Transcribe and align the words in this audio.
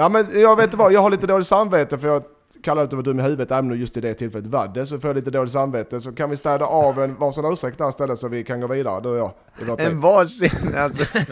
Ja 0.00 0.08
men 0.08 0.26
jag 0.40 0.56
vet 0.56 0.64
inte 0.64 0.76
vad, 0.76 0.92
jag 0.92 1.00
har 1.00 1.10
lite 1.10 1.26
dåligt 1.26 1.46
samvete 1.46 1.98
för 1.98 2.08
jag 2.08 2.22
kallade 2.62 2.84
att 2.84 2.90
du 2.90 2.96
var 2.96 3.02
dum 3.02 3.20
i 3.20 3.22
huvudet 3.22 3.50
även 3.50 3.70
om 3.70 3.78
just 3.78 3.96
i 3.96 4.00
det 4.00 4.14
tillfället 4.14 4.46
var 4.46 4.68
det. 4.68 4.86
Så 4.86 4.98
får 5.00 5.08
jag 5.08 5.16
lite 5.16 5.30
dåligt 5.30 5.52
samvete 5.52 6.00
så 6.00 6.12
kan 6.12 6.30
vi 6.30 6.36
städa 6.36 6.64
av 6.64 7.02
en 7.02 7.14
varsin 7.14 7.44
ursäkt 7.44 7.78
där 7.78 7.88
istället 7.88 8.18
så 8.18 8.28
vi 8.28 8.44
kan 8.44 8.60
gå 8.60 8.66
vidare 8.66 9.00
du 9.00 9.08
och 9.08 9.32
jag. 9.68 9.80
En 9.80 10.00
varsin 10.00 10.74
alltså. 10.76 11.18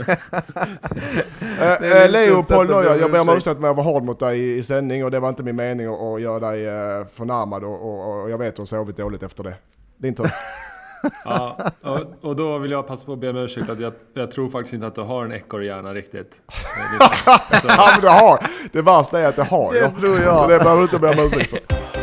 Eh, 1.60 1.76
Det 1.80 2.04
eh, 2.04 2.10
Leopold 2.10 2.70
att 2.70 2.84
det 2.84 2.96
jag 2.98 3.12
ber 3.12 3.20
om 3.20 3.28
ursäkt. 3.28 3.56
att 3.56 3.62
jag 3.62 3.74
var 3.74 3.84
hård 3.84 4.02
mot 4.02 4.18
dig 4.18 4.40
i, 4.40 4.56
i 4.56 4.62
sändning 4.62 5.04
och 5.04 5.10
det 5.10 5.20
var 5.20 5.28
inte 5.28 5.42
min 5.42 5.56
mening 5.56 5.86
att, 5.86 6.00
att 6.00 6.20
göra 6.20 6.38
dig 6.50 6.66
eh, 6.66 7.06
förnärmad 7.06 7.64
och, 7.64 7.82
och, 7.82 8.22
och 8.22 8.30
jag 8.30 8.38
vet 8.38 8.48
att 8.48 8.56
du 8.56 8.60
har 8.62 8.66
sovit 8.66 8.96
dåligt 8.96 9.22
efter 9.22 9.44
det. 9.44 9.54
Din 9.98 10.14
tur. 10.14 10.26
Ja, 11.24 11.56
och, 11.82 12.00
och 12.20 12.36
då 12.36 12.58
vill 12.58 12.70
jag 12.70 12.86
passa 12.86 13.06
på 13.06 13.12
att 13.12 13.18
be 13.18 13.30
om 13.30 13.36
ursäkt 13.36 13.70
att 13.70 13.80
jag, 13.80 13.92
jag 14.14 14.30
tror 14.30 14.48
faktiskt 14.48 14.74
inte 14.74 14.86
att 14.86 14.94
du 14.94 15.00
har 15.00 15.24
en 15.24 15.32
ekorrhjärna 15.32 15.94
riktigt. 15.94 16.32
Ja 17.68 17.90
men 17.92 18.00
du 18.00 18.08
har, 18.08 18.38
det 18.72 18.82
värsta 18.82 19.20
är 19.20 19.28
att 19.28 19.38
jag 19.38 19.44
har 19.44 19.72
Det 19.72 19.78
ja. 19.78 19.90
tror 20.00 20.20
jag. 20.20 20.34
Så 20.34 20.48
det 20.48 20.58
behöver 20.58 20.76
du 20.76 20.82
inte 20.82 20.98
be 20.98 21.08
om 21.08 21.18
ursäkt 21.18 21.50
för. 21.50 21.95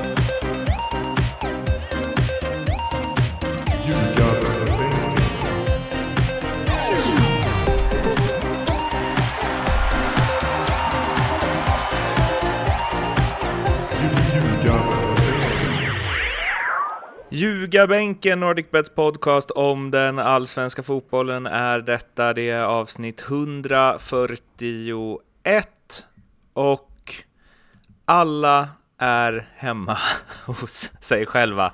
Ljugarbänken, 17.36 18.40
Nordicbets 18.40 18.90
podcast 18.90 19.52
om 19.52 19.92
den 19.92 20.20
allsvenska 20.20 20.84
fotbollen 20.84 21.46
är 21.46 21.80
detta. 21.80 22.34
Det 22.34 22.50
är 22.50 22.62
avsnitt 22.62 23.22
141 23.22 26.06
och 26.54 27.14
alla 28.06 28.68
är 28.98 29.48
hemma 29.56 29.98
hos 30.46 30.92
sig 31.00 31.26
själva. 31.26 31.74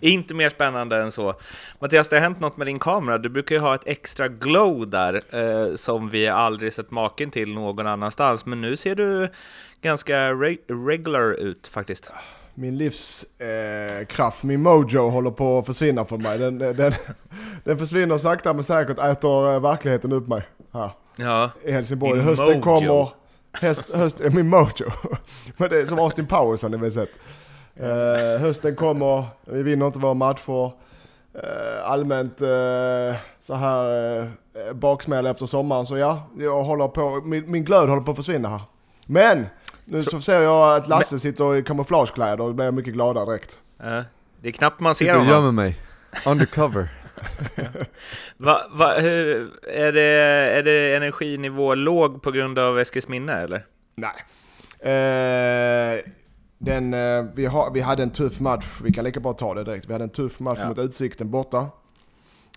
Inte 0.00 0.34
mer 0.34 0.50
spännande 0.50 0.96
än 0.96 1.12
så. 1.12 1.34
Mattias, 1.78 2.08
det 2.08 2.16
har 2.16 2.20
hänt 2.20 2.40
något 2.40 2.56
med 2.56 2.66
din 2.66 2.78
kamera. 2.78 3.18
Du 3.18 3.28
brukar 3.28 3.54
ju 3.54 3.60
ha 3.60 3.74
ett 3.74 3.86
extra 3.86 4.28
glow 4.28 4.88
där 4.88 5.20
eh, 5.30 5.74
som 5.74 6.10
vi 6.10 6.28
aldrig 6.28 6.72
sett 6.72 6.90
maken 6.90 7.30
till 7.30 7.54
någon 7.54 7.86
annanstans. 7.86 8.46
Men 8.46 8.60
nu 8.60 8.76
ser 8.76 8.94
du 8.94 9.28
ganska 9.82 10.32
re- 10.32 10.86
regular 10.86 11.32
ut 11.32 11.68
faktiskt. 11.68 12.12
Min 12.58 12.76
livskraft, 12.78 14.44
eh, 14.44 14.46
min 14.46 14.62
mojo 14.62 15.08
håller 15.10 15.30
på 15.30 15.58
att 15.58 15.66
försvinna 15.66 16.04
från 16.04 16.22
mig. 16.22 16.38
Den, 16.38 16.58
den, 16.58 16.92
den 17.64 17.78
försvinner 17.78 18.16
sakta 18.16 18.54
men 18.54 18.64
säkert, 18.64 18.98
äter 18.98 19.54
eh, 19.54 19.60
verkligheten 19.60 20.12
upp 20.12 20.28
mig 20.28 20.42
här 20.72 20.90
Ja, 21.16 21.50
i 21.64 21.72
Helsingborg. 21.72 22.12
Din 22.12 22.28
Hösten 22.28 22.46
mojo. 22.46 22.60
kommer, 22.62 23.08
höst, 23.52 23.90
höst, 23.94 24.20
min 24.32 24.48
mojo. 24.48 24.90
men 25.56 25.70
det 25.70 25.80
är 25.80 25.86
som 25.86 25.98
Austin 25.98 26.26
Powers 26.26 26.62
har 26.62 26.68
ni 26.68 26.76
väl 26.76 26.92
sett. 26.92 27.20
Eh, 27.76 28.40
hösten 28.40 28.76
kommer, 28.76 29.24
vi 29.44 29.62
vinner 29.62 29.86
inte 29.86 29.98
våra 29.98 30.14
matcher. 30.14 30.72
Eh, 31.34 31.90
allmänt 31.90 32.40
eh, 32.40 33.16
så 33.40 33.54
här 33.54 34.20
eh, 34.20 34.72
baksmäll 34.74 35.26
efter 35.26 35.46
sommaren. 35.46 35.86
Så 35.86 35.96
ja, 35.96 36.22
jag 36.38 36.62
håller 36.62 36.88
på, 36.88 37.22
min, 37.24 37.50
min 37.50 37.64
glöd 37.64 37.88
håller 37.88 38.02
på 38.02 38.10
att 38.10 38.16
försvinna 38.16 38.48
här. 38.48 38.60
Men! 39.06 39.46
Nu 39.90 40.04
så 40.04 40.20
ser 40.20 40.40
jag 40.40 40.76
att 40.76 40.88
Lasse 40.88 41.18
sitter 41.18 41.56
i 41.56 41.62
kamouflagekläder 41.62 42.40
och 42.44 42.54
blir 42.54 42.70
mycket 42.72 42.94
gladare 42.94 43.24
direkt. 43.26 43.58
eh, 43.80 44.00
det 44.42 44.48
är 44.48 44.52
knappt 44.52 44.80
man 44.80 44.94
ser 44.94 45.04
Sitter 45.04 45.14
och 45.18 45.24
honom. 45.24 45.34
gömmer 45.34 45.52
mig. 45.52 45.76
Undercover. 46.26 46.88
Va, 48.36 48.62
va, 48.70 48.94
hur, 48.98 49.50
är, 49.68 49.92
det, 49.92 50.02
är 50.58 50.62
det 50.62 50.96
energinivå 50.96 51.74
låg 51.74 52.22
på 52.22 52.30
grund 52.30 52.58
av 52.58 52.78
Eskilsminne 52.78 53.32
eller? 53.32 53.66
Nej. 53.94 54.14
Eh, 54.92 56.00
den, 56.58 56.94
eh, 56.94 57.24
vi, 57.34 57.46
har, 57.46 57.70
vi 57.74 57.80
hade 57.80 58.02
en 58.02 58.10
tuff 58.10 58.40
match, 58.40 58.66
vi 58.84 58.92
kan 58.92 59.04
lika 59.04 59.20
bra 59.20 59.32
ta 59.32 59.54
det 59.54 59.64
direkt. 59.64 59.88
Vi 59.88 59.92
hade 59.92 60.04
en 60.04 60.10
tuff 60.10 60.40
match 60.40 60.58
Ja. 60.60 60.68
mot 60.68 60.78
Utsikten 60.78 61.30
borta. 61.30 61.66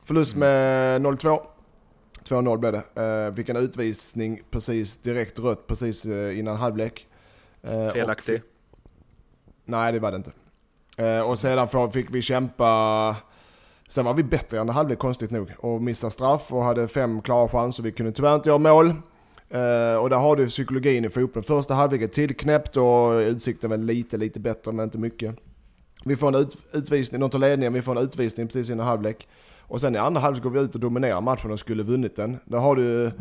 Förlust 0.06 0.36
med 0.36 1.02
0-2. 1.02 1.40
2-0 2.30 2.58
blev 2.58 2.72
det. 2.72 3.02
Eh, 3.30 3.36
fick 3.36 3.50
en 3.50 3.56
utvisning 3.58 4.42
precis 4.52 4.98
direkt 4.98 5.40
rött 5.40 5.68
precis 5.68 6.06
eh, 6.06 6.40
innan 6.40 6.56
halvlek. 6.58 7.08
Eh, 7.64 7.90
Felaktig. 7.90 8.42
Nej 9.66 9.92
det 9.92 10.00
var 10.00 10.12
det 10.12 10.18
inte. 10.18 10.32
Eh, 10.98 11.22
och 11.30 11.40
sedan 11.40 11.92
fick 11.92 12.16
vi 12.16 12.22
kämpa... 12.22 13.16
Sen 13.90 14.06
var 14.06 14.14
vi 14.14 14.24
bättre 14.24 14.58
i 14.58 14.60
andra 14.60 14.74
halvlek 14.74 15.00
konstigt 15.00 15.32
nog 15.32 15.52
och 15.58 15.82
missade 15.82 16.12
straff 16.12 16.54
och 16.54 16.64
hade 16.64 16.88
fem 16.88 17.22
klara 17.22 17.48
chanser. 17.48 17.84
Vi 17.84 17.92
kunde 17.92 18.12
tyvärr 18.12 18.36
inte 18.36 18.50
göra 18.50 18.58
mål. 18.58 18.88
Eh, 19.50 19.96
och 19.96 20.10
där 20.10 20.18
har 20.18 20.36
du 20.36 20.48
psykologin 20.48 21.06
i 21.06 21.10
fotbollen. 21.10 21.44
Första 21.44 21.74
halvlek 21.74 22.02
är 22.02 22.08
tillknäppt 22.08 22.78
och 22.78 23.12
utsikten 23.12 23.70
var 23.70 23.78
lite, 23.78 24.18
lite 24.18 24.40
bättre 24.40 24.72
men 24.72 24.84
inte 24.84 24.98
mycket. 24.98 25.36
Vi 26.06 26.16
får 26.16 26.28
en 26.28 26.36
ut, 26.36 26.56
utvisning, 26.72 27.22
de 27.22 27.30
tar 27.30 27.40
ledningen, 27.40 27.74
vi 27.74 27.82
får 27.82 27.98
en 27.98 28.04
utvisning 28.04 28.48
precis 28.48 28.70
innan 28.70 28.86
halvlek. 28.86 29.28
Och 29.60 29.82
sen 29.82 29.96
i 29.96 29.98
andra 29.98 30.22
halvlek 30.22 30.44
går 30.44 30.50
vi 30.50 30.60
ut 30.60 30.76
och 30.76 30.82
dominerar 30.82 31.22
matchen 31.22 31.52
och 31.52 31.60
skulle 31.60 31.84
vunnit 31.84 32.16
den. 32.16 32.38
Där 32.46 32.58
har 32.58 32.76
du 32.76 33.12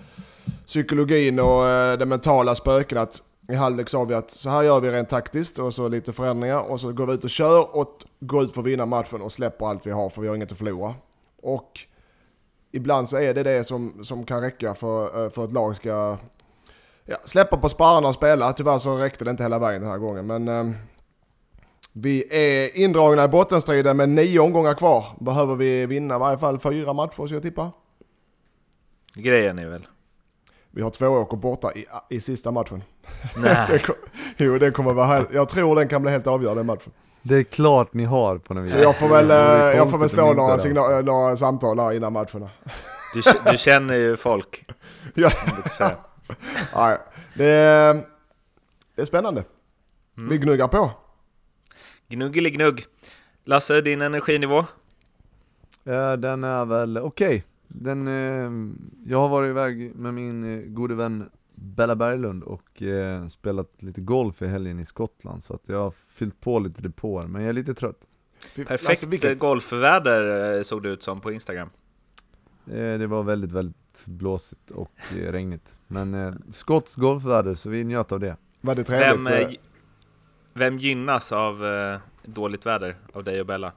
psykologin 0.67 1.41
och 1.41 1.69
eh, 1.69 1.99
det 1.99 2.07
mentala 2.07 2.55
spöken 2.55 2.99
att 2.99 3.23
i 3.51 3.55
halvlek 3.55 3.89
sa 3.89 4.05
vi 4.05 4.15
att 4.15 4.31
så 4.31 4.51
här 4.51 4.63
gör 4.63 4.81
vi 4.81 4.91
rent 4.91 5.09
taktiskt 5.09 5.59
och 5.59 5.75
så 5.75 5.89
lite 5.89 6.13
förändringar 6.13 6.71
och 6.71 6.81
så 6.81 6.93
går 6.93 7.07
vi 7.07 7.13
ut 7.13 7.25
och 7.25 7.31
kör 7.31 7.77
och 7.77 8.05
går 8.21 8.45
ut 8.45 8.55
för 8.55 8.61
att 8.61 8.67
vinna 8.67 8.87
matchen 8.87 9.23
och 9.23 9.33
släpper 9.33 9.67
allt 9.67 9.87
vi 9.87 9.91
har 9.91 10.09
för 10.09 10.23
vi 10.23 10.29
har 10.29 10.37
inget 10.37 10.53
att 10.53 10.59
förlora. 10.59 10.95
Och 11.43 11.81
ibland 12.73 13.09
så 13.09 13.17
är 13.17 13.35
det 13.35 13.43
det 13.43 13.65
som, 13.65 14.05
som 14.05 14.25
kan 14.25 14.41
räcka 14.41 14.75
för, 14.75 15.25
eh, 15.25 15.31
för 15.31 15.45
att 15.45 15.53
lag 15.53 15.77
ska 15.77 16.17
ja, 17.05 17.17
släppa 17.25 17.57
på 17.57 17.69
spararna 17.69 18.09
och 18.09 18.15
spela. 18.15 18.53
Tyvärr 18.53 18.79
så 18.79 18.97
räckte 18.97 19.25
det 19.25 19.31
inte 19.31 19.43
hela 19.43 19.59
vägen 19.59 19.83
den 19.83 19.91
här 19.91 19.99
gången 19.99 20.27
men 20.27 20.49
eh, 20.49 20.77
vi 21.93 22.25
är 22.31 22.77
indragna 22.77 23.25
i 23.25 23.29
bottenstriden 23.29 23.97
med 23.97 24.09
nio 24.09 24.41
omgångar 24.41 24.75
kvar. 24.75 25.05
Behöver 25.21 25.55
vi 25.55 25.87
vinna 25.87 26.17
i 26.17 26.19
varje 26.19 26.39
fall 26.39 26.59
fyra 26.59 26.93
matcher 26.93 27.27
så 27.27 27.35
jag 27.35 27.43
tippar. 27.43 27.71
Grejen 29.15 29.59
är 29.59 29.67
väl? 29.67 29.87
Vi 30.71 30.83
har 30.83 30.91
två 30.91 31.07
åker 31.07 31.37
borta 31.37 31.73
i, 31.73 31.87
i 32.09 32.21
sista 32.21 32.51
matchen. 32.51 32.83
Det 33.35 33.67
Nej. 33.69 33.79
kom, 33.79 33.95
jo, 34.37 34.59
det 34.59 34.71
kommer 34.71 34.93
vara 34.93 35.27
Jag 35.33 35.49
tror 35.49 35.77
den 35.77 35.89
kan 35.89 36.03
bli 36.03 36.11
helt 36.11 36.27
avgörande 36.27 36.59
den 36.61 36.67
matchen. 36.67 36.93
Det 37.23 37.37
är 37.37 37.43
klart 37.43 37.95
ni 37.95 38.05
har 38.05 38.39
på 38.39 38.55
något 38.55 38.65
vis. 38.65 38.73
Så 38.73 38.79
jag 38.79 38.99
får 38.99 39.09
väl, 39.09 39.31
eh, 39.31 39.77
jag 39.77 39.91
får 39.91 39.99
väl 39.99 40.09
slå 40.09 40.33
några, 40.33 40.59
signal, 40.59 40.93
eh, 40.93 41.03
några 41.05 41.37
samtal 41.37 41.79
här 41.79 41.93
innan 41.93 42.13
matcherna. 42.13 42.51
Du, 43.15 43.23
du 43.51 43.59
känner 43.59 43.95
ju 43.95 44.17
folk, 44.17 44.67
Ja, 45.15 45.31
nej, 46.75 46.99
det, 47.35 47.47
är, 47.47 47.95
det 48.95 49.03
är 49.03 49.07
spännande. 49.07 49.45
Vi 50.15 50.39
gnuggar 50.39 50.69
på. 50.69 50.91
Gnuggeliggnugg. 52.09 52.85
Lasse, 53.45 53.81
din 53.81 54.03
energinivå? 54.03 54.65
Ja, 55.85 56.17
den 56.17 56.45
är 56.45 56.65
väl 56.65 56.99
okej. 56.99 57.45
Den, 57.73 58.09
eh, 58.09 58.73
jag 59.07 59.19
har 59.19 59.29
varit 59.29 59.51
iväg 59.51 59.95
med 59.95 60.15
min 60.15 60.45
eh, 60.59 60.67
gode 60.67 60.95
vän 60.95 61.31
Bella 61.55 61.97
Berglund 61.97 62.43
och 62.43 62.83
eh, 62.83 63.27
spelat 63.29 63.83
lite 63.83 64.01
golf 64.01 64.43
i 64.43 64.47
helgen 64.47 64.81
i 64.81 64.85
Skottland 64.87 65.43
så 65.43 65.55
att 65.55 65.63
jag 65.67 65.79
har 65.79 65.91
fyllt 65.91 66.41
på 66.41 66.59
lite 66.59 66.83
depåer, 66.83 67.27
men 67.27 67.43
jag 67.43 67.49
är 67.49 67.53
lite 67.53 67.75
trött. 67.75 68.01
Perfekt 68.67 69.07
vilket- 69.07 69.39
golfväder 69.39 70.55
eh, 70.57 70.63
såg 70.63 70.83
det 70.83 70.89
ut 70.89 71.03
som 71.03 71.21
på 71.21 71.33
Instagram. 71.33 71.71
Eh, 72.67 72.99
det 72.99 73.07
var 73.07 73.23
väldigt, 73.23 73.53
väldigt 73.53 74.05
blåsigt 74.07 74.71
och 74.71 74.93
eh, 75.17 75.33
regnigt. 75.33 75.77
Men 75.87 76.15
eh, 76.15 76.33
skotsk 76.49 76.99
golfväder, 76.99 77.55
så 77.55 77.71
vi 77.71 77.85
njöt 77.85 78.13
av 78.13 78.21
det. 78.21 78.37
Var 78.61 78.75
det 78.75 78.85
trevligt? 78.85 79.31
Vem, 79.33 79.51
vem 80.55 80.79
gynnas 80.79 81.33
av 81.33 81.67
eh, 81.67 81.99
dåligt 82.25 82.67
väder? 82.67 82.97
Av 83.13 83.25
dig 83.25 83.41
och 83.41 83.47
Bella? 83.47 83.73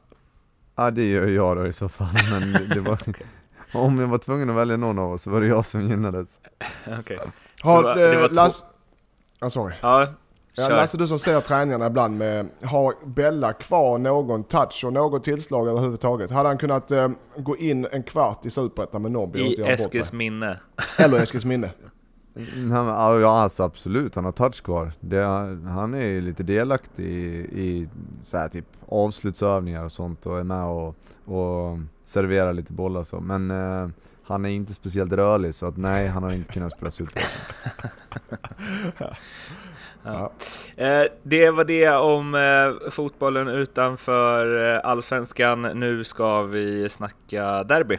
Ja 0.76 0.92
det 0.92 1.10
gör 1.10 1.28
jag 1.28 1.58
då 1.58 1.68
i 1.68 1.74
så 1.74 1.90
fall, 1.90 2.14
men 2.32 2.52
det- 2.54 2.74
det 2.74 2.80
var 2.80 2.98
Om 3.74 4.00
jag 4.00 4.08
var 4.08 4.18
tvungen 4.18 4.50
att 4.50 4.56
välja 4.56 4.78
någon 4.78 5.00
av 5.00 5.12
oss 5.12 5.22
så 5.22 5.30
var 5.30 5.42
det 5.42 5.48
jag 5.48 5.66
som 5.66 5.82
gynnades. 5.90 6.42
Okej. 7.00 7.20
Har, 7.62 7.84
det 7.84 7.88
var- 7.90 7.96
det 7.96 8.14
eh, 8.22 8.28
två- 8.28 8.34
Lasse, 8.36 8.66
ah, 9.42 9.50
sorry. 9.50 9.74
Ja, 9.82 10.08
Ja. 10.56 10.70
Lasse, 10.70 10.98
du 10.98 11.08
som 11.08 11.20
ser 11.20 11.42
träningarna 11.42 11.88
ibland 11.88 12.18
med, 12.18 12.48
har 12.64 12.94
Bella 13.06 13.54
kvar 13.54 13.98
någon 13.98 14.44
touch 14.44 14.84
och 14.86 14.94
något 14.94 15.24
tillslag 15.24 15.68
överhuvudtaget? 15.68 16.32
Hade 16.32 16.50
han 16.50 16.58
kunnat 16.58 16.92
eh, 16.92 17.10
gå 17.38 17.58
in 17.58 17.88
en 17.92 18.04
kvart 18.04 18.46
i 18.46 18.50
Superettan 18.50 19.02
med 19.02 19.12
Norrby 19.12 19.40
och 19.42 19.46
inte 19.46 19.62
I 19.62 19.66
göra 19.66 19.70
bort 19.70 19.78
sig? 19.78 19.86
Eskilsminne. 19.86 20.60
Eller 21.00 21.20
Eskilsminne? 21.20 21.70
Mm, 22.36 22.72
Han, 22.72 22.88
ja 22.88 23.20
ja, 23.20 23.30
alltså 23.30 23.64
absolut, 23.64 24.16
han 24.16 24.26
har 24.26 24.32
touch 24.32 24.64
kvar. 24.64 24.92
Det, 25.00 25.24
han 25.68 25.94
är 25.94 26.06
ju 26.06 26.22
lite 26.22 26.44
delaktig 26.44 27.06
i, 27.06 27.62
i 27.62 27.90
så 28.24 28.38
här, 28.38 28.48
typ 28.50 28.66
avslutsövningar 28.90 29.84
och 29.86 29.92
sånt 29.92 30.26
och 30.26 30.40
är 30.40 30.44
med 30.44 30.64
och, 30.66 30.96
och 31.26 31.78
servera 32.04 32.52
lite 32.52 32.74
bollar 32.74 33.04
så. 33.04 33.20
Men 33.20 33.52
eh, 33.52 33.88
han 34.24 34.46
är 34.46 34.50
inte 34.50 34.74
speciellt 34.74 35.12
rörlig 35.12 35.56
så 35.56 35.66
att 35.66 35.78
nej, 35.78 36.08
han 36.08 36.24
har 36.24 36.32
inte 36.32 36.54
kunnat 36.54 36.72
spela 36.72 36.92
super. 36.92 37.24
Ja. 40.06 40.32
Eh, 40.76 41.04
det 41.24 41.50
var 41.50 41.66
det 41.66 41.90
om 41.90 42.36
eh, 42.36 42.90
fotbollen 42.90 43.48
utanför 43.48 44.74
eh, 44.74 44.80
allsvenskan. 44.84 45.62
Nu 45.62 46.04
ska 46.04 46.42
vi 46.42 46.90
snacka 46.90 47.64
derby. 47.64 47.98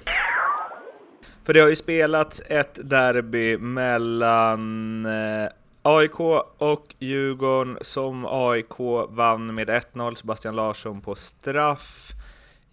För 1.44 1.54
det 1.54 1.60
har 1.60 1.68
ju 1.68 1.76
spelats 1.76 2.42
ett 2.46 2.78
derby 2.90 3.58
mellan 3.58 5.06
eh, 5.06 5.48
AIK 5.82 6.20
och 6.58 6.94
Djurgården 6.98 7.78
som 7.80 8.26
AIK 8.28 8.78
vann 9.08 9.54
med 9.54 9.70
1-0, 9.70 10.14
Sebastian 10.14 10.56
Larsson 10.56 11.00
på 11.00 11.14
straff. 11.14 12.12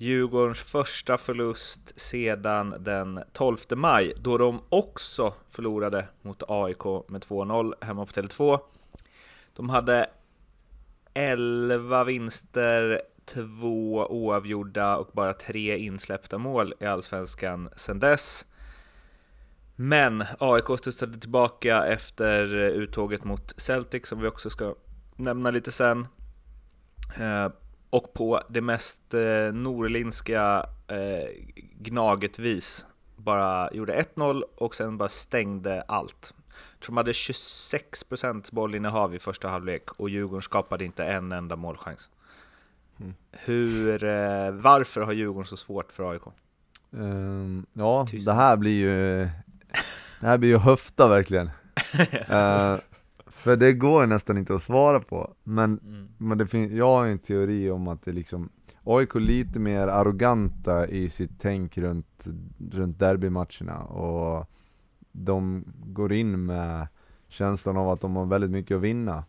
Djurgårdens 0.01 0.59
första 0.59 1.17
förlust 1.17 1.99
sedan 1.99 2.75
den 2.79 3.23
12 3.33 3.57
maj, 3.75 4.13
då 4.17 4.37
de 4.37 4.61
också 4.69 5.33
förlorade 5.49 6.07
mot 6.21 6.43
AIK 6.47 6.83
med 7.07 7.21
2-0 7.21 7.73
hemma 7.81 8.05
på 8.05 8.11
Tele2. 8.11 8.59
De 9.55 9.69
hade 9.69 10.09
11 11.13 12.03
vinster, 12.03 13.01
två 13.25 14.07
oavgjorda 14.09 14.97
och 14.97 15.09
bara 15.13 15.33
tre 15.33 15.77
insläppta 15.77 16.37
mål 16.37 16.73
i 16.79 16.85
Allsvenskan 16.85 17.69
sedan 17.75 17.99
dess. 17.99 18.47
Men 19.75 20.23
AIK 20.39 20.79
studsade 20.79 21.19
tillbaka 21.19 21.85
efter 21.85 22.53
uttåget 22.55 23.23
mot 23.23 23.53
Celtic 23.57 24.07
som 24.07 24.19
vi 24.19 24.27
också 24.27 24.49
ska 24.49 24.75
nämna 25.15 25.51
lite 25.51 25.71
sen. 25.71 26.07
Eh, 27.19 27.49
och 27.91 28.13
på 28.13 28.41
det 28.49 28.61
mest 28.61 29.13
eh, 29.13 29.53
norlinska 29.53 30.65
eh, 30.87 31.29
gnaget 31.79 32.39
vis 32.39 32.85
bara 33.15 33.73
gjorde 33.73 34.05
1-0 34.15 34.43
och 34.55 34.75
sen 34.75 34.97
bara 34.97 35.09
stängde 35.09 35.81
allt. 35.87 36.33
Jag 36.73 36.85
tror 36.85 36.93
de 36.93 36.97
hade 36.97 37.11
26% 37.11 38.49
bollinnehav 38.51 39.15
i 39.15 39.19
första 39.19 39.47
halvlek 39.47 39.91
och 39.91 40.09
Djurgården 40.09 40.41
skapade 40.41 40.85
inte 40.85 41.05
en 41.05 41.31
enda 41.31 41.55
målchans. 41.55 42.09
Mm. 42.99 43.13
Hur, 43.31 44.03
eh, 44.03 44.51
varför 44.51 45.01
har 45.01 45.13
Djurgården 45.13 45.47
så 45.47 45.57
svårt 45.57 45.91
för 45.91 46.11
AIK? 46.11 46.21
Um, 46.89 47.01
ehm, 47.01 47.65
ja, 47.73 48.07
Tyst. 48.09 48.25
det 48.25 48.33
här 48.33 48.57
blir 48.57 48.79
ju 48.79 49.29
Det 50.19 50.27
här 50.27 50.37
blir 50.37 50.49
ju 50.49 50.57
höfta 50.57 51.07
verkligen 51.07 51.49
uh, 52.29 52.79
För 53.41 53.57
det 53.57 53.73
går 53.73 54.07
nästan 54.07 54.37
inte 54.37 54.55
att 54.55 54.63
svara 54.63 54.99
på. 54.99 55.33
Men, 55.43 55.79
mm. 55.79 56.07
men 56.17 56.37
det 56.37 56.47
fin- 56.47 56.75
jag 56.75 56.85
har 56.85 57.05
en 57.05 57.19
teori 57.19 57.69
om 57.71 57.87
att 57.87 58.05
det 58.05 58.11
liksom 58.11 58.49
AIK 58.83 59.15
lite 59.15 59.59
mer 59.59 59.87
arroganta 59.87 60.87
i 60.87 61.09
sitt 61.09 61.31
tänk 61.39 61.77
runt, 61.77 62.27
runt 62.71 62.99
derbymatcherna 62.99 63.83
och 63.83 64.49
de 65.11 65.63
går 65.85 66.13
in 66.13 66.45
med 66.45 66.87
känslan 67.27 67.77
av 67.77 67.89
att 67.89 68.01
de 68.01 68.15
har 68.15 68.25
väldigt 68.25 68.51
mycket 68.51 68.75
att 68.75 68.81
vinna 68.81 69.23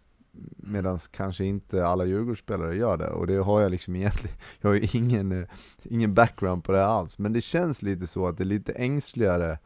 Medan 0.57 0.99
kanske 1.13 1.45
inte 1.45 1.87
alla 1.87 2.05
Djurgårdsspelare 2.05 2.77
gör 2.77 2.97
det. 2.97 3.11
Och 3.11 3.27
det 3.27 3.37
har 3.37 3.61
jag 3.61 3.71
liksom 3.71 3.97
egentligen 3.97 4.37
Jag 4.61 4.71
har 4.71 4.75
ju 4.75 4.89
ingen, 4.93 5.47
ingen 5.83 6.15
background 6.15 6.65
på 6.65 6.73
det 6.73 6.87
alls. 6.87 7.19
Men 7.19 7.33
det 7.33 7.41
känns 7.41 7.83
lite 7.83 8.07
så 8.07 8.27
att 8.27 8.39
det 8.39 8.43
är 8.43 8.47
lite 8.47 8.73
ängsligare 8.73 9.59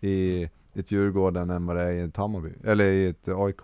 i 0.00 0.48
ett 0.74 0.90
Djurgården 0.90 1.50
än 1.50 1.66
vad 1.66 1.76
det 1.76 1.82
är 1.82 1.92
i 1.92 2.00
ett 2.00 2.16
Hammarby, 2.16 2.52
eller 2.64 2.84
i 2.84 3.06
ett 3.06 3.28
AIK 3.28 3.60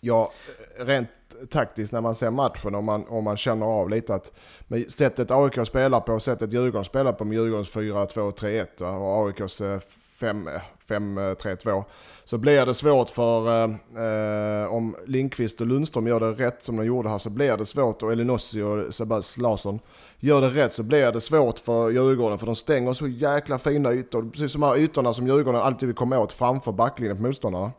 Ja, 0.00 0.32
rent 0.78 1.08
taktiskt 1.50 1.92
när 1.92 2.00
man 2.00 2.14
ser 2.14 2.30
matchen 2.30 2.74
och 2.74 2.84
man, 2.84 3.04
och 3.04 3.22
man 3.22 3.36
känner 3.36 3.66
av 3.66 3.90
lite 3.90 4.14
att 4.14 4.32
med 4.68 4.92
sättet 4.92 5.30
AIK 5.30 5.66
spelar 5.66 6.00
på 6.00 6.12
och 6.12 6.22
sättet 6.22 6.52
Djurgården 6.52 6.84
spelar 6.84 7.12
på 7.12 7.24
med 7.24 7.34
Djurgårdens 7.34 7.76
4-2-3-1 7.76 8.82
och 8.82 9.26
AIKs 9.26 9.60
5-3-2 9.60 11.68
eh, 11.68 11.76
eh, 11.76 11.84
så 12.24 12.38
blir 12.38 12.66
det 12.66 12.74
svårt 12.74 13.10
för, 13.10 13.48
eh, 13.48 13.64
eh 14.04 14.72
om 14.72 14.96
Linkvist 15.06 15.60
och 15.60 15.66
Lundström 15.66 16.06
gör 16.06 16.20
det 16.20 16.32
rätt 16.32 16.62
som 16.62 16.76
de 16.76 16.86
gjorde 16.86 17.08
här 17.08 17.18
så 17.18 17.30
blir 17.30 17.56
det 17.56 17.66
svårt 17.66 18.02
och 18.02 18.12
Elinossi 18.12 18.62
och 18.62 18.94
Sebastian 18.94 19.42
Larsson 19.42 19.80
gör 20.18 20.40
det 20.40 20.48
rätt 20.48 20.72
så 20.72 20.82
blir 20.82 21.12
det 21.12 21.20
svårt 21.20 21.58
för 21.58 21.90
Djurgården 21.90 22.38
för 22.38 22.46
de 22.46 22.56
stänger 22.56 22.92
så 22.92 23.08
jäkla 23.08 23.58
fina 23.58 23.92
ytor. 23.92 24.30
Precis 24.30 24.52
som 24.52 24.60
de 24.60 24.66
här 24.66 24.76
ytorna 24.76 25.12
som 25.12 25.26
Djurgården 25.26 25.60
alltid 25.60 25.86
vill 25.86 25.96
komma 25.96 26.18
åt 26.18 26.32
framför 26.32 26.72
backlinjen 26.72 27.16
på 27.16 27.22
motståndarna. 27.22 27.72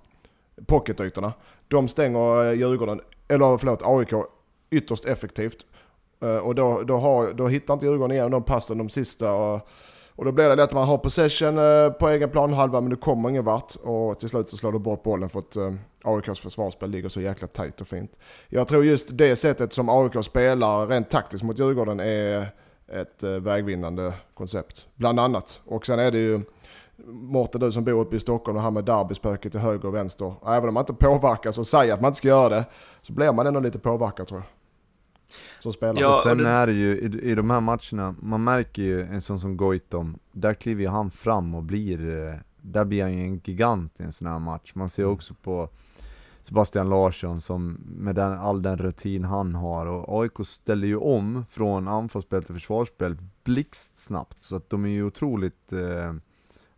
Pocketytorna. 0.68 1.34
De 1.72 1.88
stänger 1.88 2.46
eh, 2.46 2.54
Djurgården, 2.54 3.02
eller 3.28 3.58
förlåt 3.58 3.82
AIK, 3.84 4.26
ytterst 4.72 5.06
effektivt. 5.06 5.66
Eh, 6.22 6.38
och 6.38 6.56
då, 6.56 6.82
då, 6.82 6.98
har, 6.98 7.34
då 7.34 7.48
hittar 7.48 7.74
inte 7.74 7.86
Djurgården 7.86 8.12
igen 8.12 8.32
de 8.32 8.44
passen 8.44 8.78
de 8.78 8.90
sista. 8.90 9.32
Och, 9.32 9.68
och 10.16 10.26
då 10.26 10.32
blir 10.32 10.50
det 10.50 10.56
lätt 10.56 10.64
att 10.64 10.74
man 10.74 10.88
har 10.88 10.98
possession 10.98 11.56
på 12.00 12.10
egen 12.10 12.30
planhalva 12.30 12.82
men 12.82 12.90
det 12.90 12.96
kommer 12.96 13.30
ingen 13.30 13.46
vart. 13.46 13.76
Och 13.76 14.20
till 14.20 14.30
slut 14.30 14.50
så 14.50 14.58
slår 14.58 14.72
du 14.72 14.80
bort 14.80 15.04
bollen 15.04 15.30
för 15.30 15.40
att 15.40 15.58
AIKs 16.04 16.40
försvarsspel 16.40 16.90
ligger 16.90 17.10
så 17.10 17.22
jäkla 17.22 17.48
tajt 17.48 17.82
och 17.82 17.88
fint. 17.88 18.12
Jag 18.48 18.68
tror 18.68 18.86
just 18.86 19.18
det 19.18 19.36
sättet 19.36 19.74
som 19.74 19.90
AIK 19.90 20.26
spelar 20.26 20.88
rent 20.88 21.10
taktiskt 21.10 21.44
mot 21.44 21.60
Djurgården 21.60 22.00
är 22.00 22.48
ett 22.88 23.24
vägvinnande 23.24 24.14
koncept. 24.34 24.86
Bland 24.96 25.20
annat. 25.20 25.62
Och 25.66 25.86
sen 25.86 26.00
är 26.00 26.12
det 26.12 26.18
ju 26.18 26.42
Mårten 27.08 27.62
du 27.62 27.72
som 27.72 27.84
bor 27.84 28.02
uppe 28.02 28.16
i 28.16 28.20
Stockholm 28.20 28.58
och 28.58 28.64
här 28.64 28.72
med 28.72 28.86
derbyspöket 28.86 29.52
till 29.52 29.62
höger 29.62 29.88
och 29.88 29.96
vänster. 29.96 30.34
Även 30.48 30.68
om 30.68 30.74
man 30.74 30.82
inte 30.82 30.94
påverkas 30.94 31.58
och 31.58 31.68
säger 31.68 31.94
att 31.94 32.02
man 32.02 32.10
inte 32.10 32.18
ska 32.18 32.28
göra 32.28 32.50
det 32.50 32.66
så 33.02 33.14
blir 33.14 33.34
man 33.34 33.48
ändå 33.48 33.60
lite 33.60 33.80
påverkad 33.80 34.28
tror 34.28 34.40
jag. 34.40 34.48
Som 35.60 35.74
spelare. 35.74 36.00
Ja, 36.00 36.10
och 36.10 36.18
sen 36.18 36.46
är 36.46 36.68
det 36.68 36.74
ju 36.74 36.98
i, 37.00 37.32
i 37.32 37.36
de 37.36 37.50
här 37.50 37.62
matcherna, 37.62 38.16
man 38.20 38.44
märker 38.44 38.82
ju 38.82 39.02
en 39.02 39.22
sån 39.22 39.40
som 39.40 39.58
Goitom, 39.58 40.18
där 40.32 40.54
kliver 40.54 40.82
ju 40.82 40.90
han 40.90 41.12
fram 41.12 41.56
och 41.56 41.64
blir, 41.64 42.28
eh, 42.28 42.36
där 42.62 42.86
blir 42.86 43.02
han 43.02 43.14
ju 43.14 43.24
en 43.24 43.42
gigant 43.44 44.00
i 44.00 44.04
en 44.04 44.12
sån 44.12 44.28
här 44.28 44.40
match. 44.40 44.72
Man 44.76 44.90
ser 44.90 45.04
mm. 45.04 45.14
också 45.14 45.34
på 45.34 45.70
Sebastian 46.44 46.90
Larsson 46.90 47.42
som 47.42 47.78
med 47.86 48.16
den, 48.16 48.32
all 48.32 48.62
den 48.62 48.78
rutin 48.78 49.24
han 49.24 49.56
har 49.56 49.86
och 49.86 50.22
AIK 50.22 50.48
ställer 50.48 50.88
ju 50.88 50.98
om 50.98 51.46
från 51.50 51.88
anfallsspel 51.88 52.44
till 52.44 52.56
försvarsspel 52.56 53.18
blixtsnabbt 53.44 54.38
så 54.40 54.56
att 54.56 54.70
de 54.70 54.86
är 54.86 54.90
ju 54.90 55.04
otroligt 55.04 55.74
eh, 55.74 56.14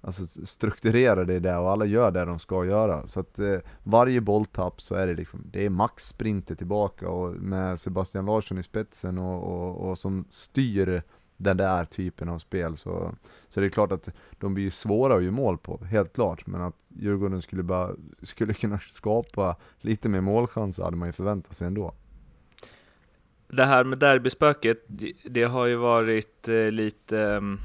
alltså, 0.03 0.45
strukturerade 0.45 1.33
i 1.33 1.39
det 1.39 1.57
och 1.57 1.71
alla 1.71 1.85
gör 1.85 2.11
det 2.11 2.25
de 2.25 2.39
ska 2.39 2.65
göra. 2.65 3.07
Så 3.07 3.19
att 3.19 3.39
eh, 3.39 3.57
varje 3.83 4.21
bolltapp 4.21 4.81
så 4.81 4.95
är 4.95 5.07
det 5.07 5.13
liksom, 5.13 5.43
det 5.45 5.65
är 5.65 5.69
max 5.69 6.07
sprinter 6.07 6.55
tillbaka 6.55 7.09
och 7.09 7.35
med 7.35 7.79
Sebastian 7.79 8.25
Larsson 8.25 8.57
i 8.57 8.63
spetsen 8.63 9.17
och, 9.17 9.43
och, 9.43 9.89
och 9.89 9.97
som 9.97 10.25
styr 10.29 11.01
den 11.37 11.57
där 11.57 11.85
typen 11.85 12.29
av 12.29 12.39
spel 12.39 12.77
så, 12.77 13.15
så 13.49 13.59
det 13.59 13.65
är 13.65 13.69
klart 13.69 13.91
att 13.91 14.09
de 14.39 14.53
blir 14.53 14.69
svåra 14.69 15.15
att 15.15 15.23
göra 15.23 15.33
mål 15.33 15.57
på, 15.57 15.83
helt 15.83 16.13
klart. 16.13 16.47
Men 16.47 16.61
att 16.61 16.75
Djurgården 16.87 17.41
skulle, 17.41 17.63
bara, 17.63 17.91
skulle 18.21 18.53
kunna 18.53 18.77
skapa 18.77 19.55
lite 19.81 20.09
mer 20.09 20.21
målchanser 20.21 20.83
hade 20.83 20.97
man 20.97 21.07
ju 21.07 21.13
förväntat 21.13 21.55
sig 21.55 21.67
ändå. 21.67 21.93
Det 23.47 23.65
här 23.65 23.83
med 23.83 23.97
derbyspöket, 23.97 24.85
det 25.23 25.43
har 25.43 25.65
ju 25.65 25.75
varit 25.75 26.47
eh, 26.47 26.71
lite, 26.71 27.19
mm, 27.21 27.59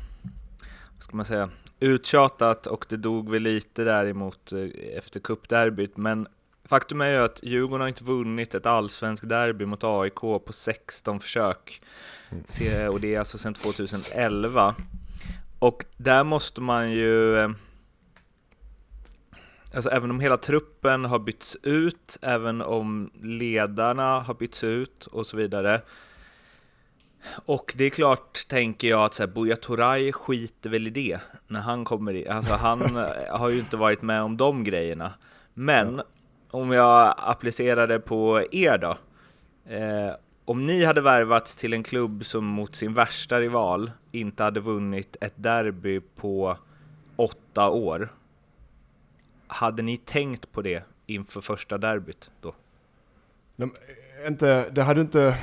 vad 0.95 1.03
ska 1.03 1.17
man 1.17 1.27
säga, 1.27 1.51
uttjatat 1.81 2.67
och 2.67 2.87
det 2.89 2.97
dog 2.97 3.31
väl 3.31 3.43
lite 3.43 3.85
däremot 3.85 4.53
eh, 4.53 4.97
efter 4.97 5.21
cupderbyt, 5.21 5.97
men 5.97 6.29
faktum 6.65 7.01
är 7.01 7.11
ju 7.11 7.17
att 7.17 7.41
Djurgården 7.43 7.81
har 7.81 7.89
inte 7.89 8.05
vunnit 8.05 8.55
ett 8.55 8.67
allsvenskt 8.67 9.29
derby 9.29 9.67
mot 9.67 9.85
AIK 9.85 10.15
på 10.21 10.49
16 10.51 11.21
försök. 11.21 11.81
Mm. 12.31 12.93
Och 12.93 13.01
det 13.01 13.15
är 13.15 13.19
alltså 13.19 13.39
sedan 13.39 13.55
2011. 13.55 14.75
Och 15.59 15.85
där 15.97 16.25
måste 16.25 16.61
man 16.61 16.91
ju... 16.91 17.39
Eh, 17.39 17.51
alltså 19.75 19.91
även 19.91 20.11
om 20.11 20.21
hela 20.21 20.37
truppen 20.37 21.05
har 21.05 21.19
bytts 21.19 21.57
ut, 21.63 22.19
även 22.23 22.63
om 22.63 23.11
ledarna 23.23 24.21
har 24.21 24.35
bytts 24.35 24.65
ut 24.65 25.07
och 25.07 25.27
så 25.27 25.37
vidare, 25.37 25.81
och 27.35 27.75
det 27.77 27.85
är 27.85 27.91
klart, 27.91 28.49
tänker 28.49 28.89
jag, 28.89 29.05
att 29.05 29.15
så 29.15 29.23
här, 29.23 29.31
Buya 29.31 29.57
Turay 29.57 30.13
skiter 30.13 30.71
väl 30.71 30.87
i 30.87 30.91
det 30.91 31.21
när 31.47 31.61
han 31.61 31.85
kommer 31.85 32.15
in. 32.15 32.31
Alltså, 32.31 32.55
han 32.55 32.81
har 33.31 33.49
ju 33.49 33.59
inte 33.59 33.77
varit 33.77 34.03
med 34.03 34.23
om 34.23 34.37
de 34.37 34.65
grejerna. 34.65 35.13
Men 35.55 35.97
ja. 35.97 36.05
om 36.51 36.73
jag 36.73 37.15
applicerar 37.17 37.87
det 37.87 38.01
på 38.01 38.45
er 38.53 38.79
då. 38.79 38.97
Eh, 39.75 40.15
om 40.45 40.67
ni 40.67 40.85
hade 40.85 41.01
värvats 41.01 41.57
till 41.57 41.73
en 41.73 41.83
klubb 41.83 42.25
som 42.25 42.45
mot 42.45 42.77
sin 42.77 42.95
värsta 42.95 43.41
rival 43.41 43.91
inte 44.13 44.43
hade 44.43 44.61
vunnit 44.61 45.17
ett 45.21 45.35
derby 45.37 46.01
på 46.01 46.57
åtta 47.17 47.69
år. 47.69 48.13
Hade 49.47 49.83
ni 49.83 49.97
tänkt 49.97 50.53
på 50.53 50.63
det 50.63 50.83
inför 51.07 51.41
första 51.41 51.79
derbyt 51.79 52.31
då? 52.41 52.55
De, 53.57 53.75
inte, 54.27 54.71
det 54.71 54.83
hade 54.83 55.01
inte 55.01 55.39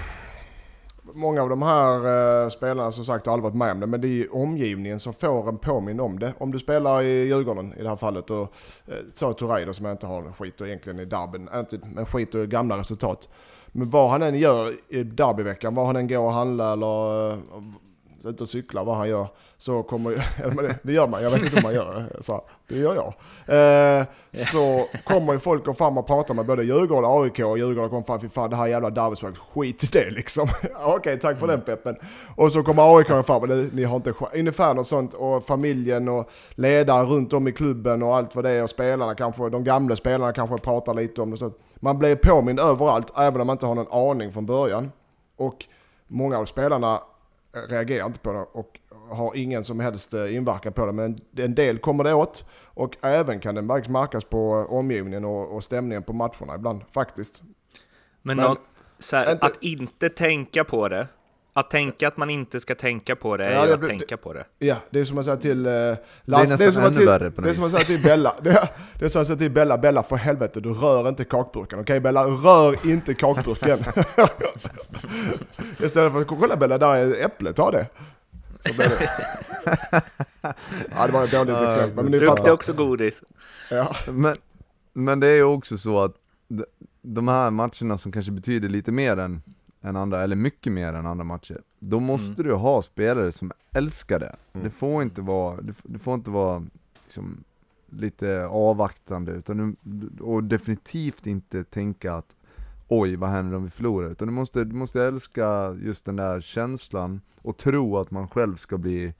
många 1.15 1.41
av 1.41 1.49
de 1.49 1.61
här 1.61 2.43
eh, 2.43 2.49
spelarna 2.49 2.91
som 2.91 3.05
sagt 3.05 3.25
har 3.25 3.33
aldrig 3.33 3.43
varit 3.43 3.57
med 3.57 3.71
om 3.71 3.79
det, 3.79 3.87
men 3.87 4.01
det 4.01 4.07
är 4.07 4.09
ju 4.09 4.27
omgivningen 4.27 4.99
som 4.99 5.13
får 5.13 5.49
en 5.49 5.57
påminn 5.57 5.99
om 5.99 6.19
det. 6.19 6.33
Om 6.37 6.51
du 6.51 6.59
spelar 6.59 7.01
i 7.01 7.25
Djurgården 7.25 7.73
i 7.77 7.83
det 7.83 7.89
här 7.89 7.95
fallet 7.95 8.29
och 8.29 8.53
eh, 8.87 8.93
uh, 8.93 8.99
så 9.13 9.33
Touray 9.33 9.73
som 9.73 9.85
jag 9.85 9.93
inte 9.93 10.07
har 10.07 10.21
en 10.21 10.33
skit 10.33 10.61
och 10.61 10.67
egentligen 10.67 10.99
i 10.99 11.05
derbyn, 11.05 11.49
eh, 11.53 11.59
inte, 11.59 11.79
men 11.83 12.05
skit 12.05 12.35
och 12.35 12.47
gamla 12.47 12.77
resultat. 12.77 13.29
Men 13.67 13.89
vad 13.89 14.09
han 14.09 14.21
än 14.21 14.35
gör 14.35 14.71
i 14.89 15.03
derbyveckan, 15.03 15.75
vad 15.75 15.85
han 15.85 15.95
än 15.95 16.07
går 16.07 16.17
och 16.17 16.31
handlar 16.31 16.73
eller 16.73 17.37
ute 18.25 18.43
och 18.43 18.49
cyklar, 18.49 18.83
vad 18.83 18.97
han 18.97 19.09
gör, 19.09 19.27
så 19.57 19.83
kommer 19.83 20.11
ju, 20.11 20.17
eller 20.43 20.63
det, 20.63 20.75
det 20.83 20.93
gör 20.93 21.07
man, 21.07 21.23
jag 21.23 21.31
vet 21.31 21.43
inte 21.43 21.55
hur 21.55 21.63
man 21.63 21.73
gör, 21.73 22.05
så 22.21 22.43
det 22.67 22.77
gör 22.77 22.95
jag. 22.95 23.13
Eh, 23.99 24.05
så 24.33 24.87
kommer 25.03 25.33
ju 25.33 25.39
folk 25.39 25.67
och 25.67 25.77
fram 25.77 25.97
och 25.97 26.07
pratar 26.07 26.33
med 26.33 26.45
både 26.45 26.63
Djurgården 26.63 27.09
och 27.11 27.23
AIK 27.23 27.39
och 27.39 27.57
Djurgården 27.57 27.89
kommer 27.89 28.03
fram, 28.03 28.19
fy 28.19 28.29
fan 28.29 28.49
det 28.49 28.55
här 28.55 28.67
jävla 28.67 28.89
derbyspråket, 28.89 29.37
skit 29.37 29.83
i 29.83 29.87
det 29.99 30.09
liksom. 30.09 30.43
Okej, 30.63 30.95
okay, 30.95 31.17
tack 31.19 31.39
för 31.39 31.47
den 31.47 31.61
peppen. 31.61 31.95
Och 32.35 32.51
så 32.51 32.63
kommer 32.63 32.97
AIK 32.97 33.25
fram 33.25 33.41
och 33.41 33.49
ni 33.71 33.83
har 33.83 33.95
inte 33.95 34.13
ungefär 34.33 34.73
något 34.73 34.87
sånt, 34.87 35.13
och 35.13 35.45
familjen 35.45 36.07
och 36.07 36.29
ledare 36.55 37.05
runt 37.05 37.33
om 37.33 37.47
i 37.47 37.51
klubben 37.51 38.03
och 38.03 38.15
allt 38.15 38.35
vad 38.35 38.45
det 38.45 38.51
är, 38.51 38.63
och 38.63 38.69
spelarna 38.69 39.15
kanske, 39.15 39.49
de 39.49 39.63
gamla 39.63 39.95
spelarna 39.95 40.33
kanske 40.33 40.57
pratar 40.57 40.93
lite 40.93 41.21
om 41.21 41.31
det. 41.31 41.37
Så 41.37 41.51
man 41.75 41.99
blir 41.99 42.15
påmind 42.15 42.59
överallt, 42.59 43.11
även 43.17 43.41
om 43.41 43.47
man 43.47 43.53
inte 43.53 43.65
har 43.65 43.75
någon 43.75 44.09
aning 44.11 44.31
från 44.31 44.45
början. 44.45 44.91
Och 45.37 45.65
många 46.07 46.37
av 46.37 46.45
spelarna 46.45 46.99
reagerar 47.69 48.05
inte 48.05 48.19
på 48.19 48.33
det 48.33 48.39
och 48.39 48.79
har 49.09 49.35
ingen 49.35 49.63
som 49.63 49.79
helst 49.79 50.13
eh, 50.13 50.35
inverkan 50.35 50.73
på 50.73 50.85
det. 50.85 50.91
Men 50.91 51.17
en 51.35 51.55
del 51.55 51.77
kommer 51.79 52.03
det 52.03 52.13
åt 52.13 52.45
och 52.63 52.97
även 53.01 53.39
kan 53.39 53.55
den 53.55 53.67
faktiskt 53.67 53.91
märkas 53.91 54.23
på 54.23 54.51
omgivningen 54.69 55.25
och, 55.25 55.55
och 55.55 55.63
stämningen 55.63 56.03
på 56.03 56.13
matcherna 56.13 56.55
ibland 56.55 56.81
faktiskt. 56.91 57.43
Men, 58.21 58.37
Men 58.37 58.45
något, 58.45 58.61
här, 59.11 59.31
inte, 59.31 59.45
att 59.45 59.63
inte 59.63 60.09
tänka 60.09 60.63
på 60.63 60.89
det 60.89 61.07
att 61.57 61.69
tänka 61.69 62.07
att 62.07 62.17
man 62.17 62.29
inte 62.29 62.59
ska 62.59 62.75
tänka 62.75 63.15
på 63.15 63.37
det 63.37 63.45
är 63.45 63.51
ja, 63.51 63.65
det, 63.65 63.73
att 63.73 63.81
det, 63.81 63.87
tänka 63.87 64.17
på 64.17 64.33
det. 64.33 64.45
Ja, 64.59 64.75
det 64.89 64.99
är 64.99 65.05
som 65.05 65.17
att 65.17 65.25
säga 65.25 65.37
till 65.37 65.67
uh, 65.67 65.95
Lars, 66.25 66.49
det 66.49 66.63
är 66.63 66.65
nästan 66.65 66.85
ännu 66.85 67.05
värre 67.05 67.31
på 67.31 67.41
Det 67.41 67.49
är 67.49 67.53
som 67.53 67.65
att 67.65 67.71
säga 67.71 67.83
till 67.83 68.03
Bella, 68.03 68.35
det 68.41 68.49
är, 68.51 68.69
det 68.99 69.05
är 69.05 69.09
som 69.09 69.21
att 69.21 69.27
säga 69.27 69.37
till 69.37 69.51
Bella, 69.51 69.77
Bella 69.77 70.03
för 70.03 70.15
helvete 70.15 70.59
du 70.59 70.73
rör 70.73 71.09
inte 71.09 71.23
kakburken, 71.23 71.79
okej 71.79 71.81
okay, 71.81 71.99
Bella, 71.99 72.23
rör 72.23 72.87
inte 72.87 73.13
kakburken. 73.13 73.79
Istället 75.79 76.11
för 76.11 76.21
att 76.21 76.27
kolla 76.27 76.57
Bella, 76.57 76.77
där 76.77 76.95
är 76.95 77.11
ett 77.11 77.25
äpple, 77.25 77.53
ta 77.53 77.71
det. 77.71 77.87
Så 78.65 78.73
blir 78.73 78.89
det. 78.89 79.09
ja, 80.95 81.05
det 81.05 81.11
var 81.11 81.23
ett 81.23 81.31
dåligt 81.31 81.55
uh, 81.55 81.69
exempel. 81.69 82.09
Men 82.09 82.19
Frukt 82.19 82.45
är 82.45 82.51
också 82.51 82.73
godis. 82.73 83.21
Ja. 83.71 83.95
Men, 84.07 84.37
men 84.93 85.19
det 85.19 85.27
är 85.27 85.35
ju 85.35 85.43
också 85.43 85.77
så 85.77 86.03
att 86.03 86.15
de 87.01 87.27
här 87.27 87.51
matcherna 87.51 87.97
som 87.97 88.11
kanske 88.11 88.31
betyder 88.31 88.69
lite 88.69 88.91
mer 88.91 89.17
än 89.17 89.41
än 89.85 89.95
andra, 89.95 90.23
eller 90.23 90.35
mycket 90.35 90.73
mer 90.73 90.93
än 90.93 91.05
andra 91.05 91.23
matcher, 91.23 91.61
då 91.79 91.99
måste 91.99 92.41
mm. 92.41 92.47
du 92.47 92.53
ha 92.53 92.81
spelare 92.81 93.31
som 93.31 93.51
älskar 93.71 94.19
det. 94.19 94.35
Mm. 94.53 94.63
Det 94.63 94.69
får 94.69 95.03
inte 95.03 95.21
vara, 95.21 95.61
det, 95.61 95.99
får 95.99 96.13
inte 96.13 96.29
vara 96.29 96.65
liksom, 97.03 97.43
lite 97.89 98.45
avvaktande, 98.45 99.31
utan 99.31 99.77
du, 99.81 100.23
och 100.23 100.43
definitivt 100.43 101.27
inte 101.27 101.63
tänka 101.63 102.13
att 102.13 102.35
oj, 102.87 103.15
vad 103.15 103.29
händer 103.29 103.57
om 103.57 103.63
vi 103.63 103.69
förlorar? 103.69 104.09
Utan 104.09 104.27
du 104.27 104.33
måste, 104.33 104.63
du 104.63 104.75
måste 104.75 105.03
älska 105.03 105.73
just 105.81 106.05
den 106.05 106.15
där 106.15 106.41
känslan 106.41 107.21
och 107.41 107.57
tro 107.57 107.97
att 107.97 108.11
man 108.11 108.27
själv 108.27 108.55
ska 108.55 108.77
bli, 108.77 109.13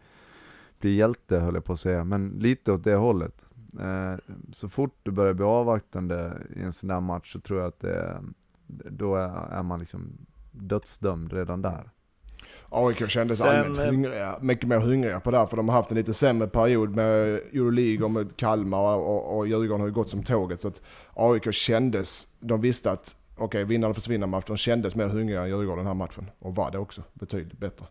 bli 0.80 0.96
hjälte, 0.96 1.40
höll 1.40 1.56
jag 1.56 1.66
på 1.66 1.74
att 1.74 1.80
säga, 1.80 2.04
men 2.04 2.30
lite 2.30 2.72
åt 2.72 2.84
det 2.84 2.96
hållet. 2.96 3.48
Eh, 3.80 4.16
så 4.54 4.70
fort 4.70 5.00
du 5.04 5.12
börjar 5.12 5.34
bli 5.34 5.46
avvaktande 5.46 6.42
i 6.56 6.62
en 6.62 6.74
sån 6.74 6.88
där 6.88 7.00
match 7.00 7.34
så 7.34 7.40
tror 7.40 7.60
jag 7.60 7.68
att 7.68 7.80
det, 7.80 8.24
då 8.68 9.16
är, 9.16 9.30
är 9.52 9.64
man 9.64 9.80
liksom 9.80 10.18
dödsdömd 10.56 11.34
redan 11.34 11.62
där. 11.62 11.90
AIK 12.70 13.10
kändes 13.10 13.38
Sen, 13.38 13.48
allmänt 13.48 13.78
eh, 13.78 13.86
hungriga, 13.86 14.38
mycket 14.42 14.68
mer 14.68 14.80
hungriga 14.80 15.20
på 15.20 15.32
det 15.32 15.38
här, 15.38 15.46
för 15.46 15.58
de 15.58 15.70
har 15.70 15.76
haft 15.76 15.92
en 15.92 15.98
lite 15.98 16.14
sämre 16.14 16.48
period 16.48 16.96
med 16.96 17.28
Euroleague 17.34 18.06
och 18.06 18.12
med 18.12 18.38
Kalmar 18.38 18.96
och, 18.96 19.38
och 19.38 19.48
Djurgården 19.48 19.80
har 19.80 19.88
ju 19.88 19.94
gått 19.94 20.10
som 20.10 20.24
tåget. 20.24 20.62
Så 20.62 20.68
att 20.68 20.82
AIK 21.14 21.54
kändes, 21.54 22.28
de 22.40 22.62
visste 22.62 22.92
att 22.92 23.16
okej, 23.36 23.46
okay, 23.46 23.64
vinna 23.64 23.88
eller 23.88 23.94
försvinna 23.94 24.28
match. 24.28 24.46
De 24.48 24.58
kändes 24.58 24.96
mer 24.96 25.08
hungriga 25.08 25.42
än 25.42 25.48
Djurgården 25.48 25.78
den 25.78 25.88
här 25.88 25.94
matchen. 25.94 26.30
Och 26.40 26.56
var 26.56 26.72
det 26.72 26.78
också 26.78 27.04
betydligt 27.14 27.60
bättre. 27.60 27.86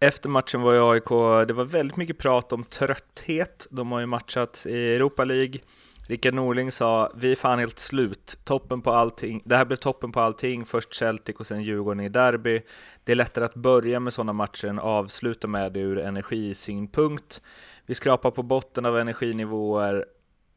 Efter 0.00 0.28
matchen 0.28 0.62
var 0.62 0.72
ju 0.72 0.90
AIK, 0.92 1.08
det 1.48 1.54
var 1.54 1.64
väldigt 1.64 1.96
mycket 1.96 2.18
prat 2.18 2.52
om 2.52 2.64
trötthet. 2.64 3.66
De 3.70 3.92
har 3.92 4.00
ju 4.00 4.06
matchat 4.06 4.66
i 4.68 4.94
Europa 4.94 5.24
League 5.24 5.60
Rickard 6.06 6.34
Norling 6.34 6.72
sa, 6.72 7.12
vi 7.14 7.32
är 7.32 7.36
fan 7.36 7.58
helt 7.58 7.78
slut, 7.78 8.38
toppen 8.44 8.82
på 8.82 8.92
allting. 8.92 9.42
Det 9.44 9.56
här 9.56 9.64
blev 9.64 9.76
toppen 9.76 10.12
på 10.12 10.20
allting, 10.20 10.64
först 10.64 10.94
Celtic 10.94 11.36
och 11.36 11.46
sen 11.46 11.62
Djurgården 11.62 12.00
i 12.00 12.08
derby. 12.08 12.62
Det 13.04 13.12
är 13.12 13.16
lättare 13.16 13.44
att 13.44 13.54
börja 13.54 14.00
med 14.00 14.12
sådana 14.12 14.32
matcher 14.32 14.66
än 14.66 14.78
avsluta 14.78 15.48
med 15.48 15.72
det 15.72 15.80
ur 15.80 15.98
energisynpunkt. 15.98 17.42
Vi 17.86 17.94
skrapar 17.94 18.30
på 18.30 18.42
botten 18.42 18.86
av 18.86 18.98
energinivåer 18.98 20.06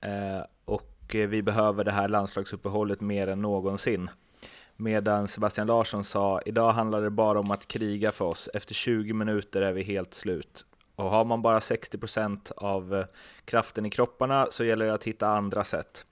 eh, 0.01 0.45
och 0.65 0.91
vi 1.09 1.41
behöver 1.41 1.83
det 1.83 1.91
här 1.91 2.07
landslagsuppehållet 2.07 3.01
mer 3.01 3.27
än 3.27 3.41
någonsin. 3.41 4.09
Medan 4.75 5.27
Sebastian 5.27 5.67
Larsson 5.67 6.03
sa, 6.03 6.41
idag 6.45 6.71
handlar 6.71 7.01
det 7.01 7.09
bara 7.09 7.39
om 7.39 7.51
att 7.51 7.67
kriga 7.67 8.11
för 8.11 8.25
oss. 8.25 8.49
Efter 8.53 8.73
20 8.73 9.13
minuter 9.13 9.61
är 9.61 9.73
vi 9.73 9.83
helt 9.83 10.13
slut. 10.13 10.65
Och 10.95 11.09
har 11.09 11.25
man 11.25 11.41
bara 11.41 11.59
60% 11.59 12.51
av 12.57 12.95
eh, 12.95 13.05
kraften 13.45 13.85
i 13.85 13.89
kropparna 13.89 14.47
så 14.49 14.63
gäller 14.63 14.85
det 14.85 14.93
att 14.93 15.03
hitta 15.03 15.27
andra 15.27 15.63
sätt. 15.63 16.05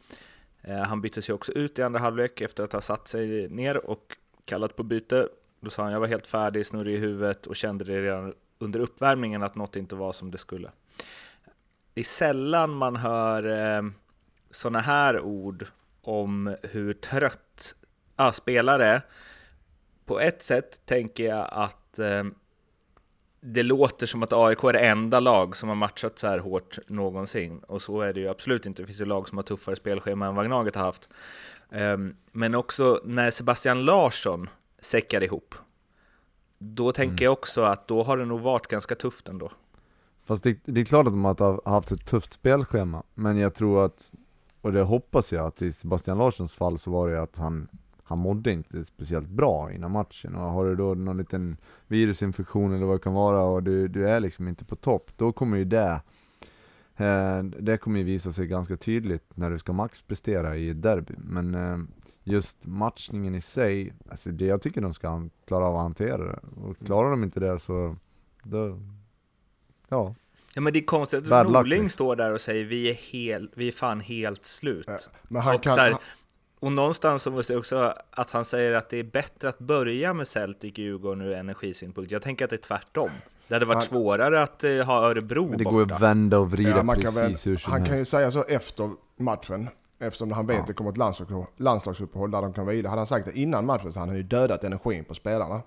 Eh, 0.61 0.77
han 0.77 1.01
byttes 1.01 1.29
ju 1.29 1.33
också 1.33 1.51
ut 1.51 1.79
i 1.79 1.81
andra 1.81 1.99
halvlek 1.99 2.41
efter 2.41 2.63
att 2.63 2.73
ha 2.73 2.81
satt 2.81 3.07
sig 3.07 3.49
ner 3.49 3.85
och 3.89 4.17
kallat 4.45 4.75
på 4.75 4.83
byte. 4.83 5.27
Då 5.59 5.69
sa 5.69 5.83
han 5.83 5.91
jag 5.91 5.99
var 5.99 6.07
helt 6.07 6.27
färdig, 6.27 6.65
snurrig 6.65 6.95
i 6.95 6.97
huvudet 6.97 7.47
och 7.47 7.55
kände 7.55 7.83
det 7.83 8.01
redan 8.01 8.33
under 8.59 8.79
uppvärmningen 8.79 9.43
att 9.43 9.55
något 9.55 9.75
inte 9.75 9.95
var 9.95 10.13
som 10.13 10.31
det 10.31 10.37
skulle. 10.37 10.71
Det 11.93 12.01
är 12.01 12.05
sällan 12.05 12.71
man 12.71 12.95
hör 12.95 13.75
eh, 13.77 13.83
sådana 14.51 14.79
här 14.79 15.19
ord 15.19 15.65
om 16.01 16.55
hur 16.63 16.93
trött 16.93 17.75
ah, 18.15 18.31
spelare 18.31 18.85
är. 18.85 19.01
På 20.05 20.19
ett 20.19 20.43
sätt 20.43 20.85
tänker 20.85 21.23
jag 21.23 21.47
att 21.51 21.99
eh, 21.99 22.23
det 23.45 23.63
låter 23.63 24.05
som 24.05 24.23
att 24.23 24.33
AIK 24.33 24.63
är 24.63 24.73
det 24.73 24.79
enda 24.79 25.19
lag 25.19 25.55
som 25.55 25.69
har 25.69 25.75
matchat 25.75 26.19
så 26.19 26.27
här 26.27 26.39
hårt 26.39 26.79
någonsin. 26.87 27.59
Och 27.59 27.81
så 27.81 28.01
är 28.01 28.13
det 28.13 28.19
ju 28.19 28.27
absolut 28.27 28.65
inte. 28.65 28.81
Det 28.81 28.85
finns 28.85 29.01
ju 29.01 29.05
lag 29.05 29.29
som 29.29 29.37
har 29.37 29.43
tuffare 29.43 29.75
spelschema 29.75 30.27
än 30.27 30.35
vad 30.35 30.45
Gnaget 30.45 30.75
har 30.75 30.83
haft. 30.83 31.09
Ehm, 31.71 32.15
men 32.31 32.55
också 32.55 33.01
när 33.05 33.31
Sebastian 33.31 33.85
Larsson 33.85 34.49
säckar 34.79 35.23
ihop, 35.23 35.55
då 36.57 36.91
tänker 36.91 37.11
mm. 37.11 37.23
jag 37.23 37.33
också 37.33 37.61
att 37.63 37.87
då 37.87 38.03
har 38.03 38.17
det 38.17 38.25
nog 38.25 38.41
varit 38.41 38.67
ganska 38.67 38.95
tufft 38.95 39.27
ändå. 39.27 39.51
Fast 40.25 40.43
det, 40.43 40.59
det 40.65 40.81
är 40.81 40.85
klart 40.85 41.07
att 41.07 41.13
de 41.13 41.25
har 41.25 41.69
haft 41.69 41.91
ett 41.91 42.05
tufft 42.05 42.33
spelschema, 42.33 43.03
men 43.13 43.37
jag 43.37 43.53
tror 43.53 43.85
att, 43.85 44.11
och 44.61 44.71
det 44.71 44.81
hoppas 44.81 45.33
jag 45.33 45.45
att 45.45 45.61
i 45.61 45.71
Sebastian 45.71 46.17
Larssons 46.17 46.53
fall 46.53 46.79
så 46.79 46.91
var 46.91 47.09
det 47.09 47.21
att 47.21 47.37
han 47.37 47.67
han 48.13 48.19
mådde 48.19 48.51
inte 48.51 48.85
speciellt 48.85 49.29
bra 49.29 49.71
innan 49.71 49.91
matchen 49.91 50.35
och 50.35 50.51
har 50.51 50.65
du 50.65 50.75
då 50.75 50.93
någon 50.93 51.17
liten 51.17 51.57
virusinfektion 51.87 52.73
eller 52.73 52.85
vad 52.85 52.95
det 52.95 53.03
kan 53.03 53.13
vara 53.13 53.43
och 53.43 53.63
du, 53.63 53.87
du 53.87 54.09
är 54.09 54.19
liksom 54.19 54.47
inte 54.47 54.65
på 54.65 54.75
topp, 54.75 55.11
då 55.17 55.31
kommer 55.31 55.57
ju 55.57 55.65
det 55.65 56.01
eh, 56.97 57.43
det 57.43 57.77
kommer 57.77 57.99
ju 57.99 58.05
visa 58.05 58.31
sig 58.31 58.47
ganska 58.47 58.77
tydligt 58.77 59.37
när 59.37 59.49
du 59.49 59.59
ska 59.59 59.73
maxprestera 59.73 60.57
i 60.57 60.69
ett 60.69 60.81
derby. 60.81 61.13
Men 61.17 61.55
eh, 61.55 61.77
just 62.23 62.65
matchningen 62.65 63.35
i 63.35 63.41
sig, 63.41 63.93
alltså 64.09 64.29
det 64.29 64.45
jag 64.45 64.61
tycker 64.61 64.81
de 64.81 64.93
ska 64.93 65.29
klara 65.47 65.65
av 65.65 65.75
att 65.75 65.81
hantera 65.81 66.17
det. 66.17 66.39
Och 66.63 66.77
klarar 66.85 67.11
de 67.11 67.23
inte 67.23 67.39
det 67.39 67.59
så, 67.59 67.95
då, 68.43 68.79
ja. 69.89 70.15
Ja 70.55 70.61
men 70.61 70.73
det 70.73 70.79
är 70.79 70.85
konstigt 70.85 71.31
att 71.31 71.51
Norling 71.51 71.89
står 71.89 72.15
där 72.15 72.33
och 72.33 72.41
säger 72.41 72.65
vi 72.65 72.89
är, 72.89 72.93
hel, 72.93 73.49
vi 73.53 73.67
är 73.67 73.71
fan 73.71 73.99
helt 73.99 74.45
slut. 74.45 74.85
Ja, 74.87 74.97
men 75.23 75.41
han 75.41 75.55
och 75.55 75.63
kan, 75.63 75.79
här, 75.79 75.95
och 76.63 76.71
någonstans 76.71 77.23
så 77.23 77.31
måste 77.31 77.53
jag 77.53 77.59
också 77.59 77.93
att 78.11 78.31
han 78.31 78.45
säger 78.45 78.73
att 78.73 78.89
det 78.89 78.97
är 78.97 79.03
bättre 79.03 79.49
att 79.49 79.59
börja 79.59 80.13
med 80.13 80.27
Celtic 80.27 80.77
Djurgården 80.77 81.21
ur 81.21 81.33
energisynpunkt. 81.33 82.11
Jag 82.11 82.21
tänker 82.21 82.45
att 82.45 82.49
det 82.49 82.55
är 82.55 82.57
tvärtom. 82.57 83.09
Det 83.47 83.55
hade 83.55 83.65
varit 83.65 83.75
han, 83.75 83.83
svårare 83.83 84.41
att 84.41 84.63
uh, 84.63 84.83
ha 84.83 85.09
Örebro 85.09 85.49
Men 85.49 85.57
det 85.57 85.63
borta. 85.63 85.75
går 85.75 85.93
att 85.93 86.01
vända 86.01 86.39
och 86.39 86.51
vrida 86.51 86.83
ja, 86.87 86.93
precis 86.93 87.17
väl, 87.17 87.51
hur 87.51 87.57
som 87.57 87.71
Han 87.71 87.81
helst. 87.81 87.89
kan 87.91 87.99
ju 87.99 88.05
säga 88.05 88.31
så 88.31 88.43
efter 88.43 88.91
matchen, 89.15 89.69
eftersom 89.99 90.31
han 90.31 90.47
vet 90.47 90.55
ja. 90.55 90.61
att 90.61 90.67
det 90.67 90.73
kommer 90.73 90.89
ett 90.91 91.37
landslagsuppehåll 91.57 92.31
där 92.31 92.41
de 92.41 92.53
kan 92.53 92.65
vara 92.65 92.75
Hade 92.75 92.89
han 92.89 93.07
sagt 93.07 93.25
det 93.25 93.39
innan 93.39 93.65
matchen 93.65 93.91
så 93.93 93.99
hade 93.99 94.11
han 94.11 94.17
ju 94.17 94.23
dödat 94.23 94.63
energin 94.63 95.05
på 95.05 95.13
spelarna. 95.13 95.61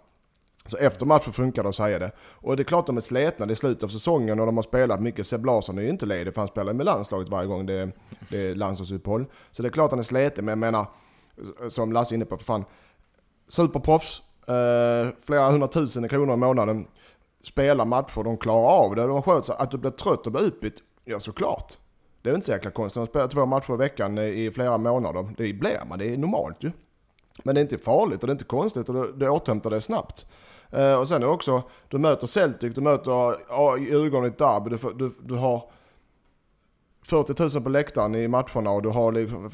Så 0.67 0.77
efter 0.77 1.07
matchen 1.07 1.33
funkar 1.33 1.63
det 1.63 1.69
att 1.69 1.75
säga 1.75 1.99
det. 1.99 2.11
Och 2.19 2.57
det 2.57 2.63
är 2.63 2.65
klart 2.65 2.87
de 2.87 2.97
är 2.97 3.01
slätna, 3.01 3.47
det 3.47 3.53
är 3.53 3.55
slutet 3.55 3.83
av 3.83 3.89
säsongen 3.89 4.41
och 4.41 4.47
de 4.47 4.57
har 4.57 4.63
spelat 4.63 5.01
mycket. 5.01 5.27
Seb 5.27 5.45
Larsson 5.45 5.79
är 5.79 5.83
ju 5.83 5.89
inte 5.89 6.07
ledig 6.07 6.35
för 6.35 6.41
han 6.41 6.49
spelar 6.49 6.73
med 6.73 6.87
landslaget 6.87 7.29
varje 7.29 7.49
gång 7.49 7.67
det 7.67 7.75
är, 7.75 7.93
det 8.29 8.39
är 8.39 8.55
landslagsuppehåll. 8.55 9.27
Så 9.51 9.63
det 9.63 9.69
är 9.69 9.71
klart 9.71 9.91
han 9.91 9.99
är 9.99 10.03
sliten, 10.05 10.45
men 10.45 10.53
jag 10.53 10.59
menar, 10.59 10.87
som 11.69 11.93
Lasse 11.93 12.15
är 12.15 12.17
inne 12.17 12.25
på, 12.25 12.37
för 12.37 12.45
fan. 12.45 12.65
Superproffs, 13.49 14.23
eh, 14.49 15.09
flera 15.21 15.51
hundratusen 15.51 16.09
kronor 16.09 16.35
i 16.35 16.37
månaden. 16.37 16.87
Spelar 17.43 17.85
matcher, 17.85 18.25
de 18.25 18.37
klarar 18.37 18.85
av 18.85 18.95
det, 18.95 19.07
de 19.07 19.23
sköter 19.23 19.43
sig. 19.43 19.57
Att 19.59 19.71
du 19.71 19.79
blir 19.79 19.91
trött 19.91 20.27
och 20.27 20.33
blir 20.33 20.43
utbytt, 20.43 20.83
ja 21.05 21.21
såklart. 21.21 21.79
Det 22.23 22.31
är 22.31 22.35
inte 22.35 22.47
så 22.47 22.53
jäkla 22.53 22.71
konstigt. 22.71 23.01
De 23.01 23.07
spelar 23.07 23.29
två 23.29 23.47
matcher 23.47 23.75
i 23.75 23.77
veckan 23.77 24.19
i 24.19 24.51
flera 24.51 24.79
månader. 24.79 25.29
Det 25.37 25.53
blir 25.53 25.83
man, 25.89 25.99
det 25.99 26.13
är 26.13 26.17
normalt 26.17 26.65
ju. 26.65 26.71
Men 27.45 27.55
det 27.55 27.61
är 27.61 27.63
inte 27.63 27.79
farligt 27.79 28.21
och 28.21 28.27
det 28.27 28.31
är 28.31 28.35
inte 28.35 28.45
konstigt 28.45 28.89
och 28.89 28.95
det, 28.95 29.13
det 29.13 29.31
återhämtar 29.31 29.71
dig 29.71 29.81
snabbt. 29.81 30.27
Eh, 30.71 30.95
och 30.95 31.09
sen 31.09 31.17
är 31.23 31.27
det 31.27 31.33
också, 31.33 31.63
du 31.89 31.99
möter 31.99 32.27
Celtic, 32.27 32.75
du 32.75 32.81
möter 32.81 33.11
ja, 33.49 33.77
Djurgården 33.77 34.25
i 34.25 34.29
ett 34.29 34.39
derby, 34.39 34.71
du, 34.71 34.93
du, 34.95 35.13
du 35.21 35.35
har 35.35 35.63
40 37.03 37.55
000 37.55 37.63
på 37.63 37.69
läktaren 37.69 38.15
i 38.15 38.29
matcherna 38.29 38.71
och 38.71 38.83
du 38.83 38.89
har 38.89 39.13
liksom 39.13 39.51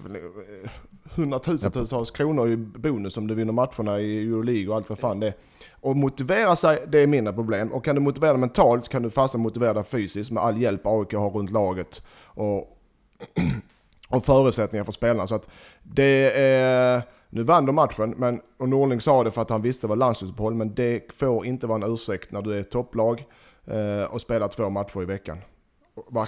hundratusentals 1.15 2.11
kronor 2.11 2.49
i 2.49 2.57
bonus 2.57 3.17
om 3.17 3.27
du 3.27 3.35
vinner 3.35 3.53
matcherna 3.53 4.01
i 4.01 4.23
Euroleague 4.23 4.69
och 4.69 4.77
allt 4.77 4.89
vad 4.89 4.99
fan 4.99 5.21
det 5.21 5.27
är. 5.27 5.35
Och 5.81 5.97
motivera 5.97 6.57
sig, 6.57 6.85
det 6.89 6.99
är 6.99 7.07
mindre 7.07 7.33
problem. 7.33 7.73
Och 7.73 7.85
kan 7.85 7.95
du 7.95 8.01
motivera 8.01 8.33
dig 8.33 8.41
mentalt 8.41 8.89
kan 8.89 9.03
du 9.03 9.11
fastän 9.11 9.41
motivera 9.41 9.73
dig 9.73 9.85
fysiskt 9.85 10.31
med 10.31 10.43
all 10.43 10.61
hjälp 10.61 10.87
AIK 10.87 11.13
har 11.13 11.31
runt 11.31 11.51
laget. 11.51 12.03
Och, 12.25 12.59
och 14.09 14.25
förutsättningar 14.25 14.85
för 14.85 14.93
spelarna. 14.93 15.27
Så 15.27 15.35
att 15.35 15.49
det 15.83 16.33
är... 16.41 17.03
Nu 17.35 17.43
vann 17.43 17.67
de 17.67 17.75
matchen, 17.75 18.15
men, 18.17 18.41
och 18.59 18.69
Norling 18.69 19.01
sa 19.01 19.25
det 19.25 19.31
för 19.31 19.43
att 19.43 19.51
han 19.51 19.63
visste 19.63 19.87
vad 19.87 19.99
landslagsuppehåll, 19.99 20.55
men 20.55 20.75
det 20.75 21.13
får 21.13 21.47
inte 21.47 21.67
vara 21.67 21.85
en 21.85 21.93
ursäkt 21.93 22.33
när 22.33 22.43
du 22.43 22.55
är 22.55 22.61
ett 22.61 22.71
topplag 22.71 23.25
eh, 23.65 24.05
och 24.15 24.21
spelar 24.21 24.49
två 24.49 24.71
matcher 24.71 25.03
i 25.03 25.05
veckan. 25.05 25.39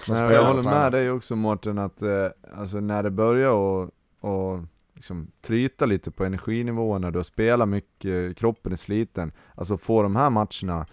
Nej, 0.08 0.32
jag 0.32 0.44
håller 0.44 0.62
med 0.62 0.92
dig 0.92 1.10
också 1.10 1.36
Mårten, 1.36 1.78
att 1.78 2.02
eh, 2.02 2.26
alltså, 2.56 2.80
när 2.80 3.02
det 3.02 3.10
börjar 3.10 3.50
och, 3.50 3.90
och 4.20 4.60
liksom, 4.94 5.30
tryta 5.42 5.86
lite 5.86 6.10
på 6.10 6.24
energinivåerna, 6.24 7.10
du 7.10 7.18
har 7.18 7.24
spelat 7.24 7.68
mycket, 7.68 8.36
kroppen 8.36 8.72
är 8.72 8.76
sliten, 8.76 9.32
alltså 9.54 9.76
få 9.76 10.02
de 10.02 10.16
här 10.16 10.30
matcherna 10.30 10.86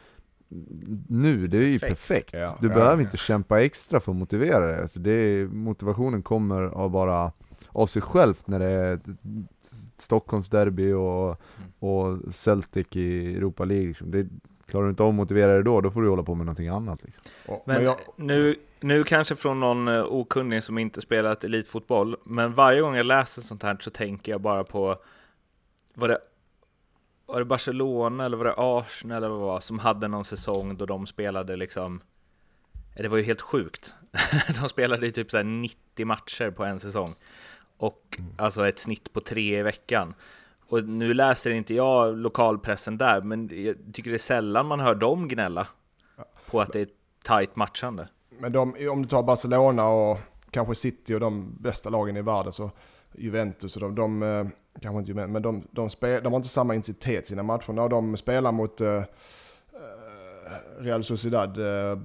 nu, 1.07 1.47
det 1.47 1.57
är 1.57 1.61
ju 1.61 1.79
perfekt. 1.79 2.31
perfekt. 2.31 2.33
Ja, 2.33 2.57
du 2.61 2.67
ja, 2.67 2.73
behöver 2.73 2.97
ja. 2.97 3.01
inte 3.01 3.17
kämpa 3.17 3.61
extra 3.61 3.99
för 3.99 4.11
att 4.11 4.17
motivera 4.17 4.67
dig. 4.67 4.81
Alltså 4.81 4.99
det 4.99 5.11
är, 5.11 5.47
motivationen 5.47 6.23
kommer 6.23 6.61
av 6.61 6.89
bara 6.89 7.31
av 7.67 7.87
sig 7.87 8.01
självt 8.01 8.47
när 8.47 8.59
det 8.59 8.65
är 8.65 8.99
Stockholmsderby 10.01 10.93
och, 10.93 11.25
mm. 11.25 11.71
och 11.79 12.33
Celtic 12.35 12.87
i 12.91 13.35
Europa 13.35 13.65
League. 13.65 13.87
Liksom. 13.87 14.11
Det, 14.11 14.27
klarar 14.71 14.85
du 14.85 14.89
inte 14.89 15.03
av 15.03 15.09
att 15.09 15.15
motivera 15.15 15.53
dig 15.53 15.63
då, 15.63 15.81
då 15.81 15.91
får 15.91 16.01
du 16.01 16.09
hålla 16.09 16.23
på 16.23 16.35
med 16.35 16.45
någonting 16.45 16.67
annat. 16.67 17.03
Liksom. 17.03 17.23
Men, 17.45 17.59
men 17.65 17.83
jag... 17.83 17.97
nu, 18.15 18.55
nu 18.79 19.03
kanske 19.03 19.35
från 19.35 19.59
någon 19.59 19.87
eh, 19.87 20.03
okunnig 20.03 20.63
som 20.63 20.77
inte 20.77 21.01
spelat 21.01 21.43
elitfotboll, 21.43 22.17
men 22.23 22.53
varje 22.53 22.81
gång 22.81 22.95
jag 22.95 23.05
läser 23.05 23.41
sånt 23.41 23.63
här 23.63 23.77
så 23.79 23.89
tänker 23.89 24.31
jag 24.31 24.41
bara 24.41 24.63
på, 24.63 24.97
var 25.93 26.07
det, 26.07 26.17
var 27.25 27.39
det 27.39 27.45
Barcelona 27.45 28.25
eller 28.25 28.37
var 28.37 28.45
det 28.45 28.53
Arsenal 28.57 29.17
eller 29.17 29.27
vad 29.29 29.39
det 29.39 29.45
var, 29.45 29.59
som 29.59 29.79
hade 29.79 30.07
någon 30.07 30.25
säsong 30.25 30.77
då 30.77 30.85
de 30.85 31.07
spelade 31.07 31.55
liksom, 31.55 32.01
det 32.95 33.07
var 33.07 33.17
ju 33.17 33.23
helt 33.23 33.41
sjukt. 33.41 33.93
de 34.61 34.69
spelade 34.69 35.05
ju 35.05 35.11
typ 35.11 35.31
så 35.31 35.43
90 35.43 36.05
matcher 36.05 36.51
på 36.51 36.65
en 36.65 36.79
säsong. 36.79 37.15
Och 37.81 38.17
mm. 38.19 38.31
alltså 38.37 38.67
ett 38.67 38.79
snitt 38.79 39.13
på 39.13 39.21
tre 39.21 39.59
i 39.59 39.61
veckan. 39.61 40.13
Och 40.67 40.83
nu 40.83 41.13
läser 41.13 41.51
inte 41.51 41.73
jag 41.73 42.17
lokalpressen 42.17 42.97
där, 42.97 43.21
men 43.21 43.49
jag 43.53 43.75
tycker 43.93 44.09
det 44.09 44.15
är 44.15 44.19
sällan 44.19 44.65
man 44.65 44.79
hör 44.79 44.95
dem 44.95 45.27
gnälla 45.27 45.67
på 46.45 46.61
att 46.61 46.73
det 46.73 46.79
är 46.79 46.87
tajt 47.23 47.55
matchande. 47.55 48.07
Men 48.39 48.51
de, 48.51 48.89
om 48.89 49.01
du 49.01 49.07
tar 49.07 49.23
Barcelona 49.23 49.87
och 49.87 50.19
kanske 50.49 50.75
City 50.75 51.15
och 51.15 51.19
de 51.19 51.55
bästa 51.59 51.89
lagen 51.89 52.17
i 52.17 52.21
världen 52.21 52.53
så 52.53 52.71
Juventus 53.11 53.75
och 53.75 53.81
de, 53.81 53.95
de 53.95 54.23
eh, 54.23 54.47
kanske 54.81 54.99
inte 54.99 55.11
Juventus, 55.11 55.33
men 55.33 55.41
de, 55.41 55.67
de, 55.71 55.89
spel, 55.89 56.23
de 56.23 56.33
har 56.33 56.39
inte 56.39 56.49
samma 56.49 56.75
intensitet 56.75 57.23
i 57.23 57.27
sina 57.27 57.43
matcher. 57.43 57.73
När 57.73 57.89
de 57.89 58.17
spelar 58.17 58.51
mot 58.51 58.81
uh, 58.81 59.01
Real 60.79 61.03
Sociedad 61.03 61.57
uh, 61.57 61.99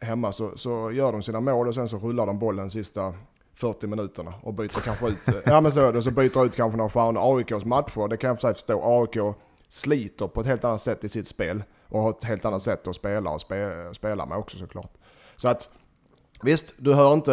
hemma 0.00 0.32
så, 0.32 0.56
så 0.56 0.92
gör 0.92 1.12
de 1.12 1.22
sina 1.22 1.40
mål 1.40 1.68
och 1.68 1.74
sen 1.74 1.88
så 1.88 1.98
rullar 1.98 2.26
de 2.26 2.38
bollen 2.38 2.70
sista 2.70 3.14
40 3.62 3.86
minuterna 3.86 4.34
och 4.42 4.54
byter 4.54 4.80
kanske 4.84 5.08
ut, 5.08 5.28
eh, 5.28 5.34
ja 5.44 5.60
men 5.60 5.72
så 5.72 5.80
är 5.80 5.92
det, 5.92 6.02
så 6.02 6.10
byter 6.10 6.44
ut 6.44 6.56
kanske 6.56 6.76
några 6.76 6.90
stjärnor. 6.90 7.38
AIKs 7.38 7.64
matcher, 7.64 8.08
det 8.08 8.16
kan 8.16 8.28
jag 8.28 8.36
för 8.36 8.40
sig 8.40 8.54
förstå. 8.54 9.00
AIK 9.00 9.34
sliter 9.68 10.26
på 10.26 10.40
ett 10.40 10.46
helt 10.46 10.64
annat 10.64 10.80
sätt 10.80 11.04
i 11.04 11.08
sitt 11.08 11.28
spel 11.28 11.62
och 11.88 12.00
har 12.00 12.10
ett 12.10 12.24
helt 12.24 12.44
annat 12.44 12.62
sätt 12.62 12.86
att 12.86 12.96
spela 12.96 13.30
och 13.30 13.40
spe, 13.40 13.88
spela 13.92 14.26
med 14.26 14.38
också 14.38 14.58
såklart. 14.58 14.92
Så 15.36 15.48
att 15.48 15.68
visst, 16.42 16.74
du 16.78 16.94
hör 16.94 17.12
inte, 17.12 17.32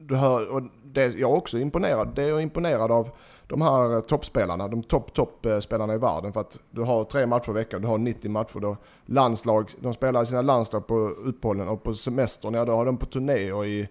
du 0.00 0.16
hör, 0.16 0.48
och 0.48 0.62
det, 0.84 1.04
jag 1.04 1.30
är 1.30 1.36
också 1.36 1.58
imponerad, 1.58 2.14
det 2.14 2.22
är 2.22 2.28
jag 2.28 2.42
imponerad 2.42 2.90
av 2.90 3.10
de 3.48 3.62
här 3.62 3.94
eh, 3.94 4.00
toppspelarna, 4.00 4.68
de 4.68 4.82
topp 4.82 5.14
topp 5.14 5.46
eh, 5.46 5.58
spelarna 5.58 5.94
i 5.94 5.98
världen. 5.98 6.32
För 6.32 6.40
att 6.40 6.58
du 6.70 6.82
har 6.82 7.04
tre 7.04 7.26
matcher 7.26 7.50
i 7.50 7.52
veckan, 7.52 7.82
du 7.82 7.88
har 7.88 7.98
90 7.98 8.30
matcher. 8.30 8.60
Då 8.60 8.76
landslag, 9.06 9.70
de 9.80 9.94
spelar 9.94 10.24
sina 10.24 10.42
landslag 10.42 10.86
på 10.86 10.94
uppehållen 11.04 11.68
och 11.68 11.82
på 11.82 11.94
semestern, 11.94 12.54
ja 12.54 12.64
då 12.64 12.72
har 12.72 12.84
de 12.84 12.96
på 12.96 13.06
turnéer 13.06 13.64
i 13.64 13.88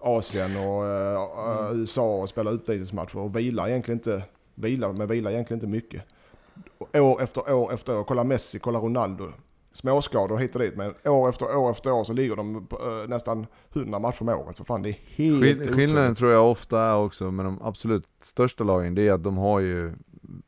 Asien 0.00 0.56
och 0.56 0.82
uh, 0.82 1.66
mm. 1.66 1.80
USA 1.80 2.16
och 2.16 2.28
spelar 2.28 2.52
utvisningsmatcher 2.52 3.18
och 3.18 3.36
vilar 3.36 3.68
egentligen 3.68 3.98
inte, 3.98 4.22
vilar, 4.54 4.92
men 4.92 5.06
vilar 5.06 5.30
egentligen 5.30 5.56
inte 5.56 5.66
mycket. 5.66 6.02
År 6.94 7.22
efter 7.22 7.52
år 7.52 7.72
efter 7.72 7.98
år, 7.98 8.04
kolla 8.04 8.24
Messi, 8.24 8.58
kolla 8.58 8.78
Ronaldo. 8.78 9.32
Småskador 9.72 10.36
hit 10.36 10.54
och 10.54 10.60
dit, 10.60 10.76
men 10.76 10.94
år 11.04 11.28
efter 11.28 11.56
år 11.56 11.70
efter 11.70 11.92
år 11.92 12.04
så 12.04 12.12
ligger 12.12 12.36
de 12.36 12.66
på, 12.66 12.76
uh, 12.76 13.08
nästan 13.08 13.46
100 13.72 13.98
matcher 13.98 14.22
om 14.22 14.28
året. 14.28 14.56
För 14.56 14.64
fan, 14.64 14.82
det 14.82 14.88
är 14.88 14.98
helt 15.16 15.40
Skill 15.40 15.74
Skillnaden 15.74 16.14
tror 16.14 16.32
jag 16.32 16.50
ofta 16.50 16.80
är 16.80 16.96
också 16.96 17.30
med 17.30 17.46
de 17.46 17.62
absolut 17.62 18.08
största 18.20 18.64
lagen, 18.64 18.94
det 18.94 19.08
är 19.08 19.12
att 19.12 19.22
de 19.22 19.36
har 19.36 19.60
ju 19.60 19.92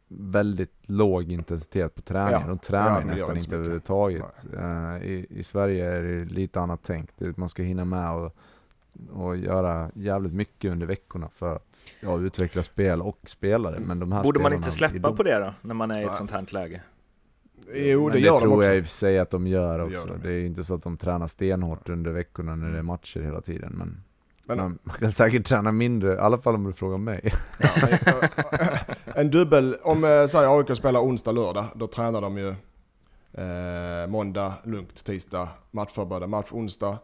väldigt 0.09 0.73
låg 0.87 1.33
intensitet 1.33 1.95
på 1.95 2.02
träning. 2.02 2.40
Ja. 2.40 2.49
De 2.49 2.59
tränar 2.59 3.01
ja, 3.01 3.07
nästan 3.07 3.37
inte 3.37 3.57
överhuvudtaget. 3.57 4.46
Uh, 4.55 5.03
i, 5.03 5.27
I 5.31 5.42
Sverige 5.42 5.87
är 5.87 6.03
det 6.03 6.25
lite 6.25 6.61
annat 6.61 6.81
tänk. 6.83 7.11
Man 7.37 7.49
ska 7.49 7.62
hinna 7.62 7.85
med 7.85 8.12
och 8.12 8.37
och 9.12 9.37
göra 9.37 9.90
jävligt 9.94 10.32
mycket 10.32 10.72
under 10.72 10.87
veckorna 10.87 11.28
för 11.28 11.56
att 11.56 11.92
ja, 12.00 12.18
utveckla 12.18 12.62
spel 12.62 13.02
och 13.02 13.18
spelare. 13.26 13.78
Men 13.80 13.98
de 13.98 14.12
här 14.12 14.22
Borde 14.22 14.40
man 14.40 14.52
inte 14.52 14.70
släppa 14.70 15.12
på 15.12 15.22
det 15.22 15.38
då, 15.38 15.54
när 15.61 15.74
man 15.74 15.90
är 15.90 16.00
i 16.00 16.04
ett 16.04 16.16
sånt 16.16 16.30
här 16.30 16.46
läge? 16.48 16.82
Jo, 17.74 18.08
det, 18.08 18.14
det 18.14 18.20
gör 18.20 18.32
de 18.32 18.40
tror 18.40 18.64
jag 18.64 18.76
i 18.76 18.80
och 18.80 18.84
för 18.84 18.90
sig 18.90 19.18
att 19.18 19.30
de 19.30 19.46
gör 19.46 19.78
också. 19.78 20.06
Det, 20.06 20.28
det 20.28 20.34
är 20.34 20.46
inte 20.46 20.64
så 20.64 20.74
att 20.74 20.82
de 20.82 20.96
tränar 20.96 21.26
stenhårt 21.26 21.88
under 21.88 22.11
veckorna 22.11 22.56
när 22.56 22.72
det 22.72 22.78
är 22.78 22.82
matcher 22.82 23.20
hela 23.20 23.40
tiden. 23.40 23.72
Men, 23.72 24.04
men 24.44 24.56
man, 24.56 24.78
man 24.82 24.96
kan 24.96 25.12
säkert 25.12 25.46
träna 25.46 25.72
mindre, 25.72 26.14
i 26.14 26.18
alla 26.18 26.38
fall 26.38 26.54
om 26.54 26.64
du 26.64 26.72
frågar 26.72 26.98
mig. 26.98 27.32
Ja, 27.58 27.88
en 29.14 29.30
dubbel, 29.30 29.76
om 29.82 30.04
eh, 30.04 30.26
säg 30.26 30.46
AIK 30.46 30.76
spelar 30.76 31.00
onsdag, 31.00 31.32
lördag, 31.32 31.64
då 31.74 31.87
tränar 31.87 32.20
de 32.20 32.38
ju 32.38 32.48
eh, 33.32 34.06
måndag, 34.08 34.52
lugnt, 34.64 35.04
tisdag, 35.04 35.48
matchförberedande 35.70 36.26
match 36.26 36.52
onsdag. 36.52 36.98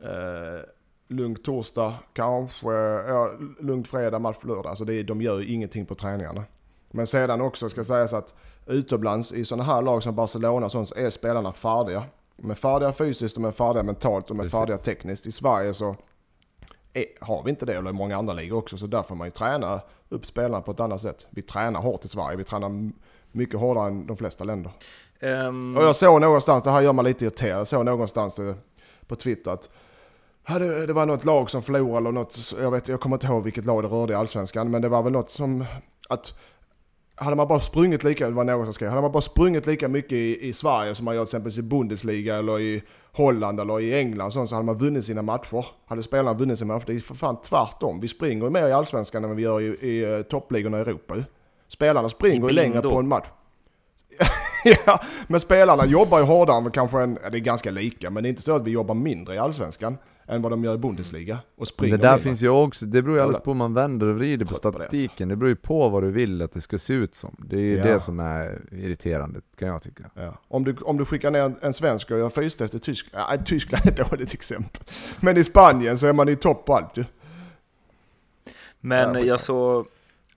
Eh, 0.00 0.62
lugnt 1.08 1.44
torsdag, 1.44 1.94
kanske, 2.12 2.72
ja, 3.08 3.32
lugnt 3.60 3.88
fredag, 3.88 4.18
match 4.18 4.44
lördag. 4.44 4.66
Alltså 4.66 4.84
det, 4.84 5.02
de 5.02 5.22
gör 5.22 5.38
ju 5.38 5.52
ingenting 5.54 5.86
på 5.86 5.94
träningarna. 5.94 6.44
Men 6.90 7.06
sedan 7.06 7.40
också 7.40 7.68
ska 7.68 7.84
sägas 7.84 8.12
att 8.12 8.34
utomlands 8.66 9.32
i 9.32 9.44
sådana 9.44 9.64
här 9.64 9.82
lag 9.82 10.02
som 10.02 10.14
Barcelona 10.14 10.66
och 10.66 10.72
sånt 10.72 10.88
så 10.88 10.94
är 10.94 11.10
spelarna 11.10 11.52
färdiga. 11.52 12.04
De 12.36 12.50
är 12.50 12.54
färdiga 12.54 12.92
fysiskt, 12.92 13.34
de 13.34 13.44
är 13.44 13.50
färdiga 13.50 13.82
mentalt, 13.82 14.28
de 14.28 14.40
är 14.40 14.42
Precis. 14.42 14.58
färdiga 14.58 14.78
tekniskt. 14.78 15.26
I 15.26 15.32
Sverige 15.32 15.74
så 15.74 15.96
är, 16.92 17.04
har 17.20 17.42
vi 17.42 17.50
inte 17.50 17.66
det, 17.66 17.74
eller 17.74 17.90
i 17.90 17.92
många 17.92 18.16
andra 18.16 18.34
ligor 18.34 18.58
också. 18.58 18.76
Så 18.76 18.86
där 18.86 19.02
får 19.02 19.14
man 19.14 19.26
ju 19.26 19.30
träna 19.30 19.80
upp 20.08 20.26
spelarna 20.26 20.60
på 20.60 20.70
ett 20.70 20.80
annat 20.80 21.00
sätt. 21.00 21.26
Vi 21.30 21.42
tränar 21.42 21.80
hårt 21.80 22.04
i 22.04 22.08
Sverige, 22.08 22.36
vi 22.36 22.44
tränar 22.44 22.90
mycket 23.32 23.60
hårdare 23.60 23.88
än 23.88 24.06
de 24.06 24.16
flesta 24.16 24.44
länder. 24.44 24.72
Um... 25.20 25.76
Och 25.76 25.82
jag 25.82 25.96
såg 25.96 26.20
någonstans, 26.20 26.64
det 26.64 26.70
här 26.70 26.80
gör 26.80 26.92
mig 26.92 27.04
lite 27.04 27.24
irriterad, 27.24 27.60
jag 27.60 27.66
såg 27.66 27.84
någonstans 27.84 28.38
eh, 28.38 28.54
på 29.06 29.16
Twitter 29.16 29.50
att 29.50 29.70
det, 30.48 30.86
det, 30.86 30.92
var 30.92 31.06
något 31.06 31.24
lag 31.24 31.50
som 31.50 31.62
förlorade 31.62 31.96
eller 31.98 32.12
något, 32.12 32.54
jag, 32.60 32.70
vet, 32.70 32.88
jag 32.88 33.00
kommer 33.00 33.16
inte 33.16 33.26
ihåg 33.26 33.44
vilket 33.44 33.64
lag 33.64 33.82
det 33.82 33.88
rörde 33.88 34.12
i 34.12 34.16
Allsvenskan, 34.16 34.70
men 34.70 34.82
det 34.82 34.88
var 34.88 35.02
väl 35.02 35.12
något 35.12 35.30
som 35.30 35.64
att 36.08 36.34
hade 37.20 37.36
man 37.36 37.48
bara 37.48 37.60
sprungit 37.60 38.04
lika, 38.04 38.28
det 38.28 38.34
var 38.34 38.44
någon 38.44 38.66
som 38.66 38.74
skrev, 38.74 38.88
hade 38.88 39.02
man 39.02 39.12
bara 39.12 39.20
sprungit 39.20 39.66
lika 39.66 39.88
mycket 39.88 40.12
i, 40.12 40.48
i 40.48 40.52
Sverige 40.52 40.94
som 40.94 41.04
man 41.04 41.14
gör 41.14 41.24
till 41.24 41.36
exempel 41.36 41.58
i 41.58 41.62
Bundesliga 41.62 42.36
eller 42.36 42.60
i 42.60 42.82
Holland 43.12 43.60
eller 43.60 43.80
i 43.80 43.98
England 43.98 44.32
så, 44.32 44.46
så 44.46 44.54
hade 44.54 44.66
man 44.66 44.76
vunnit 44.76 45.04
sina 45.04 45.22
matcher. 45.22 45.66
Hade 45.86 46.02
spelarna 46.02 46.38
vunnit 46.38 46.58
sina 46.58 46.74
matcher. 46.74 46.86
Det 46.86 46.94
är 46.94 47.00
för 47.00 47.14
fan 47.14 47.36
tvärtom. 47.42 48.00
Vi 48.00 48.08
springer 48.08 48.50
mer 48.50 48.68
i 48.68 48.72
Allsvenskan 48.72 49.24
än 49.24 49.36
vi 49.36 49.42
gör 49.42 49.60
i, 49.60 49.64
i 49.64 50.06
uh, 50.06 50.22
toppligorna 50.22 50.78
i 50.78 50.80
Europa. 50.80 51.14
Spelarna 51.68 52.08
springer 52.08 52.48
ju 52.48 52.54
längre 52.54 52.82
på 52.82 52.98
en 52.98 53.08
match. 53.08 53.26
ja, 54.86 55.00
men 55.26 55.40
spelarna 55.40 55.86
jobbar 55.86 56.18
ju 56.18 56.24
hårdare 56.24 56.70
kanske 56.70 57.00
en, 57.00 57.14
det 57.14 57.36
är 57.36 57.40
ganska 57.40 57.70
lika, 57.70 58.10
men 58.10 58.22
det 58.22 58.26
är 58.26 58.30
inte 58.30 58.42
så 58.42 58.56
att 58.56 58.62
vi 58.62 58.70
jobbar 58.70 58.94
mindre 58.94 59.34
i 59.34 59.38
Allsvenskan 59.38 59.96
än 60.28 60.42
vad 60.42 60.52
de 60.52 60.64
gör 60.64 60.74
i 60.74 60.78
Bundesliga. 60.78 61.38
Och 61.56 61.68
springer 61.68 61.96
det 61.96 62.02
där 62.02 62.16
mer. 62.16 62.22
finns 62.22 62.42
ju 62.42 62.48
också, 62.48 62.86
det 62.86 63.02
beror 63.02 63.16
ju 63.16 63.22
alldeles 63.22 63.42
på 63.42 63.50
hur 63.50 63.58
man 63.58 63.74
vänder 63.74 64.06
och 64.06 64.14
vrider 64.14 64.46
på 64.46 64.54
statistiken. 64.54 65.08
På 65.08 65.14
det, 65.16 65.24
alltså. 65.24 65.26
det 65.26 65.36
beror 65.36 65.48
ju 65.48 65.56
på 65.56 65.88
vad 65.88 66.02
du 66.02 66.10
vill 66.10 66.42
att 66.42 66.52
det 66.52 66.60
ska 66.60 66.78
se 66.78 66.94
ut 66.94 67.14
som. 67.14 67.36
Det 67.38 67.56
är 67.56 67.60
ju 67.60 67.76
ja. 67.76 67.84
det 67.84 68.00
som 68.00 68.20
är 68.20 68.62
irriterande, 68.72 69.40
kan 69.58 69.68
jag 69.68 69.82
tycka. 69.82 70.10
Ja. 70.14 70.34
Om, 70.48 70.64
du, 70.64 70.76
om 70.82 70.96
du 70.96 71.04
skickar 71.04 71.30
ner 71.30 71.40
en, 71.40 71.56
en 71.60 71.72
svensk 71.72 72.10
och 72.10 72.18
gör 72.18 72.30
fystest 72.30 72.74
i 72.74 72.78
Tyskland, 72.78 73.26
ja, 73.30 73.36
Tyskland 73.44 73.86
är 73.86 73.90
ett 73.90 74.10
dåligt 74.10 74.34
exempel. 74.34 74.82
Men 75.20 75.36
i 75.36 75.44
Spanien 75.44 75.98
så 75.98 76.06
är 76.06 76.12
man 76.12 76.28
i 76.28 76.36
topp 76.36 76.64
på 76.64 76.74
allt 76.74 76.96
ju. 76.96 77.04
Men 78.80 79.26
jag 79.26 79.40
så, 79.40 79.86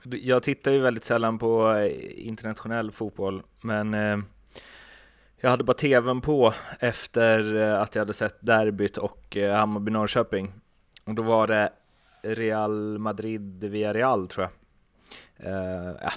jag 0.03 0.43
tittar 0.43 0.71
ju 0.71 0.79
väldigt 0.79 1.05
sällan 1.05 1.39
på 1.39 1.73
eh, 1.73 2.27
internationell 2.27 2.91
fotboll, 2.91 3.43
men 3.61 3.93
eh, 3.93 4.17
jag 5.41 5.49
hade 5.49 5.63
bara 5.63 5.73
tvn 5.73 6.21
på 6.21 6.53
efter 6.79 7.55
eh, 7.55 7.81
att 7.81 7.95
jag 7.95 8.01
hade 8.01 8.13
sett 8.13 8.37
derbyt 8.39 8.97
och 8.97 9.37
eh, 9.37 9.55
Hammarby-Norrköping. 9.55 10.51
Och 11.05 11.15
då 11.15 11.23
var 11.23 11.47
det 11.47 11.69
Real 12.21 12.99
Madrid 12.99 13.63
Villarreal 13.63 14.27
tror 14.27 14.43
jag. 14.43 14.51
Uh, 15.45 15.95
ja, 16.01 16.11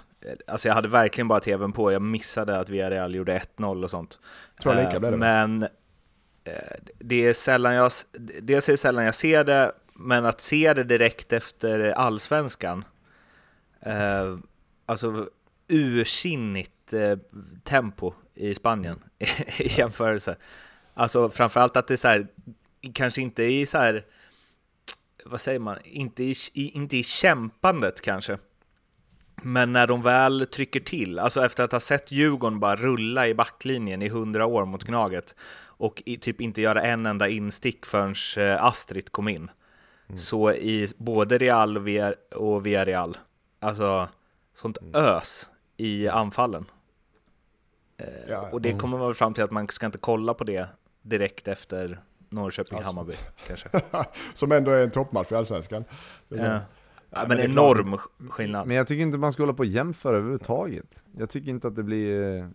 alltså 0.47 0.69
jag 0.69 0.75
hade 0.75 0.89
verkligen 0.89 1.29
bara 1.29 1.41
tvn 1.41 1.73
på, 1.73 1.93
jag 1.93 2.03
missade 2.03 2.59
att 2.59 2.69
Villarreal 2.69 3.15
gjorde 3.15 3.39
1-0 3.57 3.85
och 3.85 3.91
sånt. 3.91 4.19
Tror 4.63 4.75
jag 4.75 4.85
lika 4.85 5.01
blev 5.01 5.13
det. 5.13 5.19
Men 5.19 5.67
det 6.99 7.27
är 7.27 7.33
sällan 7.33 7.75
jag, 7.75 7.93
dels 8.43 8.69
är 8.69 8.73
det 8.73 8.77
sällan 8.77 9.05
jag 9.05 9.15
ser 9.15 9.45
det, 9.45 9.73
men 9.95 10.27
att 10.27 10.41
se 10.41 10.75
det 10.75 10.85
direkt 10.85 11.33
efter 11.33 11.91
allsvenskan 11.91 12.85
eh, 13.81 14.37
alltså 14.87 15.29
ursinnigt 15.69 16.93
eh, 16.93 17.19
tempo 17.65 18.13
i 18.35 18.55
Spanien 18.55 19.05
i 19.59 19.79
jämförelse. 19.79 20.37
Alltså 20.95 21.29
framförallt 21.29 21.77
att 21.77 21.87
det 21.87 21.95
är 21.95 21.99
så 21.99 22.09
här, 22.09 22.27
kanske 22.93 23.23
inte 23.23 23.43
i 23.43 23.67
så 23.67 23.79
här, 23.79 24.05
vad 25.25 25.41
säger 25.41 25.59
man, 25.59 25.79
inte 25.85 26.25
i, 26.25 26.35
inte 26.55 26.97
i 26.97 27.03
kämpandet 27.03 28.01
kanske. 28.01 28.39
Men 29.43 29.73
när 29.73 29.87
de 29.87 30.03
väl 30.03 30.47
trycker 30.47 30.81
till, 30.81 31.19
alltså 31.19 31.45
efter 31.45 31.65
att 31.65 31.73
ha 31.73 31.81
sett 31.81 32.13
Djurgården 32.13 32.61
bara 32.61 32.77
rulla 32.77 33.29
i 33.29 33.35
backlinjen 33.35 34.03
i 34.03 34.09
hundra 34.09 34.47
år 34.47 34.65
mot 34.65 34.85
Gnaget 34.85 35.35
och 35.77 36.03
i, 36.07 36.17
typ 36.17 36.41
inte 36.41 36.63
göra 36.63 36.83
en 36.83 37.07
enda 37.07 37.29
instick 37.29 37.87
förrän 37.87 38.15
eh, 38.37 38.65
Astrid 38.65 39.13
kom 39.13 39.29
in. 39.29 39.51
Mm. 40.09 40.19
Så 40.19 40.53
i 40.53 40.89
både 40.97 41.39
Real 41.39 41.77
och 42.35 42.67
Villarreal, 42.67 43.17
alltså 43.61 44.09
sånt 44.55 44.79
mm. 44.79 44.95
ös 44.95 45.51
i 45.77 46.09
anfallen. 46.09 46.65
Eh, 47.97 48.07
ja, 48.29 48.49
och 48.53 48.61
det 48.61 48.69
mm. 48.69 48.81
kommer 48.81 48.99
man 48.99 49.07
väl 49.07 49.15
fram 49.15 49.35
till 49.35 49.45
att 49.45 49.51
man 49.51 49.69
ska 49.69 49.87
inte 49.87 49.99
kolla 49.99 50.35
på 50.35 50.45
det 50.45 50.69
direkt 51.03 51.49
efter 51.49 52.01
Norrköping-Hammarby 52.31 53.13
alltså. 53.13 53.25
kanske. 53.47 53.69
Som 54.35 54.53
ändå 54.53 54.71
är 54.71 54.83
en 54.83 54.91
toppmatch 54.91 55.33
i 55.33 55.35
Allsvenskan. 55.35 55.85
Ja. 56.29 56.61
Ja, 57.15 57.25
men 57.29 57.41
enorm 57.41 57.99
skillnad. 58.31 58.67
Men 58.67 58.77
jag 58.77 58.87
tycker 58.87 59.03
inte 59.03 59.19
man 59.19 59.33
ska 59.33 59.43
hålla 59.43 59.53
på 59.53 59.61
och 59.61 59.67
jämföra 59.67 60.17
överhuvudtaget. 60.17 61.03
Jag 61.19 61.31
tycker 61.31 61.51
inte 61.51 61.69
att 61.69 61.77
det 61.77 61.83
blir... 61.83 62.39
Eh, 62.39 62.47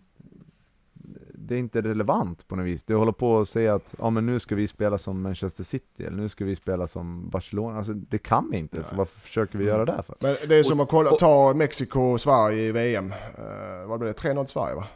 det 1.34 1.54
är 1.54 1.58
inte 1.58 1.82
relevant 1.82 2.48
på 2.48 2.56
något 2.56 2.66
vis. 2.66 2.82
Det 2.82 2.94
håller 2.94 3.12
på 3.12 3.40
att 3.40 3.48
säga 3.48 3.74
att 3.74 3.94
ja, 3.98 4.10
men 4.10 4.26
nu 4.26 4.40
ska 4.40 4.54
vi 4.54 4.68
spela 4.68 4.98
som 4.98 5.22
Manchester 5.22 5.64
City, 5.64 6.04
eller 6.04 6.16
nu 6.16 6.28
ska 6.28 6.44
vi 6.44 6.56
spela 6.56 6.86
som 6.86 7.28
Barcelona. 7.28 7.78
Alltså, 7.78 7.92
det 7.92 8.18
kan 8.18 8.50
vi 8.50 8.58
inte, 8.58 8.76
Nej. 8.76 8.84
så 8.84 8.96
varför 8.96 9.20
försöker 9.20 9.58
vi 9.58 9.64
göra 9.64 9.84
det 9.84 10.02
för? 10.06 10.16
Men 10.20 10.36
det 10.48 10.54
är 10.54 10.62
som 10.62 10.80
att 10.80 10.88
kolla, 10.88 11.10
ta 11.10 11.54
Mexiko 11.54 12.00
och 12.00 12.20
Sverige 12.20 12.62
i 12.62 12.72
VM. 12.72 13.12
Uh, 13.12 13.86
vad 13.86 14.00
blev 14.00 14.14
det? 14.14 14.20
3-0 14.20 14.44
till 14.44 14.52
Sverige 14.52 14.74
va? 14.74 14.86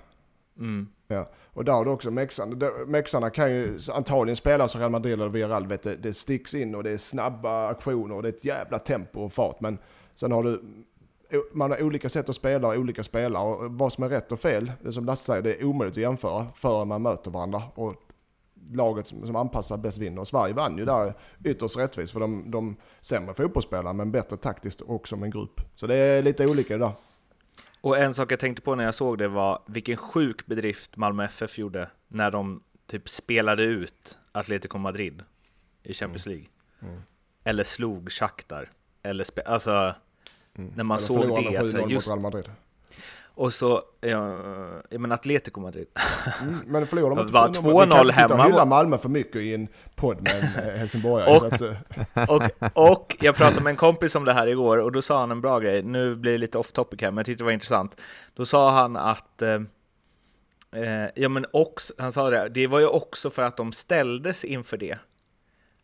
Mm. 0.59 0.89
Ja. 1.09 1.31
Och 1.47 1.65
där 1.65 1.73
har 1.73 1.85
du 1.85 1.91
också 1.91 2.11
mexarna. 2.11 2.71
Mexarna 2.87 3.31
kan 3.31 3.51
ju 3.51 3.79
antagligen 3.93 4.37
spela 4.37 4.69
som 4.69 4.81
Real 4.81 4.91
Madrid 4.91 5.13
eller 5.13 5.29
Villarreal. 5.29 5.67
Vet 5.67 5.83
det, 5.83 5.97
det 5.97 6.13
sticks 6.13 6.55
in 6.55 6.75
och 6.75 6.83
det 6.83 6.91
är 6.91 6.97
snabba 6.97 7.69
aktioner 7.69 8.15
och 8.15 8.23
det 8.23 8.29
är 8.29 8.33
ett 8.33 8.45
jävla 8.45 8.79
tempo 8.79 9.21
och 9.21 9.33
fart. 9.33 9.61
Men 9.61 9.79
sen 10.15 10.33
har 10.33 10.43
du 10.43 10.63
man 11.53 11.71
har 11.71 11.83
olika 11.83 12.09
sätt 12.09 12.29
att 12.29 12.37
spela 12.37 12.69
och 12.69 12.75
olika 12.75 13.03
spelare. 13.05 13.45
Och 13.45 13.73
vad 13.73 13.93
som 13.93 14.05
är 14.05 14.09
rätt 14.09 14.33
och 14.33 14.41
fel, 14.41 14.73
det 14.83 14.93
som 14.93 15.05
Lasse 15.05 15.25
säger, 15.25 15.43
det 15.43 15.55
är 15.55 15.65
omöjligt 15.65 15.97
att 15.97 16.03
jämföra 16.03 16.47
förrän 16.55 16.89
man 16.89 17.03
möter 17.03 17.31
varandra. 17.31 17.63
Och 17.75 17.95
laget 18.71 19.07
som, 19.07 19.27
som 19.27 19.37
anpassar 19.37 19.77
bäst 19.77 19.99
vinner. 19.99 20.21
Och 20.21 20.29
Sverige 20.29 20.55
vann 20.55 20.79
ju 20.79 20.85
där 20.85 21.15
ytterst 21.45 21.79
rättvist 21.79 22.13
för 22.13 22.21
de, 22.21 22.51
de 22.51 22.77
sämre 23.01 23.35
fotbollsspelarna 23.35 23.93
men 23.93 24.11
bättre 24.13 24.37
taktiskt 24.37 24.81
och 24.81 25.09
som 25.09 25.23
en 25.23 25.31
grupp. 25.31 25.61
Så 25.75 25.87
det 25.87 25.95
är 25.95 26.23
lite 26.23 26.47
olika 26.47 26.75
idag. 26.75 26.93
Och 27.85 27.99
en 27.99 28.15
sak 28.15 28.33
jag 28.33 28.41
tänkte 28.41 28.63
på 28.63 28.75
när 28.75 28.85
jag 28.85 28.95
såg 28.95 29.19
det 29.19 29.29
var 29.29 29.63
vilken 29.67 29.97
sjuk 29.97 30.47
bedrift 30.47 30.97
Malmö 30.97 31.25
FF 31.25 31.59
gjorde 31.59 31.91
när 32.09 32.31
de 32.31 32.63
typ 32.87 33.09
spelade 33.09 33.63
ut 33.63 34.19
Atletico 34.33 34.79
Madrid 34.79 35.23
i 35.83 35.95
Champions 35.95 36.27
League. 36.27 36.45
Mm. 36.81 36.95
Mm. 36.95 37.05
Eller 37.45 37.65
slog 37.65 38.13
Shakhtar. 38.13 38.71
Eller 39.03 39.27
alltså, 39.47 39.95
mm. 40.55 40.73
när 40.77 40.85
man 40.85 40.97
Eller 40.99 41.07
såg 41.07 41.45
det. 41.45 41.57
Alltså, 41.57 41.89
just, 41.89 42.09
Real 42.09 42.21
Madrid. 42.21 42.51
Och 43.37 43.53
så, 43.53 43.83
ja, 44.01 44.39
men 44.91 45.13
Atletico 45.13 45.61
Madrid. 45.61 45.87
Mm, 46.43 46.61
men 46.67 46.87
förlorade 46.87 47.15
de 47.15 47.47
inte 47.47 47.61
2-0 47.61 48.11
hemma. 48.13 48.37
Man 48.37 48.53
kan 48.53 48.69
Malmö 48.69 48.99
för 48.99 49.09
mycket 49.09 49.37
i 49.37 49.55
en 49.55 49.69
podd 49.95 50.23
med 50.23 50.33
en 50.35 50.69
eh, 50.69 50.77
helsingborgare. 50.77 51.37
och, 51.37 51.47
att, 51.47 51.61
eh. 51.61 51.75
och, 52.29 52.91
och 52.91 53.17
jag 53.21 53.37
pratade 53.37 53.61
med 53.61 53.71
en 53.71 53.77
kompis 53.77 54.17
om 54.17 54.25
det 54.25 54.33
här 54.33 54.47
igår 54.47 54.79
och 54.79 54.93
då 54.93 55.03
sa 55.03 55.21
han 55.21 55.31
en 55.31 55.41
bra 55.41 55.59
grej. 55.59 55.83
Nu 55.83 56.17
blir 56.17 56.33
det 56.33 56.39
lite 56.39 56.59
off 56.59 56.73
topic 56.73 57.01
här, 57.01 57.11
men 57.11 57.17
jag 57.17 57.27
tyckte 57.27 57.43
det 57.43 57.47
var 57.47 57.53
intressant. 57.53 58.01
Då 58.35 58.47
sa 58.47 58.71
han 58.71 58.97
att 58.97 59.43
eh, 59.43 59.61
eh, 60.83 61.09
ja 61.15 61.29
men 61.29 61.47
också, 61.53 61.95
han 61.99 62.13
sa 62.13 62.31
det, 62.31 62.49
det 62.49 62.67
var 62.67 62.81
ju 62.81 62.87
också 62.87 63.31
för 63.31 63.43
att 63.43 63.57
de 63.57 63.73
ställdes 63.73 64.45
inför 64.45 64.77
det. 64.77 64.99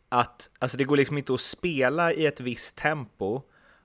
Att, 0.09 0.49
alltså 0.59 0.77
det 0.77 0.83
går 0.83 0.97
liksom 0.97 1.17
inte 1.17 1.33
att 1.33 1.41
spela 1.41 2.13
i 2.13 2.25
ett 2.25 2.39
visst 2.39 2.75
tempo 2.75 3.41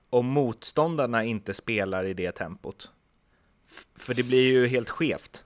om 0.09 0.25
motståndarna 0.25 1.23
inte 1.23 1.53
spelar 1.53 2.03
i 2.03 2.13
det 2.13 2.31
tempot. 2.31 2.91
För 3.99 4.13
det 4.13 4.23
blir 4.23 4.51
ju 4.51 4.67
helt 4.67 4.89
skevt. 4.89 5.45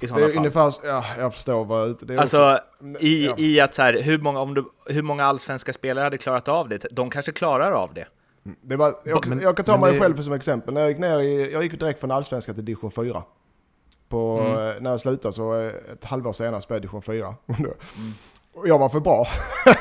I 0.00 0.06
sådana 0.06 0.28
fall. 0.28 0.38
Ungefär, 0.38 0.72
ja, 0.84 1.04
jag 1.18 1.34
förstår 1.34 1.64
vad 1.64 2.06
det 2.06 2.14
är. 2.14 2.18
Alltså 2.18 2.58
också, 2.80 3.04
i, 3.04 3.26
ja. 3.26 3.34
i 3.38 3.60
att 3.60 3.74
så 3.74 3.82
här, 3.82 4.00
hur 4.02 4.18
många, 4.18 4.40
om 4.40 4.54
du, 4.54 4.64
hur 4.86 5.02
många 5.02 5.24
allsvenska 5.24 5.72
spelare 5.72 6.04
hade 6.04 6.18
klarat 6.18 6.48
av 6.48 6.68
det? 6.68 6.86
De 6.90 7.10
kanske 7.10 7.32
klarar 7.32 7.72
av 7.72 7.94
det. 7.94 8.06
Mm, 8.44 8.56
det 8.62 8.76
var, 8.76 8.94
jag, 9.04 9.28
men, 9.28 9.40
jag 9.40 9.56
kan 9.56 9.64
ta 9.64 9.76
mig 9.76 9.92
det... 9.92 10.00
själv 10.00 10.22
som 10.22 10.32
exempel. 10.32 10.74
När 10.74 10.80
jag 10.80 10.90
gick 10.90 10.98
ner 10.98 11.18
i, 11.18 11.52
jag 11.52 11.62
gick 11.62 11.80
direkt 11.80 12.00
från 12.00 12.10
allsvenska 12.10 12.54
till 12.54 12.64
division 12.64 12.90
4. 12.90 13.22
På, 14.08 14.38
mm. 14.40 14.82
När 14.82 14.90
jag 14.90 15.00
slutade 15.00 15.32
så 15.32 15.60
eh, 15.60 15.72
ett 15.92 16.04
halvår 16.04 16.32
senare 16.32 16.62
spelade 16.62 16.76
jag 16.76 16.82
division 16.82 17.02
4. 17.02 17.34
mm. 17.58 17.72
Och 18.54 18.68
jag 18.68 18.78
var 18.78 18.88
för 18.88 19.00
bra. 19.00 19.26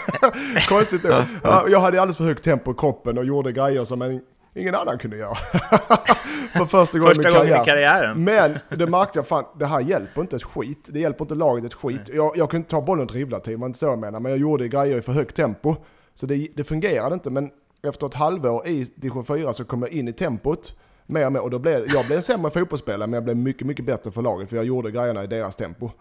Konstigt 0.70 1.04
då. 1.04 1.24
Jag 1.44 1.80
hade 1.80 2.02
alldeles 2.02 2.18
för 2.18 2.24
högt 2.24 2.44
tempo 2.44 2.72
i 2.72 2.76
kroppen 2.78 3.18
och 3.18 3.26
gjorde 3.26 3.52
grejer 3.52 3.84
som 3.84 4.02
en 4.02 4.22
ingen 4.54 4.76
annan 4.76 4.98
kunde 4.98 5.18
göra. 5.18 5.36
för 6.54 6.66
första 6.66 7.00
gången, 7.00 7.16
första 7.16 7.32
gången 7.32 7.62
i 7.62 7.66
karriären. 7.66 8.24
Men 8.24 8.60
det 8.70 8.88
märkte 8.88 9.20
jag, 9.20 9.28
fan 9.28 9.46
det 9.60 9.66
här 9.66 9.80
hjälper 9.80 10.22
inte 10.22 10.36
ett 10.36 10.44
skit. 10.44 10.88
Det 10.88 11.00
hjälper 11.00 11.26
inte 11.26 11.36
laget 11.36 11.66
ett 11.66 11.74
skit. 11.74 12.02
Jag, 12.14 12.38
jag 12.38 12.50
kunde 12.50 12.58
inte 12.58 12.70
ta 12.70 12.82
bollen 12.82 13.06
och 13.06 13.12
dribbla 13.12 13.40
till, 13.40 13.58
man 13.58 13.70
inte 13.70 13.80
så 13.80 13.86
jag 13.86 14.00
menar. 14.00 14.20
Men 14.20 14.32
jag 14.32 14.40
gjorde 14.40 14.68
grejer 14.68 14.98
i 14.98 15.02
för 15.02 15.12
högt 15.12 15.36
tempo. 15.36 15.76
Så 16.16 16.26
det, 16.26 16.48
det 16.56 16.64
fungerade 16.64 17.14
inte. 17.14 17.30
Men 17.30 17.52
efter 17.82 18.08
ett 18.08 18.14
halvår 18.14 18.68
i 18.68 18.88
division 18.96 19.26
4 19.26 19.54
så 19.54 19.66
kom 19.66 19.82
jag 19.82 19.92
in 19.92 20.08
i 20.08 20.14
tempot. 20.14 20.80
Mer 21.06 21.26
och 21.26 21.32
mer. 21.32 21.42
Och 21.42 21.50
då 21.50 21.60
blev, 21.60 21.86
jag 21.88 22.06
blev 22.06 22.18
en 22.18 22.24
sämre 22.24 22.52
fotbollsspelare 22.52 23.08
men 23.08 23.14
jag 23.14 23.24
blev 23.24 23.38
mycket, 23.38 23.68
mycket 23.68 23.86
bättre 23.86 24.12
för 24.12 24.22
laget. 24.22 24.50
För 24.50 24.56
jag 24.56 24.66
gjorde 24.66 24.92
grejerna 24.92 25.24
i 25.24 25.28
deras 25.28 25.56
tempo. 25.56 25.92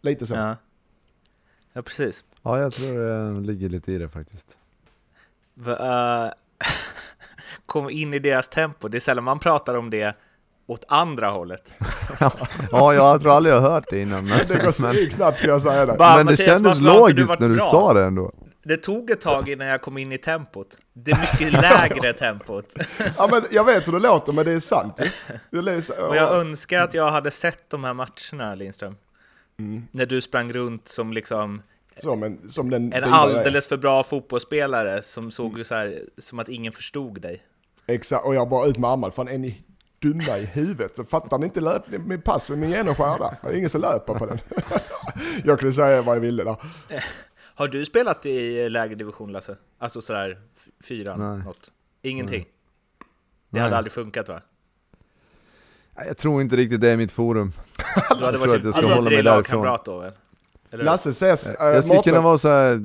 Lite 0.00 0.26
så. 0.26 0.34
Ja, 0.34 0.56
ja 1.72 1.82
precis. 1.82 2.24
Ja, 2.42 2.58
jag 2.58 2.72
tror 2.72 3.34
det 3.34 3.46
ligger 3.46 3.68
lite 3.68 3.92
i 3.92 3.98
det 3.98 4.08
faktiskt. 4.08 4.56
Va, 5.54 5.72
uh 6.26 6.32
kom 7.76 7.90
in 7.90 8.14
i 8.14 8.18
deras 8.18 8.48
tempo. 8.48 8.88
Det 8.88 8.98
är 8.98 9.00
sällan 9.00 9.24
man 9.24 9.38
pratar 9.38 9.74
om 9.74 9.90
det 9.90 10.16
åt 10.66 10.84
andra 10.88 11.30
hållet. 11.30 11.74
ja, 12.70 12.94
jag 12.94 13.20
tror 13.20 13.32
aldrig 13.32 13.54
jag 13.54 13.60
har 13.60 13.70
hört 13.70 13.84
det 13.90 14.00
innan. 14.00 14.24
Men, 14.24 14.40
det 14.48 14.62
går 14.64 15.10
snabbt 15.10 15.40
kan 15.40 15.50
jag 15.50 15.62
säga 15.62 15.86
det. 15.86 15.96
men 15.98 16.26
det 16.26 16.36
kändes 16.36 16.80
logiskt 16.80 17.40
när 17.40 17.48
du 17.48 17.56
bra. 17.56 17.64
sa 17.64 17.94
det 17.94 18.04
ändå. 18.04 18.32
Det 18.64 18.76
tog 18.76 19.10
ett 19.10 19.20
tag 19.20 19.48
innan 19.48 19.66
jag 19.66 19.82
kom 19.82 19.98
in 19.98 20.12
i 20.12 20.18
tempot. 20.18 20.78
Det 20.92 21.18
mycket 21.20 21.52
lägre 21.62 22.12
tempot. 22.12 22.74
ja, 23.16 23.28
men 23.30 23.42
jag 23.50 23.64
vet 23.64 23.88
hur 23.88 23.92
det 23.92 23.98
låter, 23.98 24.32
men 24.32 24.44
det 24.44 24.52
är 24.52 24.60
sant. 24.60 25.00
Och 26.08 26.16
jag 26.16 26.34
önskar 26.34 26.80
att 26.80 26.94
jag 26.94 27.10
hade 27.10 27.30
sett 27.30 27.70
de 27.70 27.84
här 27.84 27.94
matcherna, 27.94 28.54
Lindström. 28.54 28.96
Mm. 29.58 29.82
När 29.90 30.06
du 30.06 30.20
sprang 30.20 30.52
runt 30.52 30.88
som 30.88 31.12
liksom 31.12 31.62
som 31.98 32.22
en, 32.22 32.48
som 32.48 32.70
den 32.70 32.92
en 32.92 33.04
alldeles 33.04 33.66
för 33.66 33.76
bra 33.76 34.02
fotbollsspelare 34.02 35.02
som 35.02 35.30
såg 35.30 35.52
mm. 35.52 35.64
så 35.64 35.74
här, 35.74 36.00
som 36.18 36.38
att 36.38 36.48
ingen 36.48 36.72
förstod 36.72 37.20
dig. 37.20 37.42
Exakt, 37.86 38.24
och 38.24 38.34
jag 38.34 38.48
bara 38.48 38.66
ut 38.66 38.78
med 38.78 38.90
armarna. 38.90 39.10
Fan 39.12 39.28
är 39.28 39.38
ni 39.38 39.62
dumma 39.98 40.38
i 40.38 40.44
huvudet? 40.44 41.10
Fattar 41.10 41.38
ni 41.38 41.46
inte 41.46 41.60
löpning 41.60 42.02
med 42.02 42.24
passen 42.24 42.60
med 42.60 42.70
genomskärda? 42.70 43.36
Det 43.42 43.48
är 43.48 43.56
ingen 43.56 43.70
som 43.70 43.80
löper 43.80 44.14
på 44.14 44.26
den. 44.26 44.38
jag 45.44 45.58
kunde 45.58 45.72
säga 45.72 46.02
vad 46.02 46.16
jag 46.16 46.20
ville 46.20 46.44
där. 46.44 46.56
Har 47.54 47.68
du 47.68 47.84
spelat 47.84 48.26
i 48.26 48.68
lägre 48.68 48.94
division 48.94 49.32
Lasse? 49.32 49.56
Alltså 49.78 50.00
sådär 50.00 50.40
fyra, 50.84 51.16
Nej. 51.16 51.38
något? 51.44 51.70
Ingenting? 52.02 52.40
Nej. 52.40 52.52
Det 53.50 53.60
hade 53.60 53.76
aldrig 53.76 53.92
funkat 53.92 54.28
va? 54.28 54.40
Jag 56.06 56.16
tror 56.16 56.40
inte 56.40 56.56
riktigt 56.56 56.80
det 56.80 56.88
är 56.88 56.96
mitt 56.96 57.12
forum. 57.12 57.52
Du 58.18 58.24
hade 58.24 58.38
varit 58.38 58.64
jag 58.64 58.66
alltså, 58.66 58.94
hålla 58.94 59.10
mig 59.10 59.22
därifrån. 59.22 59.78
då 59.84 59.98
väl? 59.98 60.12
Lasse 60.84 61.10
ses, 61.10 61.48
äh, 61.48 61.66
Jag 61.66 61.84
skulle 61.84 62.02
kunna 62.02 62.20
vara 62.20 62.38
så 62.38 62.48
här, 62.48 62.82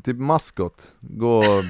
typ 0.00 0.16
maskot, 0.16 0.82
gå 1.00 1.38
och, 1.38 1.64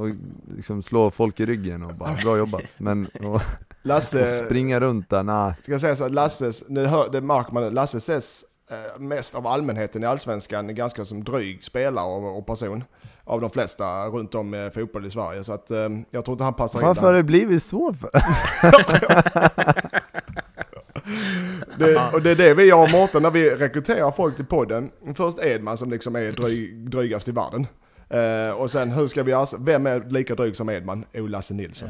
och 0.00 0.08
liksom 0.56 0.82
slå 0.82 1.10
folk 1.10 1.40
i 1.40 1.46
ryggen 1.46 1.82
och 1.82 1.94
bara 1.94 2.14
bra 2.22 2.38
jobbat. 2.38 2.62
Men 2.78 3.06
och, 3.06 3.40
Lasse, 3.82 4.22
och 4.22 4.28
springa 4.28 4.80
runt 4.80 5.10
där, 5.10 5.22
nej. 5.22 5.54
Ska 5.62 5.72
jag 5.72 5.80
säga 5.80 5.96
så 5.96 6.04
att 6.04 6.14
Lasses, 6.14 6.64
det, 6.68 6.86
hör, 6.86 7.08
det 7.12 7.20
märker 7.20 7.52
man, 7.52 7.74
Lasse 7.74 7.98
ses 7.98 8.44
eh, 8.70 9.00
mest 9.00 9.34
av 9.34 9.46
allmänheten 9.46 10.02
i 10.02 10.06
Allsvenskan 10.06 10.74
ganska 10.74 11.04
som 11.04 11.24
dryg 11.24 11.64
spelare 11.64 12.06
och, 12.06 12.38
och 12.38 12.46
person. 12.46 12.84
Av 13.24 13.40
de 13.40 13.50
flesta 13.50 14.06
runt 14.06 14.34
om 14.34 14.54
i 14.54 14.70
fotboll 14.74 15.06
i 15.06 15.10
Sverige. 15.10 15.44
Så 15.44 15.52
att 15.52 15.70
eh, 15.70 15.88
jag 16.10 16.24
tror 16.24 16.34
inte 16.34 16.44
han 16.44 16.54
passar 16.54 16.80
Varför 16.80 16.88
in 16.88 16.88
Varför 16.88 17.06
har 17.06 17.14
det 17.14 17.22
blivit 17.22 17.62
så 17.62 17.94
för? 17.94 18.10
det, 21.78 22.10
och 22.12 22.22
det 22.22 22.30
är 22.30 22.34
det 22.34 22.54
vi 22.54 22.64
gör 22.64 22.92
Mårten 22.92 23.22
när 23.22 23.30
vi 23.30 23.50
rekryterar 23.50 24.12
folk 24.12 24.36
till 24.36 24.44
podden. 24.44 24.90
Först 25.14 25.38
Edman 25.38 25.76
som 25.76 25.90
liksom 25.90 26.16
är 26.16 26.32
dryg, 26.32 26.90
drygast 26.90 27.28
i 27.28 27.32
världen. 27.32 27.66
Uh, 28.14 28.50
och 28.50 28.70
sen 28.70 28.90
hur 28.90 29.06
ska 29.06 29.22
vi 29.22 29.30
göra, 29.30 29.46
vem 29.58 29.86
är 29.86 30.00
lika 30.10 30.34
dryg 30.34 30.56
som 30.56 30.68
Edman? 30.68 31.04
Oh, 31.14 31.28
Lasse 31.28 31.54
Nilsson. 31.54 31.88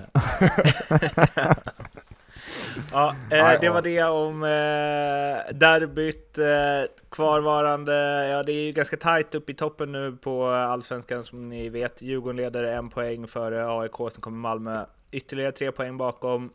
ja, 2.92 3.14
eh, 3.30 3.60
det 3.60 3.68
var 3.68 3.82
det 3.82 4.02
om 4.02 4.42
eh, 4.42 5.58
derbyt. 5.58 6.38
Eh, 6.38 6.90
kvarvarande, 7.10 7.94
ja 8.28 8.42
det 8.42 8.52
är 8.52 8.66
ju 8.66 8.72
ganska 8.72 8.96
tajt 8.96 9.34
upp 9.34 9.50
i 9.50 9.54
toppen 9.54 9.92
nu 9.92 10.12
på 10.12 10.46
Allsvenskan 10.46 11.22
som 11.22 11.48
ni 11.48 11.68
vet. 11.68 12.02
Djurgården 12.02 12.36
leder 12.36 12.64
en 12.64 12.90
poäng 12.90 13.26
före 13.26 13.80
AIK, 13.80 13.96
sen 14.12 14.20
kommer 14.20 14.38
Malmö 14.38 14.84
ytterligare 15.12 15.52
tre 15.52 15.72
poäng 15.72 15.96
bakom. 15.96 16.50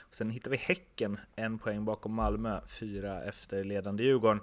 Och 0.00 0.14
sen 0.14 0.30
hittar 0.30 0.50
vi 0.50 0.56
Häcken, 0.56 1.20
en 1.36 1.58
poäng 1.58 1.84
bakom 1.84 2.14
Malmö, 2.14 2.60
fyra 2.66 3.22
efter 3.24 3.64
ledande 3.64 4.04
Djurgården. 4.04 4.40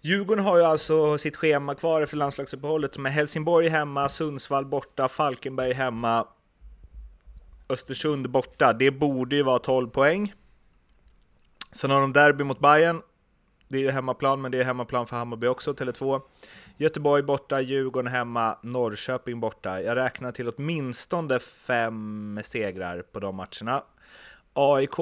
Djurgården 0.00 0.44
har 0.44 0.56
ju 0.56 0.64
alltså 0.64 1.18
sitt 1.18 1.36
schema 1.36 1.74
kvar 1.74 2.02
efter 2.02 2.16
landslagsuppehållet 2.16 2.98
med 2.98 3.12
Helsingborg 3.12 3.68
hemma, 3.68 4.08
Sundsvall 4.08 4.66
borta, 4.66 5.08
Falkenberg 5.08 5.72
hemma, 5.72 6.26
Östersund 7.68 8.30
borta. 8.30 8.72
Det 8.72 8.90
borde 8.90 9.36
ju 9.36 9.42
vara 9.42 9.58
12 9.58 9.90
poäng. 9.90 10.34
Sen 11.72 11.90
har 11.90 12.00
de 12.00 12.12
derby 12.12 12.44
mot 12.44 12.60
Bayern. 12.60 13.02
Det 13.68 13.78
är 13.78 13.82
ju 13.82 13.90
hemmaplan, 13.90 14.40
men 14.40 14.52
det 14.52 14.60
är 14.60 14.64
hemmaplan 14.64 15.06
för 15.06 15.16
Hammarby 15.16 15.46
också, 15.46 15.72
Tele2. 15.72 16.20
Göteborg 16.76 17.22
borta, 17.22 17.60
Djurgården 17.60 18.12
hemma, 18.12 18.58
Norrköping 18.62 19.40
borta. 19.40 19.82
Jag 19.82 19.96
räknar 19.96 20.32
till 20.32 20.48
åtminstone 20.48 21.38
fem 21.38 22.40
segrar 22.44 23.02
på 23.02 23.20
de 23.20 23.36
matcherna. 23.36 23.82
AIK 24.60 24.98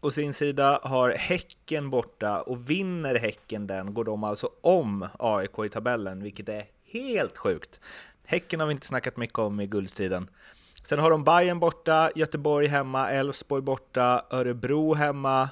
å 0.00 0.10
sin 0.10 0.32
sida 0.34 0.80
har 0.82 1.10
Häcken 1.10 1.90
borta 1.90 2.42
och 2.42 2.70
vinner 2.70 3.14
Häcken 3.14 3.66
den 3.66 3.94
går 3.94 4.04
de 4.04 4.24
alltså 4.24 4.50
om 4.60 5.08
AIK 5.18 5.58
i 5.64 5.68
tabellen, 5.68 6.22
vilket 6.22 6.48
är 6.48 6.66
helt 6.84 7.38
sjukt. 7.38 7.80
Häcken 8.24 8.60
har 8.60 8.66
vi 8.66 8.72
inte 8.72 8.86
snackat 8.86 9.16
mycket 9.16 9.38
om 9.38 9.60
i 9.60 9.66
guldstriden. 9.66 10.30
Sen 10.82 10.98
har 10.98 11.10
de 11.10 11.24
Bayern 11.24 11.60
borta, 11.60 12.10
Göteborg 12.14 12.66
hemma, 12.66 13.10
Elfsborg 13.10 13.62
borta, 13.62 14.24
Örebro 14.30 14.94
hemma, 14.94 15.48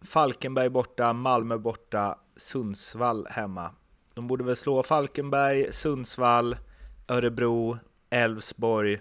Falkenberg 0.00 0.68
borta, 0.68 1.12
Malmö 1.12 1.58
borta, 1.58 2.18
Sundsvall 2.36 3.26
hemma. 3.30 3.70
De 4.14 4.26
borde 4.26 4.44
väl 4.44 4.56
slå 4.56 4.82
Falkenberg, 4.82 5.72
Sundsvall, 5.72 6.56
Örebro, 7.08 7.78
Elfsborg, 8.10 9.00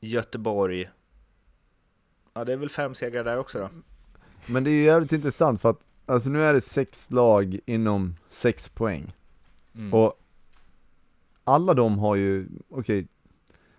Göteborg. 0.00 0.88
Ja, 2.34 2.44
det 2.44 2.52
är 2.52 2.56
väl 2.56 2.68
fem 2.70 2.94
segrar 2.94 3.24
där 3.24 3.38
också 3.38 3.58
då. 3.58 3.68
Men 4.46 4.64
det 4.64 4.70
är 4.70 4.74
ju 4.74 4.82
jävligt 4.82 5.12
intressant 5.12 5.60
för 5.60 5.70
att, 5.70 5.80
alltså 6.06 6.30
nu 6.30 6.42
är 6.42 6.54
det 6.54 6.60
sex 6.60 7.10
lag 7.10 7.58
inom 7.66 8.14
sex 8.28 8.68
poäng. 8.68 9.12
Mm. 9.74 9.94
Och 9.94 10.12
alla 11.44 11.74
de 11.74 11.98
har 11.98 12.16
ju, 12.16 12.48
okej, 12.68 13.06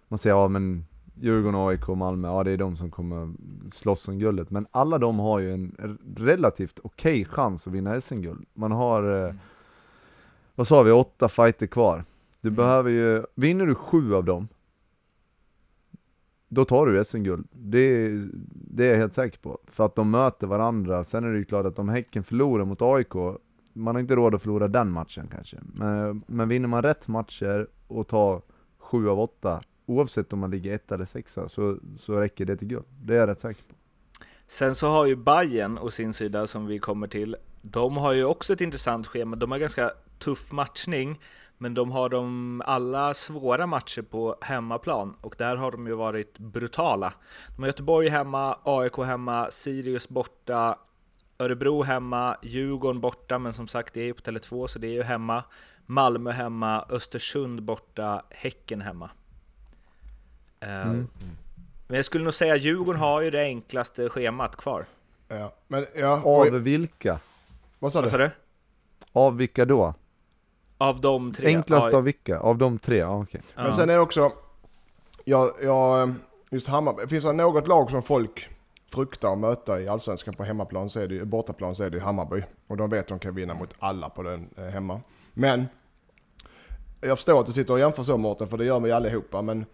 man 0.08 0.18
säger 0.20 0.36
ja 0.36 0.48
men 0.48 0.86
Djurgården, 1.22 1.56
AIK, 1.68 1.88
Malmö, 1.88 2.28
ja 2.28 2.44
det 2.44 2.52
är 2.52 2.58
de 2.58 2.78
som 2.78 2.92
kommer 2.92 3.34
slåss 3.72 4.08
om 4.08 4.20
guldet. 4.20 4.50
Men 4.50 4.68
alla 4.72 4.98
de 4.98 5.20
har 5.20 5.40
ju 5.40 5.54
en 5.54 5.98
relativt 6.18 6.80
okej 6.84 7.26
chans 7.26 7.68
att 7.68 7.74
vinna 7.74 8.02
SM-guld. 8.02 8.46
Man 8.54 8.72
har, 8.72 9.28
eh, 9.28 9.34
vad 10.56 10.68
sa 10.68 10.84
vi, 10.84 10.92
åtta 10.92 11.30
fighter 11.30 11.68
kvar. 11.68 12.06
Du 12.42 12.48
Mm. 12.48 12.56
behöver 12.56 12.90
ju, 12.90 13.24
vinner 13.36 13.66
du 13.66 13.76
sju 13.76 14.16
av 14.16 14.24
dem, 14.24 14.48
då 16.54 16.66
tar 16.66 16.86
du 16.86 17.06
SM-guld. 17.06 17.48
Det, 17.52 18.10
det 18.54 18.86
är 18.86 18.90
jag 18.90 18.98
helt 18.98 19.14
säker 19.14 19.40
på. 19.40 19.60
För 19.68 19.86
att 19.86 19.96
de 19.96 20.12
möter 20.12 20.48
varandra. 20.48 21.04
Sen 21.04 21.24
är 21.24 21.32
det 21.32 21.38
ju 21.38 21.46
klart 21.46 21.66
att 21.66 21.80
om 21.80 21.90
Häcken 21.90 22.24
förlorar 22.24 22.66
mot 22.66 22.82
AIK, 22.82 23.14
man 23.74 23.96
har 23.96 24.00
inte 24.00 24.16
råd 24.16 24.36
att 24.36 24.42
förlora 24.42 24.68
den 24.68 24.92
matchen 24.92 25.28
kanske. 25.32 25.58
Men, 25.74 26.24
men 26.28 26.50
vinner 26.50 26.68
man 26.68 26.82
rätt 26.82 27.08
matcher 27.08 27.68
och 27.88 28.08
tar 28.08 28.42
sju 28.78 29.10
av 29.10 29.20
åtta, 29.20 29.62
oavsett 29.86 30.34
om 30.34 30.40
man 30.40 30.52
ligger 30.52 30.76
ett 30.76 30.92
eller 30.92 31.06
sexa, 31.06 31.50
så, 31.50 31.78
så 32.00 32.20
räcker 32.20 32.46
det 32.46 32.58
till 32.58 32.68
guld. 32.68 32.86
Det 33.02 33.14
är 33.14 33.20
jag 33.20 33.30
rätt 33.30 33.40
säker 33.40 33.64
på. 33.64 33.76
Sen 34.48 34.76
så 34.76 34.88
har 34.88 35.06
ju 35.06 35.16
Bayern 35.16 35.78
å 35.78 35.90
sin 35.92 36.14
sida 36.14 36.48
som 36.48 36.66
vi 36.66 36.80
kommer 36.80 37.08
till, 37.08 37.36
de 37.62 37.98
har 37.98 38.14
ju 38.14 38.26
också 38.26 38.54
ett 38.54 38.62
intressant 38.62 39.08
schema. 39.08 39.36
De 39.36 39.52
har 39.52 39.60
ganska 39.60 39.92
tuff 40.22 40.52
matchning, 40.52 41.20
men 41.58 41.74
de 41.74 41.92
har 41.92 42.10
de 42.10 42.62
alla 42.66 43.14
svåra 43.14 43.68
matcher 43.68 44.02
på 44.02 44.36
hemmaplan 44.42 45.16
och 45.22 45.36
där 45.38 45.56
har 45.56 45.72
de 45.72 45.88
ju 45.88 45.94
varit 45.94 46.38
brutala. 46.40 47.14
De 47.56 47.62
har 47.62 47.68
Göteborg 47.68 48.10
hemma, 48.10 48.58
AIK 48.64 48.98
hemma, 48.98 49.52
Sirius 49.52 50.10
borta, 50.10 50.78
Örebro 51.40 51.84
hemma, 51.84 52.38
Djurgården 52.42 53.02
borta, 53.02 53.40
men 53.40 53.54
som 53.54 53.68
sagt 53.68 53.94
det 53.94 54.02
är 54.02 54.06
ju 54.06 54.14
på 54.14 54.22
Tele2 54.22 54.68
så 54.68 54.80
det 54.80 54.88
är 54.88 54.92
ju 54.92 55.04
hemma. 55.04 55.44
Malmö 55.86 56.32
hemma, 56.32 56.86
Östersund 56.90 57.64
borta, 57.64 58.24
Häcken 58.30 58.82
hemma. 58.82 59.10
Eh, 60.60 60.82
Mm. 60.82 61.08
Men 61.88 61.96
jag 61.96 62.06
skulle 62.06 62.24
nog 62.24 62.34
säga 62.34 62.54
att 62.54 62.62
Djurgården 62.62 63.02
har 63.02 63.22
ju 63.22 63.32
det 63.32 63.42
enklaste 63.42 64.10
schemat 64.10 64.56
kvar. 64.56 64.86
Ja, 65.28 65.54
men 65.68 65.86
ja, 65.96 66.22
Av 66.26 66.50
vilka? 66.52 67.20
vad 67.80 67.92
sa 67.92 68.02
Vad 68.02 68.10
sa 68.10 68.18
du? 68.18 68.24
du? 68.24 68.32
Av 69.12 69.38
vilka 69.38 69.66
då? 69.66 69.94
Av 70.82 71.02
de 71.02 71.34
tre? 71.34 71.48
Enklast 71.48 71.88
ja, 71.92 71.98
av 71.98 72.04
vilka? 72.04 72.40
Av 72.40 72.58
de 72.58 72.80
tre? 72.80 72.98
Ja, 72.98 73.26
ja. 73.32 73.40
Men 73.56 73.74
sen 73.74 73.90
är 73.90 73.94
det 73.94 74.00
också, 74.00 74.32
jag, 75.26 75.50
jag, 75.64 76.14
just 76.50 76.68
Hammarby, 76.68 77.08
finns 77.08 77.24
det 77.24 77.34
något 77.34 77.68
lag 77.68 77.92
som 77.92 78.02
folk 78.02 78.50
fruktar 78.94 79.34
att 79.34 79.40
möta 79.40 79.82
i 79.82 79.88
Allsvenskan 79.88 80.34
på 80.34 80.44
hemmaplan 80.44 80.90
så 80.90 81.00
är 81.00 81.08
det 81.08 81.26
bortaplan 81.26 81.76
så 81.76 81.84
är 81.84 81.90
det 81.90 81.98
ju 81.98 82.04
Hammarby. 82.04 82.44
Och 82.68 82.78
de 82.78 82.90
vet 82.90 83.00
att 83.00 83.08
de 83.08 83.20
kan 83.20 83.36
vinna 83.36 83.54
mot 83.54 83.76
alla 83.80 84.10
på 84.10 84.24
den 84.24 84.50
eh, 84.58 84.64
hemma. 84.64 85.02
Men, 85.34 85.66
jag 87.02 87.18
förstår 87.18 87.40
att 87.40 87.46
du 87.46 87.52
sitter 87.52 87.74
och 87.74 87.80
jämför 87.80 88.04
så 88.04 88.18
Mårten, 88.18 88.48
för 88.48 88.58
det 88.58 88.66
gör 88.66 88.80
vi 88.80 88.92
allihopa, 88.92 89.42
men 89.42 89.66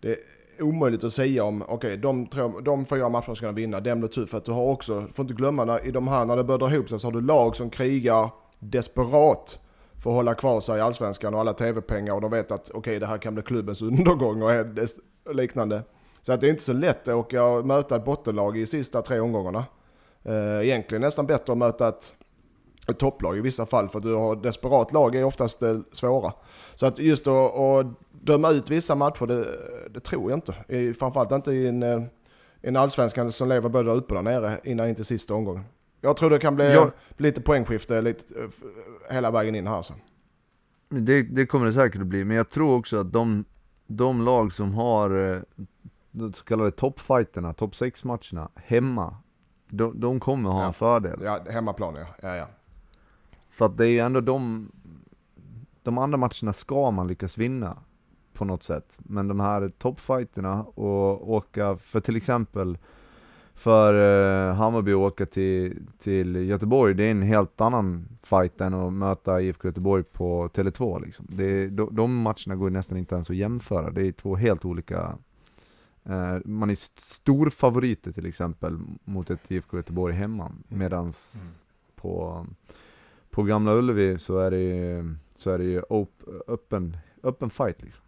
det 0.00 0.10
är 0.10 0.18
omöjligt 0.60 1.04
att 1.04 1.12
säga 1.12 1.44
om, 1.44 1.64
okej, 1.68 1.96
de, 1.96 2.26
tre- 2.26 2.60
de 2.62 2.84
fyra 2.84 3.08
matcherna 3.08 3.34
ska 3.34 3.46
de 3.46 3.54
vinna, 3.54 3.80
den 3.80 4.00
blir 4.00 4.08
tufft. 4.08 4.30
För 4.30 4.38
att 4.38 4.44
du 4.44 4.52
har 4.52 4.64
också, 4.64 5.06
får 5.12 5.22
inte 5.22 5.34
glömma, 5.34 5.64
när, 5.64 5.86
i 5.86 5.90
de 5.90 6.08
här, 6.08 6.24
när 6.24 6.36
det 6.36 6.44
börjar 6.44 6.58
dra 6.58 6.74
ihop 6.74 6.88
sig 6.88 7.00
så 7.00 7.06
har 7.06 7.12
du 7.12 7.20
lag 7.20 7.56
som 7.56 7.70
krigar 7.70 8.30
desperat 8.58 9.58
Får 10.02 10.12
hålla 10.12 10.34
kvar 10.34 10.60
sig 10.60 10.78
i 10.78 10.80
Allsvenskan 10.80 11.34
och 11.34 11.40
alla 11.40 11.52
TV-pengar 11.52 12.14
och 12.14 12.20
de 12.20 12.30
vet 12.30 12.50
att 12.50 12.70
okej, 12.74 12.98
det 12.98 13.06
här 13.06 13.18
kan 13.18 13.34
bli 13.34 13.42
klubbens 13.42 13.82
undergång 13.82 14.42
och 14.42 15.34
liknande. 15.34 15.82
Så 16.22 16.32
att 16.32 16.40
det 16.40 16.46
är 16.46 16.50
inte 16.50 16.62
så 16.62 16.72
lätt 16.72 17.08
att 17.08 17.14
åka 17.14 17.44
och 17.44 17.66
möta 17.66 17.96
ett 17.96 18.04
bottenlag 18.04 18.58
i 18.58 18.66
sista 18.66 19.02
tre 19.02 19.20
omgångarna. 19.20 19.64
Eh, 20.22 20.60
egentligen 20.66 21.02
nästan 21.02 21.26
bättre 21.26 21.52
att 21.52 21.58
möta 21.58 21.88
ett, 21.88 22.14
ett 22.88 22.98
topplag 22.98 23.38
i 23.38 23.40
vissa 23.40 23.66
fall 23.66 23.88
för 23.88 23.98
att 23.98 24.02
du 24.02 24.14
har 24.14 24.36
desperat 24.36 24.92
lag 24.92 25.14
är 25.14 25.24
oftast 25.24 25.62
eh, 25.62 25.78
svåra. 25.92 26.32
Så 26.74 26.86
att 26.86 26.98
just 26.98 27.26
att, 27.26 27.58
att 27.58 27.86
döma 28.12 28.50
ut 28.50 28.70
vissa 28.70 28.94
matcher, 28.94 29.26
det, 29.26 29.46
det 29.90 30.00
tror 30.00 30.30
jag 30.30 30.36
inte. 30.36 30.94
Framförallt 30.98 31.32
inte 31.32 31.52
i 31.52 31.68
en, 31.68 31.82
eh, 31.82 32.02
en 32.60 32.76
allsvenskan 32.76 33.32
som 33.32 33.48
lever 33.48 33.68
både 33.68 33.90
där 33.90 33.96
uppe 33.96 34.14
och 34.14 34.24
där 34.24 34.40
nere 34.40 34.60
innan 34.64 34.88
inte 34.88 35.04
sista 35.04 35.34
omgången. 35.34 35.64
Jag 36.06 36.16
tror 36.16 36.30
det 36.30 36.38
kan 36.38 36.54
bli, 36.54 36.72
Ja. 36.72 36.90
bli 37.16 37.26
lite 37.28 37.40
poängskifte 37.40 38.02
lite, 38.02 38.38
eh, 38.40 38.44
f- 38.48 38.62
hela 39.10 39.30
vägen 39.30 39.54
in 39.54 39.66
här. 39.66 39.82
Så. 39.82 39.94
Det, 40.88 41.22
det 41.22 41.46
kommer 41.46 41.66
det 41.66 41.72
säkert 41.72 42.00
att 42.00 42.06
bli, 42.06 42.24
men 42.24 42.36
jag 42.36 42.50
tror 42.50 42.76
också 42.78 43.00
att 43.00 43.12
de, 43.12 43.44
de 43.86 44.22
lag 44.24 44.52
som 44.52 44.74
har 44.74 45.34
eh, 45.34 45.40
de 46.10 46.32
så 46.32 46.44
kallade 46.44 46.70
toppfighterna, 46.70 47.52
topp 47.52 47.74
6 47.74 48.04
matcherna 48.04 48.48
hemma, 48.54 49.16
de, 49.68 50.00
de 50.00 50.20
kommer 50.20 50.50
ha 50.50 50.60
Ja. 50.60 50.66
en 50.66 50.72
fördel. 50.74 51.20
Ja, 51.24 51.40
hemmaplan 51.50 51.94
ja. 51.94 52.06
ja, 52.22 52.36
ja. 52.36 52.48
Så 53.50 53.64
att 53.64 53.76
det 53.76 53.84
är 53.86 53.90
ju 53.90 53.98
ändå 53.98 54.20
de, 54.20 54.68
de 55.82 55.98
andra 55.98 56.16
matcherna 56.18 56.52
ska 56.52 56.90
man 56.90 57.06
lyckas 57.08 57.38
vinna 57.38 57.78
på 58.32 58.44
något 58.44 58.62
sätt. 58.62 58.98
Men 58.98 59.28
de 59.28 59.40
här 59.40 59.68
toppfighterna 59.78 60.62
och 60.64 61.30
åka, 61.32 61.76
för 61.76 62.00
till 62.00 62.16
exempel 62.16 62.78
för 63.58 63.94
eh, 64.50 64.54
Hammarby 64.54 64.92
att 64.92 64.96
åka 64.96 65.26
till, 65.26 65.86
till 65.98 66.36
Göteborg, 66.36 66.94
det 66.94 67.04
är 67.04 67.10
en 67.10 67.22
helt 67.22 67.60
annan 67.60 68.08
fight 68.22 68.60
än 68.60 68.74
att 68.74 68.92
möta 68.92 69.40
IFK 69.42 69.68
Göteborg 69.68 70.02
på 70.02 70.48
Tele2 70.48 71.04
liksom. 71.04 71.26
det 71.28 71.68
de, 71.68 71.94
de 71.96 72.16
matcherna 72.22 72.56
går 72.56 72.70
nästan 72.70 72.98
inte 72.98 73.14
ens 73.14 73.30
att 73.30 73.36
jämföra, 73.36 73.90
det 73.90 74.06
är 74.06 74.12
två 74.12 74.36
helt 74.36 74.64
olika 74.64 75.18
eh, 76.04 76.36
man 76.44 76.70
är 76.70 76.74
st- 76.74 77.02
stor 77.02 77.50
favoriter 77.50 78.12
till 78.12 78.26
exempel 78.26 78.78
mot 79.04 79.30
ett 79.30 79.50
IFK 79.50 79.76
Göteborg 79.76 80.14
hemma, 80.14 80.52
medans 80.68 81.34
Mm. 81.34 81.46
på, 81.96 82.46
på 83.30 83.42
Gamla 83.42 83.74
Ullevi 83.74 84.18
så 84.18 84.38
är 84.38 84.50
det 84.50 85.14
så 85.36 85.50
är 85.50 85.58
det 85.58 85.64
ju 85.64 85.82
op, 85.88 86.22
öppen, 86.48 86.96
öppen 87.22 87.50
fight 87.50 87.82
liksom. 87.82 88.02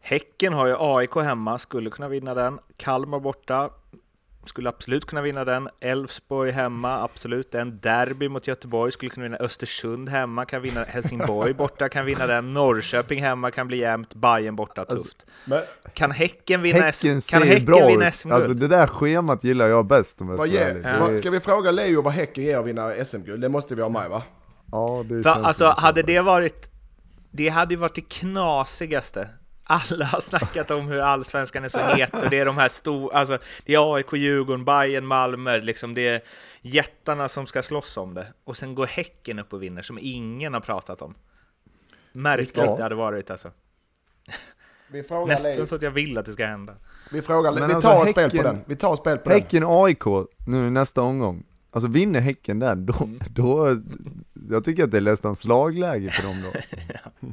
Häcken 0.00 0.52
har 0.52 0.66
ju 0.66 0.76
AIK 0.78 1.14
hemma, 1.14 1.58
skulle 1.58 1.90
kunna 1.90 2.08
vinna 2.08 2.34
den. 2.34 2.58
Kalmar 2.76 3.20
borta, 3.20 3.70
skulle 4.48 4.68
absolut 4.68 5.06
kunna 5.06 5.22
vinna 5.22 5.44
den. 5.44 5.68
Elfsborg 5.80 6.50
hemma, 6.50 7.02
absolut 7.02 7.52
den. 7.52 7.78
Derby 7.80 8.28
mot 8.28 8.46
Göteborg 8.46 8.92
skulle 8.92 9.10
kunna 9.10 9.24
vinna. 9.24 9.36
Östersund 9.36 10.08
hemma 10.08 10.44
kan 10.44 10.62
vinna. 10.62 10.84
Helsingborg 10.84 11.54
borta 11.54 11.88
kan 11.88 12.04
vinna 12.04 12.26
den. 12.26 12.54
Norrköping 12.54 13.22
hemma 13.22 13.50
kan 13.50 13.66
bli 13.66 13.76
jämnt. 13.78 14.14
Bayern 14.14 14.56
borta, 14.56 14.80
Alltså, 14.80 14.96
tufft. 14.96 15.26
Men 15.44 15.62
Kan 15.94 16.10
Häcken 16.10 16.62
vinna 16.62 16.78
Häcken 16.78 17.12
Kan 17.12 17.20
ser 17.20 17.40
Häcken 17.40 17.64
bra 17.64 17.86
vinna 17.88 18.12
SM-guld? 18.12 18.34
alltså 18.34 18.54
det 18.54 18.68
där 18.68 18.86
schemat 18.86 19.44
gillar 19.44 19.68
jag 19.68 19.86
bäst 19.86 20.20
om 20.20 20.28
jag 20.28 20.36
vad 20.36 20.48
vad, 21.00 21.10
Det- 21.10 21.18
ska 21.18 21.30
vi 21.30 21.40
fråga 21.40 21.70
Leo 21.70 22.02
vad 22.02 22.12
Häcken 22.12 22.44
ger 22.44 22.58
att 22.58 22.66
vinna 22.66 23.04
SM-guld? 23.04 23.40
Det 23.40 23.48
måste 23.48 23.74
vi 23.74 23.82
ha 23.82 23.88
med 23.88 24.10
va? 24.10 24.22
Ja, 24.72 25.04
det 25.08 25.22
För, 25.22 25.34
känns 25.34 25.46
alltså, 25.46 25.74
hade 25.76 26.02
det 26.02 26.20
varit... 26.20 26.70
Det 27.30 27.48
hade 27.48 27.74
ju 27.74 27.80
varit 27.80 27.94
det 27.94 28.08
knasigaste. 28.08 29.28
Alla 29.70 30.04
har 30.04 30.20
snackat 30.20 30.70
om 30.70 30.86
hur 30.88 30.98
allsvenskan 31.00 31.64
är 31.64 31.68
så 31.68 31.78
het 31.78 32.14
och 32.14 32.30
det 32.30 32.38
är 32.38 32.44
de 32.44 32.56
här 32.58 32.68
stora, 32.68 33.18
alltså 33.18 33.38
det 33.66 33.74
är 33.74 33.94
AIK, 33.94 34.12
Djurgården, 34.12 34.64
Bayern, 34.64 35.06
Malmö, 35.06 35.58
liksom 35.58 35.94
det 35.94 36.08
är 36.08 36.20
jättarna 36.60 37.28
som 37.28 37.46
ska 37.46 37.62
slåss 37.62 37.96
om 37.96 38.14
det. 38.14 38.32
Och 38.44 38.56
sen 38.56 38.74
går 38.74 38.86
Häcken 38.86 39.38
upp 39.38 39.52
och 39.52 39.62
vinner 39.62 39.82
som 39.82 39.98
ingen 40.00 40.54
har 40.54 40.60
pratat 40.60 41.02
om. 41.02 41.14
Märkligt 42.12 42.56
Ja. 42.56 42.76
det 42.76 42.82
hade 42.82 42.94
varit 42.94 43.30
alltså. 43.30 43.50
Vi 44.90 45.02
frågar, 45.02 45.26
Nästan 45.26 45.52
Leif- 45.52 45.64
så 45.64 45.74
att 45.74 45.82
jag 45.82 45.90
vill 45.90 46.18
att 46.18 46.26
det 46.26 46.32
ska 46.32 46.46
hända. 46.46 46.74
vi, 47.12 47.22
frågar, 47.22 47.52
Men 47.52 47.68
vi 47.68 47.74
alltså, 47.74 47.90
tar 47.90 48.02
ett 48.04 48.10
spel 48.10 48.30
på 48.30 48.36
Häcken- 48.36 48.54
den. 48.54 48.64
Vi 48.66 48.76
tar 48.76 48.96
spel 48.96 49.18
på 49.18 49.28
den. 49.30 49.40
Häcken 49.40 49.64
AIK 49.66 50.04
nu 50.46 50.70
nästa 50.70 51.02
omgång. 51.02 51.44
Alltså 51.70 51.88
vinner 51.90 52.20
Häcken 52.20 52.58
där, 52.58 52.74
då, 52.74 52.94
Mm. 53.04 53.20
då, 53.30 53.76
jag 54.50 54.64
tycker 54.64 54.84
att 54.84 54.90
det 54.90 54.96
är 54.96 55.00
nästan 55.02 55.36
slagläge 55.36 56.10
för 56.10 56.22
dem 56.22 56.42
då. 56.42 56.60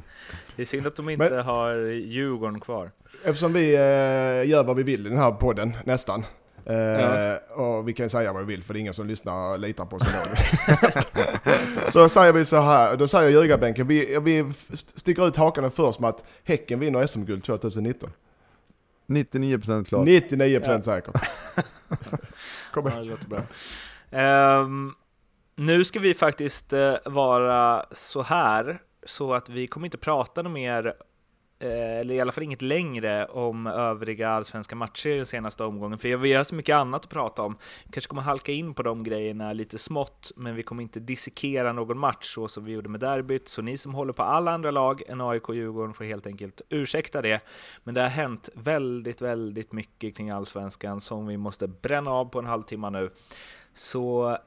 Det 0.56 0.62
är 0.62 0.66
synd 0.66 0.88
att 0.88 0.96
de 0.96 1.10
inte 1.10 1.30
Men- 1.30 1.46
har 1.46 1.76
Djurgården 1.92 2.60
kvar. 2.60 2.92
Eftersom 3.24 3.54
vi 3.54 3.76
eh, 3.76 4.50
gör 4.50 4.64
vad 4.64 4.76
vi 4.76 4.84
vill 4.84 5.06
i 5.08 5.10
den 5.10 5.18
här 5.18 5.32
podden, 5.32 5.78
nästan. 5.86 6.26
Eh, 6.66 6.76
Ja. 6.76 7.38
Och 7.54 7.88
vi 7.88 7.94
kan 7.94 8.10
säga 8.10 8.34
vad 8.34 8.46
vi 8.46 8.54
vill 8.54 8.64
för 8.64 8.74
det 8.74 8.78
är 8.78 8.82
ingen 8.82 8.94
som 8.94 9.08
lyssnar 9.08 9.52
och 9.52 9.60
litar 9.60 9.86
på 9.86 9.96
oss. 9.96 10.04
Så 11.94 12.10
säger 12.10 12.34
vi 12.34 12.46
så 12.46 12.56
här, 12.62 12.96
då 12.98 13.08
säger 13.08 13.30
ljugarbänken, 13.30 13.88
vi, 13.88 14.20
vi 14.22 14.52
sticker 14.74 15.28
ut 15.28 15.36
hakan 15.36 15.72
först 15.72 16.00
med 16.00 16.10
att 16.10 16.24
Häcken 16.44 16.80
vinner 16.80 17.06
SM-guld 17.06 17.44
2019. 17.44 18.10
99% 19.08 19.86
klart. 19.86 20.08
99% 20.08 20.82
säkert. 20.82 21.14
Kom 22.74 22.86
Ja, 22.86 22.92
igen. 22.92 23.04
det 23.04 23.10
låter 23.12 23.28
bra. 23.28 23.40
Ehm, 24.12 24.92
nu 25.56 25.84
ska 25.84 26.00
vi 26.00 26.14
faktiskt 26.14 26.74
eh, 26.74 26.94
vara 27.06 27.86
så 27.92 28.22
här, 28.22 28.80
så 29.06 29.34
att 29.34 29.50
vi 29.50 29.68
kommer 29.68 29.88
inte 29.88 29.98
prata 29.98 30.42
något 30.42 30.52
mer, 30.52 30.94
eh, 31.60 32.00
eller 32.00 32.16
i 32.16 32.20
alla 32.20 32.32
fall 32.32 32.44
inget 32.44 32.62
längre, 32.62 33.26
om 33.26 33.68
övriga 33.68 34.30
allsvenska 34.30 34.76
matcher 34.76 35.10
i 35.10 35.18
den 35.18 35.26
senaste 35.26 35.64
omgången, 35.64 36.00
för 36.00 36.18
vi 36.18 36.34
har 36.34 36.44
så 36.44 36.56
mycket 36.56 36.76
annat 36.76 37.04
att 37.06 37.12
prata 37.12 37.42
om. 37.42 37.58
Vi 37.86 37.92
kanske 37.92 38.10
kommer 38.10 38.22
halka 38.22 38.52
in 38.52 38.74
på 38.74 38.84
de 38.84 39.04
grejerna 39.04 39.54
lite 39.54 39.78
smått, 39.78 40.32
men 40.36 40.56
vi 40.56 40.64
kommer 40.64 40.84
inte 40.84 41.00
dissekera 41.00 41.74
någon 41.74 41.98
match 41.98 42.34
så 42.34 42.48
som 42.48 42.66
vi 42.66 42.72
gjorde 42.72 42.90
med 42.90 43.00
derbyt, 43.00 43.48
så 43.48 43.62
ni 43.62 43.78
som 43.78 43.94
håller 43.94 44.14
på 44.14 44.24
alla 44.24 44.52
andra 44.52 44.72
lag 44.72 45.02
än 45.08 45.22
AIK 45.22 45.50
och 45.50 45.56
Djurgården 45.56 45.94
får 45.94 46.04
helt 46.04 46.28
enkelt 46.28 46.62
ursäkta 46.70 47.22
det. 47.22 47.42
Men 47.84 47.96
det 47.96 48.02
har 48.02 48.10
hänt 48.10 48.50
väldigt, 48.54 49.22
väldigt 49.22 49.72
mycket 49.72 50.18
kring 50.18 50.30
allsvenskan 50.30 51.02
som 51.02 51.28
vi 51.28 51.38
måste 51.38 51.68
bränna 51.68 52.12
av 52.12 52.26
på 52.26 52.40
en 52.40 52.46
halvtimme 52.46 52.90
nu. 52.90 53.10
Så 53.74 54.38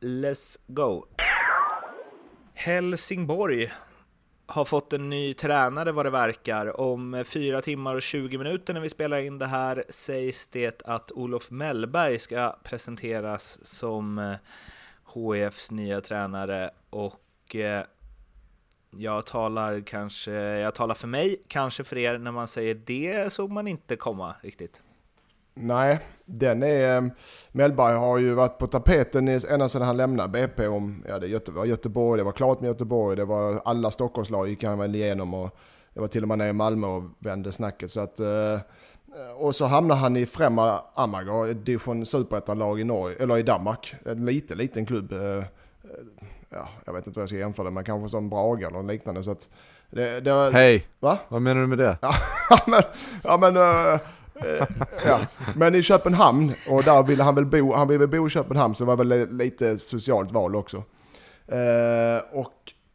let's 0.00 0.58
go! 0.66 1.04
Helsingborg 2.54 3.72
har 4.52 4.64
fått 4.64 4.92
en 4.92 5.10
ny 5.10 5.34
tränare 5.34 5.92
vad 5.92 6.06
det 6.06 6.10
verkar. 6.10 6.80
Om 6.80 7.24
4 7.26 7.60
timmar 7.60 7.94
och 7.94 8.02
20 8.02 8.38
minuter 8.38 8.74
när 8.74 8.80
vi 8.80 8.90
spelar 8.90 9.18
in 9.18 9.38
det 9.38 9.46
här 9.46 9.84
sägs 9.88 10.48
det 10.48 10.82
att 10.84 11.12
Olof 11.12 11.50
Mellberg 11.50 12.18
ska 12.18 12.56
presenteras 12.62 13.66
som 13.66 14.18
eh, 14.18 14.34
HFs 15.04 15.34
HIFs 15.34 15.70
nya 15.70 16.00
tränare 16.00 16.70
och 16.90 17.56
eh, 17.56 17.84
jag 18.90 19.26
talar 19.26 19.80
kanske, 19.80 20.32
jag 20.32 20.74
talar 20.74 20.94
för 20.94 21.08
mig, 21.08 21.42
kanske 21.48 21.84
för 21.84 21.98
er 21.98 22.18
när 22.18 22.32
man 22.32 22.48
säger 22.48 22.74
det 22.74 23.32
såg 23.32 23.50
man 23.50 23.68
inte 23.68 23.96
komma 23.96 24.34
riktigt. 24.40 24.82
Nej, 25.54 25.98
den 26.24 26.62
är... 26.62 26.96
eh, 26.96 27.02
Mellberg 27.52 27.94
har 27.96 28.18
ju 28.18 28.34
varit 28.34 28.58
på 28.58 28.66
tapeten 28.66 29.28
ända 29.28 29.68
sedan 29.68 29.82
han 29.82 29.96
lämnade 29.96 30.28
BP 30.28 30.66
om... 30.66 31.04
Ja, 31.08 31.18
det 31.18 31.48
var 31.48 31.64
Göteborg, 31.64 32.18
det 32.18 32.24
var 32.24 32.32
klart 32.32 32.60
med 32.60 32.68
Göteborg, 32.68 33.16
det 33.16 33.24
var 33.24 33.62
alla 33.64 33.90
Stockholmslag 33.90 34.48
gick 34.48 34.64
han 34.64 34.78
väl 34.78 34.94
igenom 34.94 35.34
och 35.34 35.56
det 35.94 36.00
var 36.00 36.08
till 36.08 36.22
och 36.22 36.28
med 36.28 36.38
nere 36.38 36.48
i 36.48 36.52
Malmö 36.52 36.86
och 36.86 37.02
vände 37.18 37.52
snacket. 37.52 37.90
Så 37.90 38.00
att, 38.00 38.20
eh, 38.20 38.58
och 39.36 39.54
så 39.54 39.66
hamnade 39.66 40.00
han 40.00 40.16
i 40.16 40.26
Främma 40.26 40.82
Amager, 40.94 41.54
division 41.54 42.06
superettanlag 42.06 42.80
i 42.80 42.84
Norge, 42.84 43.16
eller 43.20 43.38
i 43.38 43.42
Danmark. 43.42 43.94
En 44.06 44.26
liten, 44.26 44.58
liten 44.58 44.86
klubb. 44.86 45.12
eh, 45.12 45.44
Ja, 46.54 46.68
jag 46.84 46.92
vet 46.92 47.06
inte 47.06 47.18
vad 47.18 47.22
jag 47.22 47.28
ska 47.28 47.38
jämföra 47.38 47.64
det 47.64 47.70
med, 47.70 47.86
kanske 47.86 48.08
som 48.08 48.28
Braga 48.30 48.66
eller 48.68 48.82
liknande. 48.82 49.24
Så 49.24 49.30
att 49.30 49.48
det, 49.90 50.20
det 50.20 50.32
var, 50.32 50.50
Hej! 50.52 50.86
Va? 51.00 51.18
Vad 51.28 51.42
menar 51.42 51.60
du 51.60 51.66
med 51.66 51.78
det? 51.78 51.98
Ja 52.02 52.12
men, 52.66 52.82
ja, 53.24 53.36
men, 53.36 53.56
Eh, 54.34 54.66
ja. 55.06 55.20
men 55.56 55.74
i 55.74 55.82
Köpenhamn, 55.82 56.54
och 56.68 56.84
där 56.84 57.02
ville 57.02 57.22
han 57.22 57.34
väl 57.34 57.46
bo, 57.46 57.72
han 57.72 57.88
ville 57.88 57.98
väl 57.98 58.08
bo 58.08 58.26
i 58.26 58.30
Köpenhamn 58.30 58.74
så 58.74 58.84
det 58.84 58.88
var 58.88 59.04
väl 59.04 59.36
lite 59.36 59.78
socialt 59.78 60.32
val 60.32 60.56
också. 60.56 60.76
Eh, 61.46 62.22
och 62.32 62.52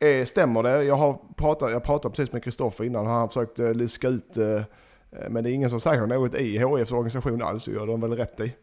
eh, 0.07 0.25
stämmer 0.25 0.63
det? 0.63 0.83
Jag 0.83 0.95
har 0.95 1.19
pratat, 1.35 1.71
jag 1.71 1.83
pratade 1.83 2.15
precis 2.15 2.33
med 2.33 2.43
Kristoffer 2.43 2.83
innan, 2.83 3.05
han 3.05 3.21
har 3.21 3.27
försökt 3.27 3.59
eh, 3.59 4.11
ut 4.11 4.37
eh, 4.37 4.45
eh, 4.45 5.29
men 5.29 5.43
det 5.43 5.49
är 5.49 5.53
ingen 5.53 5.69
som 5.69 5.79
säger 5.79 6.07
något 6.07 6.35
i 6.35 6.57
HIFs 6.57 6.91
organisation 6.91 7.41
alls, 7.41 7.63
så 7.63 7.71
gör 7.71 7.87
de 7.87 8.01
väl 8.01 8.13
rätt 8.13 8.39
i. 8.39 8.53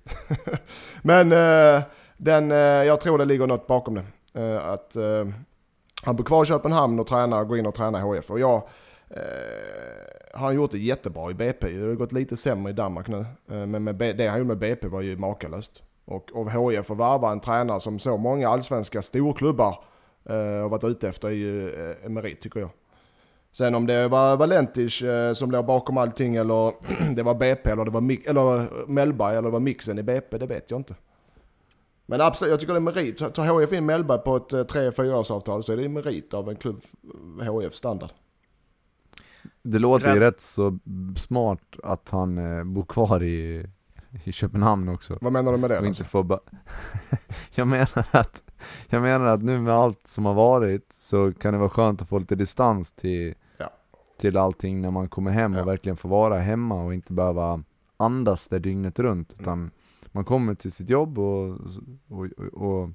men 1.02 1.32
eh, 1.32 1.82
den, 2.16 2.50
eh, 2.50 2.58
jag 2.58 3.00
tror 3.00 3.18
det 3.18 3.24
ligger 3.24 3.46
något 3.46 3.66
bakom 3.66 3.94
det. 3.94 4.04
Eh, 4.42 4.68
att 4.68 4.96
eh, 4.96 5.26
han 6.04 6.16
bor 6.16 6.24
kvar 6.24 6.42
i 6.42 6.46
Köpenhamn 6.46 7.00
och 7.00 7.06
tränar, 7.06 7.44
går 7.44 7.58
in 7.58 7.66
och 7.66 7.74
tränar 7.74 8.14
i 8.14 8.16
HIF. 8.16 8.30
Och 8.30 8.40
jag, 8.40 8.62
Eh, 9.10 9.93
har 10.34 10.46
han 10.46 10.54
gjort 10.54 10.70
det 10.70 10.78
jättebra 10.78 11.30
i 11.30 11.34
BP. 11.34 11.70
Det 11.70 11.86
har 11.86 11.94
gått 11.94 12.12
lite 12.12 12.36
sämre 12.36 12.70
i 12.70 12.74
Danmark 12.74 13.08
nu. 13.08 13.18
Eh, 13.50 13.66
men 13.66 13.84
med 13.84 13.96
det 14.16 14.26
han 14.26 14.38
gjorde 14.38 14.48
med 14.48 14.58
BP 14.58 14.88
var 14.88 15.00
ju 15.00 15.16
makalöst. 15.16 15.82
Och 16.04 16.30
och 16.32 16.50
HIF 16.52 16.90
att 16.90 16.96
värva 16.98 17.32
en 17.32 17.40
tränare 17.40 17.80
som 17.80 17.98
så 17.98 18.16
många 18.16 18.48
allsvenska 18.48 19.02
storklubbar 19.02 19.84
eh, 20.28 20.34
har 20.36 20.68
varit 20.68 20.84
ute 20.84 21.08
efter 21.08 21.28
är 21.28 21.32
ju 21.32 21.68
eh, 21.68 22.06
en 22.06 22.14
merit 22.14 22.40
tycker 22.40 22.60
jag. 22.60 22.70
Sen 23.52 23.74
om 23.74 23.86
det 23.86 24.08
var 24.08 24.36
Valentis 24.36 25.02
eh, 25.02 25.32
som 25.32 25.50
låg 25.50 25.64
bakom 25.66 25.98
allting 25.98 26.36
eller 26.36 26.72
det 27.14 27.22
var 27.22 27.34
BP 27.34 27.70
eller 27.70 27.84
det 27.84 27.90
var 27.90 28.00
Mi- 28.00 28.28
eller 28.30 28.68
Mellberg 28.88 29.32
eller 29.36 29.48
det 29.48 29.52
var 29.52 29.60
mixen 29.60 29.98
i 29.98 30.02
BP, 30.02 30.38
det 30.38 30.46
vet 30.46 30.70
jag 30.70 30.80
inte. 30.80 30.94
Men 32.06 32.20
absolut, 32.20 32.50
jag 32.50 32.60
tycker 32.60 32.72
det 32.72 32.78
är 32.78 32.80
merit. 32.80 33.34
Tar 33.34 33.60
HIF 33.60 33.72
in 33.72 33.86
Mellberg 33.86 34.18
på 34.18 34.36
ett 34.36 34.52
eh, 34.52 34.58
3-4 34.58 35.14
årsavtal 35.14 35.62
så 35.62 35.72
är 35.72 35.76
det 35.76 35.84
en 35.84 35.92
merit 35.92 36.34
av 36.34 36.48
en 36.48 36.56
klubb 36.56 36.80
eh, 37.40 37.60
HIF 37.60 37.74
standard. 37.74 38.10
Det 39.64 39.78
låter 39.78 40.14
ju 40.14 40.20
Rätt. 40.20 40.40
så 40.40 40.78
smart 41.16 41.76
att 41.82 42.10
han 42.10 42.38
eh, 42.58 42.64
bor 42.64 42.84
kvar 42.84 43.22
i, 43.22 43.66
i 44.24 44.32
Köpenhamn 44.32 44.88
också. 44.88 45.18
Vad 45.20 45.32
menar 45.32 45.52
du 45.52 45.58
med 45.58 45.70
det? 45.70 45.78
Och 45.80 45.86
inte 45.86 46.04
få 46.04 46.22
ba- 46.22 46.40
jag 47.54 47.68
menar 47.68 48.06
att, 48.10 48.42
jag 48.88 49.02
menar 49.02 49.26
att 49.26 49.42
nu 49.42 49.60
med 49.60 49.74
allt 49.74 50.06
som 50.06 50.26
har 50.26 50.34
varit 50.34 50.92
så 50.92 51.32
kan 51.32 51.52
det 51.52 51.58
vara 51.58 51.68
skönt 51.68 52.02
att 52.02 52.08
få 52.08 52.18
lite 52.18 52.34
distans 52.34 52.92
till, 52.92 53.34
Ja. 53.58 53.70
till 54.20 54.36
allting 54.36 54.80
när 54.80 54.90
man 54.90 55.08
kommer 55.08 55.30
hem 55.30 55.54
Ja. 55.54 55.60
och 55.60 55.68
verkligen 55.68 55.96
får 55.96 56.08
vara 56.08 56.38
hemma 56.38 56.84
och 56.84 56.94
inte 56.94 57.12
behöva 57.12 57.62
andas 57.96 58.48
där 58.48 58.58
dygnet 58.58 58.98
runt. 58.98 59.32
Mm. 59.32 59.40
Utan 59.42 59.70
man 60.12 60.24
kommer 60.24 60.54
till 60.54 60.72
sitt 60.72 60.88
jobb 60.88 61.18
och, 61.18 61.48
och, 62.08 62.26
och, 62.36 62.62
och 62.62 62.90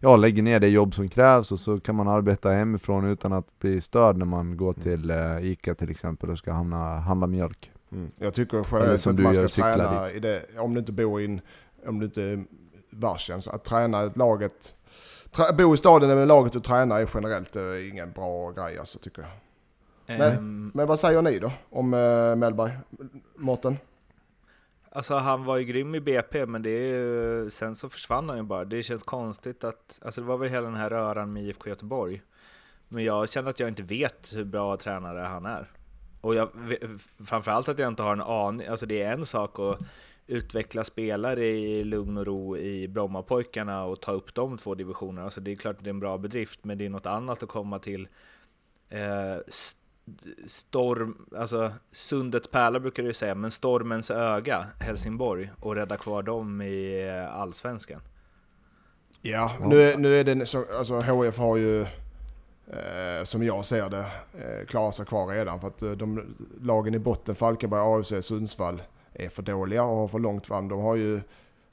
ja, 0.00 0.16
lägger 0.16 0.42
ner 0.42 0.60
det 0.60 0.68
jobb 0.68 0.94
som 0.94 1.08
krävs 1.08 1.52
och 1.52 1.60
så 1.60 1.80
kan 1.80 1.94
man 1.94 2.08
arbeta 2.08 2.50
hemifrån 2.50 3.04
utan 3.10 3.32
att 3.32 3.58
bli 3.58 3.80
störd 3.80 4.16
när 4.16 4.26
man 4.26 4.56
går 4.56 4.72
till 4.72 5.10
eh, 5.10 5.38
Ica 5.46 5.74
till 5.74 5.90
exempel 5.90 6.30
och 6.30 6.38
ska 6.38 6.52
hamna, 6.52 6.98
handla 6.98 7.26
mjölk. 7.26 7.70
Mm. 7.92 8.10
Jag 8.18 8.34
tycker 8.34 8.66
generellt 8.72 9.00
som 9.00 9.12
att 9.14 9.18
man 9.20 9.34
ska 9.34 9.48
träna 9.48 10.10
i 10.10 10.20
det, 10.20 10.42
om 10.58 10.74
du 10.74 10.80
inte 10.80 10.92
bor 10.92 11.20
i 11.20 11.24
en, 11.24 11.40
om 11.86 11.98
du 11.98 12.04
inte 12.06 12.22
är 12.22 12.44
varsen, 12.90 13.42
så 13.42 13.50
att 13.50 13.64
träna 13.64 14.02
ett 14.02 14.16
laget, 14.16 14.74
trä, 15.30 15.52
bo 15.58 15.74
i 15.74 15.76
staden 15.76 16.08
med 16.18 16.28
laget 16.28 16.52
du 16.52 16.60
tränar 16.60 17.00
är 17.00 17.08
generellt 17.14 17.56
eh, 17.56 17.88
ingen 17.90 18.12
bra 18.12 18.50
grej 18.50 18.78
alltså 18.78 18.98
tycker 18.98 19.22
jag. 19.22 19.30
Men- 20.18 20.32
Ehm, 20.32 20.70
Men 20.74 20.86
vad 20.86 20.98
säger 20.98 21.22
ni 21.22 21.38
då 21.38 21.50
om 21.70 21.94
uh, 21.94 22.36
Mellberg? 22.36 22.70
Mårten? 23.36 23.76
Alltså 24.96 25.14
han 25.14 25.44
var 25.44 25.56
ju 25.56 25.64
grym 25.64 25.94
i 25.94 26.00
BP, 26.00 26.46
men 26.46 26.62
det 26.62 26.70
är 26.70 26.96
ju, 26.96 27.50
sen 27.50 27.74
så 27.76 27.88
försvann 27.88 28.28
han 28.28 28.38
ju 28.38 28.44
bara. 28.44 28.64
Det 28.64 28.82
känns 28.82 29.02
konstigt 29.02 29.64
att, 29.64 30.00
alltså 30.04 30.20
det 30.20 30.26
var 30.26 30.38
väl 30.38 30.48
hela 30.50 30.66
den 30.66 30.76
här 30.76 30.90
röran 30.90 31.32
med 31.32 31.44
IFK 31.44 31.68
Göteborg. 31.68 32.22
Men 32.88 33.04
jag 33.04 33.30
känner 33.30 33.50
att 33.50 33.60
jag 33.60 33.68
inte 33.68 33.82
vet 33.82 34.32
hur 34.34 34.44
bra 34.44 34.76
tränare 34.76 35.18
han 35.18 35.46
är. 35.46 35.70
Och 36.20 36.34
jag, 36.34 36.50
framförallt 37.26 37.68
att 37.68 37.78
jag 37.78 37.88
inte 37.88 38.02
har 38.02 38.12
en 38.12 38.20
aning, 38.20 38.66
alltså 38.66 38.86
det 38.86 39.02
är 39.02 39.12
en 39.12 39.26
sak 39.26 39.58
att 39.58 39.78
utveckla 40.26 40.84
spelare 40.84 41.46
i 41.46 41.84
lugn 41.84 42.16
och 42.18 42.26
ro 42.26 42.56
i 42.56 42.88
Brommapojkarna 42.88 43.84
och 43.84 44.00
ta 44.00 44.12
upp 44.12 44.34
de 44.34 44.58
två 44.58 44.74
divisionerna. 44.74 45.24
Alltså 45.24 45.40
det 45.40 45.52
är 45.52 45.56
klart 45.56 45.76
att 45.76 45.84
det 45.84 45.88
är 45.88 45.94
en 45.94 46.00
bra 46.00 46.18
bedrift, 46.18 46.64
men 46.64 46.78
det 46.78 46.86
är 46.86 46.90
något 46.90 47.06
annat 47.06 47.42
att 47.42 47.48
komma 47.48 47.78
till 47.78 48.08
eh, 48.88 49.36
st- 49.48 49.80
storm, 50.46 51.26
alltså 51.36 51.72
sundets 51.92 52.48
pärla 52.50 52.80
brukar 52.80 53.02
du 53.02 53.12
säga, 53.14 53.34
men 53.34 53.50
stormens 53.50 54.10
öga, 54.10 54.66
Helsingborg, 54.80 55.50
och 55.60 55.74
rädda 55.74 55.96
kvar 55.96 56.22
dem 56.22 56.62
i 56.62 57.06
eh, 57.08 57.34
allsvenskan. 57.36 58.00
Ja, 59.22 59.52
nu, 59.60 59.82
är- 59.82 59.96
nu 59.96 60.20
är 60.20 60.24
det 60.24 60.46
så, 60.46 60.64
alltså 60.76 61.00
HF 61.00 61.38
har 61.38 61.56
ju, 61.56 61.82
eh, 62.66 63.24
som 63.24 63.42
jag 63.42 63.64
ser 63.66 63.90
det, 63.90 64.06
eh, 64.38 64.66
klarat 64.66 64.94
sig 64.94 65.06
kvar 65.06 65.26
redan. 65.26 65.60
För 65.60 65.68
att 65.68 65.82
eh, 65.82 65.90
de 65.90 66.34
lagen 66.60 66.94
i 66.94 66.98
botten, 66.98 67.34
Falkenberg, 67.34 67.80
AFC, 68.00 68.26
Sundsvall, 68.26 68.82
är 69.12 69.28
för 69.28 69.42
dåliga 69.42 69.82
och 69.82 69.96
har 69.96 70.08
för 70.08 70.18
långt 70.18 70.46
fram. 70.46 70.68
De 70.68 70.80
har 70.80 70.96
ju, 70.96 71.20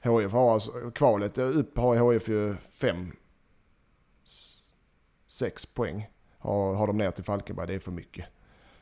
HF 0.02 0.32
har 0.32 0.54
alltså, 0.54 0.90
kvalet 0.90 1.38
upp 1.38 1.76
har 1.78 1.96
HF 1.96 2.28
ju 2.28 2.56
fem, 2.56 3.12
sex 5.26 5.66
poäng. 5.66 6.08
Har, 6.42 6.74
har 6.74 6.86
de 6.86 6.96
ner 6.96 7.10
till 7.10 7.24
Falkenberg, 7.24 7.66
det 7.66 7.74
är 7.74 7.78
för 7.78 7.90
mycket. 7.92 8.26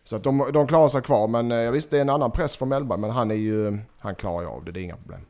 Så 0.05 0.17
att 0.17 0.23
de, 0.23 0.51
de 0.53 0.67
klarar 0.67 0.89
sig 0.89 1.03
kvar, 1.03 1.29
men 1.29 1.53
eh, 1.53 1.71
visst 1.71 1.91
det 1.91 1.97
är 1.97 2.01
en 2.01 2.11
annan 2.11 2.31
press 2.31 2.57
från 2.57 2.69
Mellberg, 2.69 2.99
men 3.01 3.11
han 3.11 3.31
är 3.31 3.35
ju, 3.35 3.79
han 3.99 4.15
klarar 4.15 4.43
ju 4.43 4.49
av 4.49 4.65
det, 4.65 4.73
det 4.73 4.81
är 4.81 4.83
inga 4.83 4.97
problem. 4.97 5.21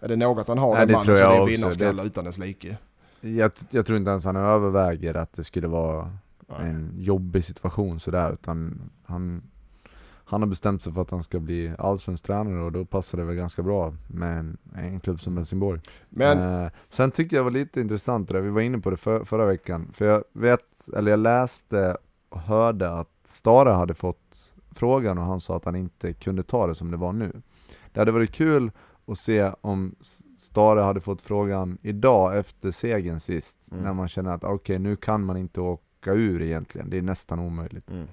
Är 0.00 0.08
det 0.08 0.16
något 0.16 0.48
han 0.48 0.58
har, 0.58 0.74
Nej, 0.74 0.86
den 0.86 0.92
mannen, 0.92 1.04
så 1.04 1.22
jag 1.22 1.30
det 1.30 1.36
är 1.36 1.46
vinnarskalle 1.46 2.02
utan 2.02 2.24
dess 2.24 2.38
like. 2.38 2.76
Jag, 3.20 3.52
jag 3.70 3.86
tror 3.86 3.98
inte 3.98 4.10
ens 4.10 4.24
han 4.24 4.36
överväger 4.36 5.14
att 5.16 5.32
det 5.32 5.44
skulle 5.44 5.68
vara 5.68 6.10
Nej. 6.46 6.70
en 6.70 6.94
jobbig 6.98 7.44
situation 7.44 8.00
sådär 8.00 8.32
utan 8.32 8.80
han, 9.04 9.42
han 10.24 10.42
har 10.42 10.48
bestämt 10.48 10.82
sig 10.82 10.92
för 10.92 11.02
att 11.02 11.10
han 11.10 11.22
ska 11.22 11.38
bli 11.40 11.72
allsvensk 11.78 12.22
tränare 12.24 12.62
och 12.62 12.72
då 12.72 12.84
passar 12.84 13.18
det 13.18 13.24
väl 13.24 13.36
ganska 13.36 13.62
bra 13.62 13.94
med 14.08 14.38
en, 14.38 14.56
en 14.74 15.00
klubb 15.00 15.20
som 15.20 15.36
Helsingborg. 15.36 15.80
Men 16.08 16.38
Eh, 16.64 16.70
sen 16.88 17.10
tyckte 17.10 17.36
jag 17.36 17.44
var 17.44 17.50
lite 17.50 17.80
intressant 17.80 18.28
det 18.28 18.34
där, 18.34 18.40
vi 18.40 18.50
var 18.50 18.60
inne 18.60 18.78
på 18.78 18.90
det 18.90 18.96
för, 18.96 19.24
förra 19.24 19.46
veckan, 19.46 19.90
för 19.92 20.04
jag 20.04 20.24
vet, 20.32 20.88
eller 20.96 21.10
jag 21.10 21.20
läste 21.20 21.96
och 22.28 22.40
hörde 22.40 22.90
att 22.90 23.08
Stare 23.24 23.70
hade 23.70 23.94
fått 23.94 24.52
frågan 24.74 25.18
och 25.18 25.24
han 25.24 25.40
sa 25.40 25.56
att 25.56 25.64
han 25.64 25.76
inte 25.76 26.12
kunde 26.12 26.42
ta 26.42 26.66
det 26.66 26.74
som 26.74 26.90
det 26.90 26.96
var 26.96 27.12
nu. 27.12 27.32
Det 27.92 28.00
hade 28.00 28.12
varit 28.12 28.32
kul 28.32 28.70
att 29.06 29.18
se 29.18 29.52
om 29.60 29.94
Stare 30.38 30.80
hade 30.80 31.00
fått 31.00 31.22
frågan 31.22 31.78
idag 31.82 32.38
efter 32.38 32.70
segern 32.70 33.20
sist, 33.20 33.72
Mm. 33.72 33.84
när 33.84 33.92
man 33.94 34.08
känner 34.08 34.34
att 34.34 34.44
okej 34.44 34.78
nu 34.78 34.96
kan 34.96 35.24
man 35.24 35.36
inte 35.36 35.60
åka 35.60 36.12
ur 36.12 36.42
egentligen, 36.42 36.90
det 36.90 36.98
är 36.98 37.02
nästan 37.02 37.38
omöjligt. 37.38 37.90
Mm. 37.90 38.06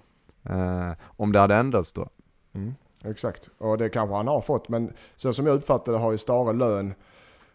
Eh, 0.44 0.92
om 1.18 1.32
det 1.32 1.40
hade 1.40 1.56
ändrats 1.56 1.94
då. 1.94 2.10
Mm, 2.54 2.74
exakt, 3.04 3.50
och 3.58 3.78
det 3.78 3.90
kanske 3.90 4.16
han 4.16 4.28
har 4.28 4.42
fått. 4.42 4.70
Men 4.70 4.94
så 5.16 5.34
som 5.34 5.46
jag 5.48 5.56
uppfattar 5.56 5.92
det 5.92 5.98
har 5.98 6.12
ju 6.12 6.18
Stare 6.18 6.54
lön 6.54 6.94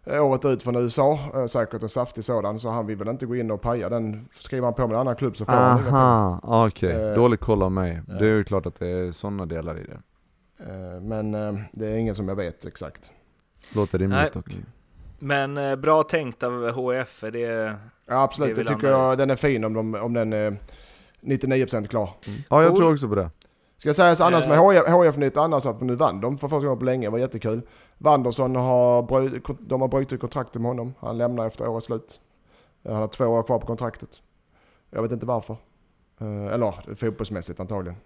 eh, 0.04 0.24
året 0.24 0.44
ut 0.44 0.62
från 0.62 0.76
USA, 0.76 1.18
eh, 1.34 1.46
säkert 1.46 1.82
en 1.82 1.88
saftig 1.88 2.24
sådan, 2.24 2.58
så 2.58 2.70
han 2.70 2.86
vill 2.86 2.96
väl 2.96 3.08
inte 3.08 3.26
gå 3.26 3.36
in 3.36 3.50
och 3.50 3.60
paja 3.60 3.88
den. 3.88 4.28
Skriver 4.32 4.64
han 4.64 4.74
på 4.74 4.86
med 4.86 4.94
en 4.94 5.00
annan 5.00 5.16
klubb 5.16 5.36
så 5.36 5.44
får 5.44 5.52
han 5.52 5.78
inga 5.78 5.84
pengar. 5.86 5.98
Aha, 6.42 6.66
okej. 6.66 6.92
Eh, 6.92 7.14
Dålig 7.14 7.40
koll 7.40 7.62
av 7.62 7.72
mig. 7.72 8.00
ja. 8.08 8.14
Det 8.14 8.26
är 8.26 8.34
ju 8.34 8.44
klart 8.44 8.66
att 8.66 8.78
det 8.78 8.88
är 8.88 9.12
sådana 9.12 9.46
delar 9.46 9.78
i 9.78 9.84
det. 9.86 9.98
Eh, 10.72 11.00
Men 11.00 11.34
eh, 11.34 11.54
det 11.72 11.86
är 11.86 11.96
ingen 11.96 12.14
som 12.14 12.28
jag 12.28 12.36
vet 12.36 12.64
exakt. 12.66 13.12
Låter 13.74 13.98
rimligt 13.98 14.18
Nej. 14.18 14.30
dock. 14.32 14.46
Men 15.18 15.56
eh, 15.56 15.76
bra 15.76 16.02
tänkt 16.02 16.42
av 16.42 16.70
HF, 16.70 17.24
är 17.24 17.30
det... 17.30 17.76
Ja 18.06 18.22
absolut, 18.22 18.56
Det 18.56 18.62
det, 18.62 18.68
tycker 18.74 18.92
han- 18.92 19.00
jag 19.00 19.18
den 19.18 19.30
är 19.30 19.36
fin 19.36 19.64
om, 19.64 19.72
de, 19.74 19.94
om 19.94 20.12
den 20.12 20.32
är 20.32 20.56
99% 21.24 21.86
klar. 21.86 22.10
Ja, 22.50 22.62
jag 22.62 22.70
Cool. 22.70 22.78
tror 22.78 22.92
också 22.92 23.08
på 23.08 23.14
det. 23.14 23.30
Ska 23.76 23.94
sägas 23.94 24.20
annars 24.20 24.44
Eh. 24.44 24.50
med 24.50 24.58
HF, 24.58 24.88
HF 24.88 25.16
nytt 25.16 25.36
annars 25.36 25.66
att 25.66 25.80
nu 25.80 25.94
vann 25.94 26.20
de 26.20 26.38
för 26.38 26.48
första 26.48 26.66
gången 26.66 26.78
på 26.78 26.84
länge, 26.84 27.06
det 27.06 27.10
var 27.10 27.18
jättekul. 27.18 27.62
Wanderson 27.98 28.56
har, 28.56 29.68
de 29.68 29.80
har 29.80 29.88
brutit 29.88 30.20
kontraktet 30.20 30.62
med 30.62 30.70
honom. 30.70 30.94
Han 31.00 31.18
lämnar 31.18 31.46
efter 31.46 31.68
årets 31.68 31.86
slut. 31.86 32.20
Han 32.84 32.94
har 32.96 33.08
två 33.08 33.24
år 33.26 33.42
kvar 33.42 33.58
på 33.58 33.66
kontraktet. 33.66 34.22
Jag 34.90 35.02
vet 35.02 35.12
inte 35.12 35.26
varför. 35.26 35.56
Eh, 36.20 36.46
Eller 36.54 36.94
fotbollsmässigt 36.94 37.60
antagligen. 37.60 37.98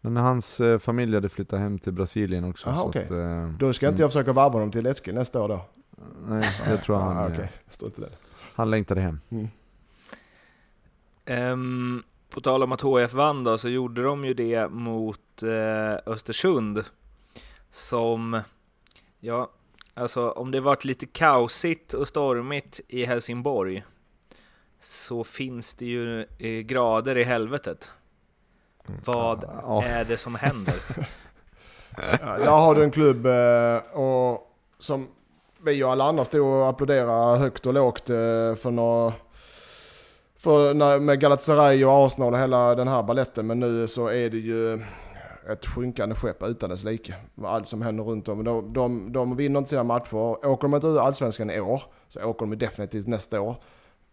Men 0.00 0.16
hans 0.16 0.60
eh, 0.60 0.78
familj 0.78 1.14
hade 1.14 1.28
flyttat 1.28 1.60
hem 1.60 1.78
till 1.78 1.92
Brasilien 1.92 2.44
också. 2.44 2.68
Aha, 2.68 2.82
så 2.82 2.88
okej. 2.88 3.04
att, 3.04 3.10
eh, 3.10 3.48
Då 3.58 3.72
ska 3.72 3.88
inte 3.88 4.02
jag 4.02 4.10
försöka 4.10 4.32
varva 4.32 4.52
honom 4.52 4.70
till 4.70 4.86
Eskil 4.86 5.14
nästa 5.14 5.42
år 5.42 5.48
då? 5.48 5.60
Nej, 6.26 6.44
jag 6.68 6.82
tror 6.82 6.96
han, 6.96 7.16
ah, 7.18 7.28
eh, 7.34 7.46
strunt 7.70 7.98
i 7.98 8.00
det. 8.00 8.08
han 8.54 8.70
längtade 8.70 9.00
hem. 9.00 9.20
Mm. 9.30 9.48
Ehm, 11.30 12.02
på 12.30 12.40
tal 12.40 12.62
om 12.62 12.72
att 12.72 12.80
HF 12.80 13.12
vann 13.12 13.44
då, 13.44 13.58
så 13.58 13.68
gjorde 13.68 14.02
de 14.02 14.24
ju 14.24 14.34
det 14.34 14.68
mot 14.68 15.42
eh, 15.42 16.12
Östersund. 16.12 16.84
Som, 17.70 18.40
ja, 19.20 19.50
alltså 19.94 20.30
om 20.30 20.50
det 20.50 20.60
varit 20.60 20.84
lite 20.84 21.06
kaosigt 21.06 21.94
och 21.94 22.08
stormigt 22.08 22.80
i 22.88 23.04
Helsingborg 23.04 23.84
så 24.80 25.24
finns 25.24 25.74
det 25.74 25.84
ju 25.86 26.20
eh, 26.38 26.60
grader 26.64 27.18
i 27.18 27.24
helvetet. 27.24 27.90
Vad 29.04 29.44
Ja. 29.62 29.84
är 29.84 30.04
det 30.04 30.16
som 30.16 30.34
händer? 30.34 30.74
Ja, 32.20 32.38
där 32.38 32.46
har 32.50 32.74
du 32.74 32.84
en 32.84 32.90
klubb 32.90 33.26
eh, 33.26 33.76
och 34.00 34.56
som 34.78 35.08
vi 35.64 35.84
och 35.84 35.90
alla 35.90 36.04
andra 36.04 36.24
stod 36.24 36.46
och 36.46 36.68
applåderade 36.68 37.38
högt 37.38 37.66
och 37.66 37.74
lågt 37.74 38.10
eh, 38.10 38.54
för 38.54 38.70
några 38.70 39.12
för 40.42 40.74
när, 40.74 41.00
med 41.00 41.20
Galatasaray 41.20 41.84
och 41.84 41.92
Arsenal 42.06 42.32
och 42.34 42.40
hela 42.40 42.74
den 42.74 42.88
här 42.88 43.02
balletten. 43.02 43.46
Men 43.46 43.60
nu 43.60 43.88
så 43.88 44.06
är 44.06 44.30
det 44.30 44.38
ju 44.38 44.74
ett 45.52 45.66
sjunkande 45.66 46.14
skepp 46.14 46.42
utan 46.42 46.70
dess 46.70 46.84
like. 46.84 47.14
Allt 47.44 47.66
som 47.66 47.82
händer 47.82 48.04
runt 48.04 48.28
om. 48.28 48.44
De, 48.44 48.72
de, 48.72 49.12
de 49.12 49.36
vinner 49.36 49.58
inte 49.58 49.70
sina 49.70 49.82
matcher. 49.84 50.14
Åker 50.46 50.62
de 50.68 50.74
inte 50.74 50.86
ur 50.86 51.00
Allsvenskan 51.00 51.50
i 51.50 51.60
år 51.60 51.82
så 52.08 52.24
åker 52.24 52.46
de 52.46 52.58
definitivt 52.58 53.06
nästa 53.06 53.40
år. 53.40 53.56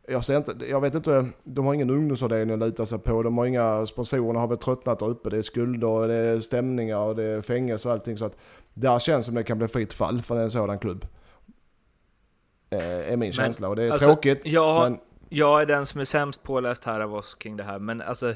Jag, 0.08 0.26
ser 0.26 0.38
inte, 0.38 0.56
jag 0.70 0.82
vet 0.82 0.96
inte, 0.96 1.26
de 1.44 1.66
har 1.66 1.74
ingen 1.74 1.90
ungdomsavdelning 1.90 2.54
att 2.54 2.60
luta 2.60 2.86
sig 2.86 3.00
på. 3.00 3.24
De 3.24 3.38
har 3.38 3.46
inga, 3.46 3.86
sponsorerna 3.86 4.40
har 4.40 4.48
väl 4.48 4.58
tröttnat 4.58 5.00
där 5.00 5.08
uppe. 5.10 5.30
Det 5.30 5.38
är 5.38 5.42
skulder, 5.42 5.88
och 5.88 6.08
det 6.08 6.14
är 6.18 6.40
stämningar 6.40 6.98
och 7.00 7.16
det 7.16 7.24
är 7.24 7.42
fängelse 7.42 7.88
och 7.88 7.94
allting. 7.94 8.18
Så 8.18 8.26
att 8.26 8.36
där 8.74 9.00
känns 9.00 9.26
som 9.26 9.36
det 9.36 9.44
kan 9.44 9.58
bli 9.58 9.68
fritt 9.68 9.94
fall 9.94 10.22
för 10.22 10.36
en 10.40 10.52
sådan 10.52 10.80
klubb. 10.80 11.06
Eh, 12.70 13.12
är 13.14 13.18
min 13.18 13.32
känsla 13.32 13.70
och 13.70 13.76
det 13.76 13.84
är 13.84 13.92
alltså, 13.92 14.06
tråkigt. 14.06 14.42
jag- 14.44 14.84
Men, 14.92 15.00
Jag 15.30 15.62
är 15.62 15.66
den 15.66 15.86
som 15.86 16.02
är 16.02 16.06
sämst 16.06 16.44
påläst 16.44 16.84
här 16.84 17.00
av 17.00 17.16
oss 17.16 17.36
kring 17.36 17.58
det 17.58 17.64
här, 17.64 17.80
men 17.80 18.02
alltså 18.02 18.36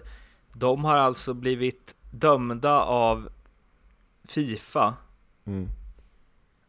de 0.53 0.85
har 0.85 0.97
alltså 0.97 1.33
blivit 1.33 1.95
dömda 2.11 2.81
av 2.81 3.29
Fifa 4.27 4.93
mm, 5.45 5.67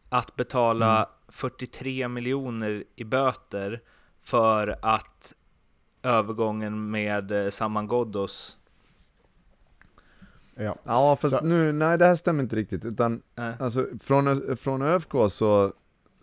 att 0.09 0.35
betala 0.35 1.09
43 1.27 2.07
miljoner 2.07 2.83
i 2.95 3.03
böter 3.03 3.81
för 4.21 4.79
att 4.81 5.33
övergången 6.03 6.91
med 6.91 7.31
eh, 7.31 7.49
Saman 7.49 7.87
Ghoddos 7.87 8.57
ja. 10.55 10.75
Ja 10.83 11.15
fast 11.21 11.37
Så- 11.39 11.45
nu, 11.45 11.71
nej 11.71 11.97
det 11.97 12.05
här 12.05 12.15
stämmer 12.15 12.43
inte 12.43 12.55
riktigt 12.55 12.85
utan 12.85 13.21
eh, 13.35 13.61
alltså 13.61 13.87
från, 14.01 14.57
från 14.57 14.81
ÖFK 14.81 15.11
så, 15.29 15.73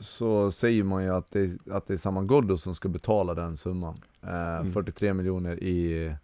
så 0.00 0.50
säger 0.52 0.84
man 0.84 1.04
ju 1.04 1.14
att 1.14 1.30
det, 1.30 1.40
är- 1.40 1.72
att 1.72 1.86
det 1.86 1.92
är 1.94 1.98
samma 1.98 2.22
Ghoddo 2.22 2.58
som 2.58 2.74
ska 2.74 2.88
betala 2.88 3.34
den 3.34 3.56
summan. 3.56 3.96
Eh, 4.22 4.56
Mm. 4.56 4.72
43 4.72 5.12
miljoner 5.14 5.62
i, 5.62 6.14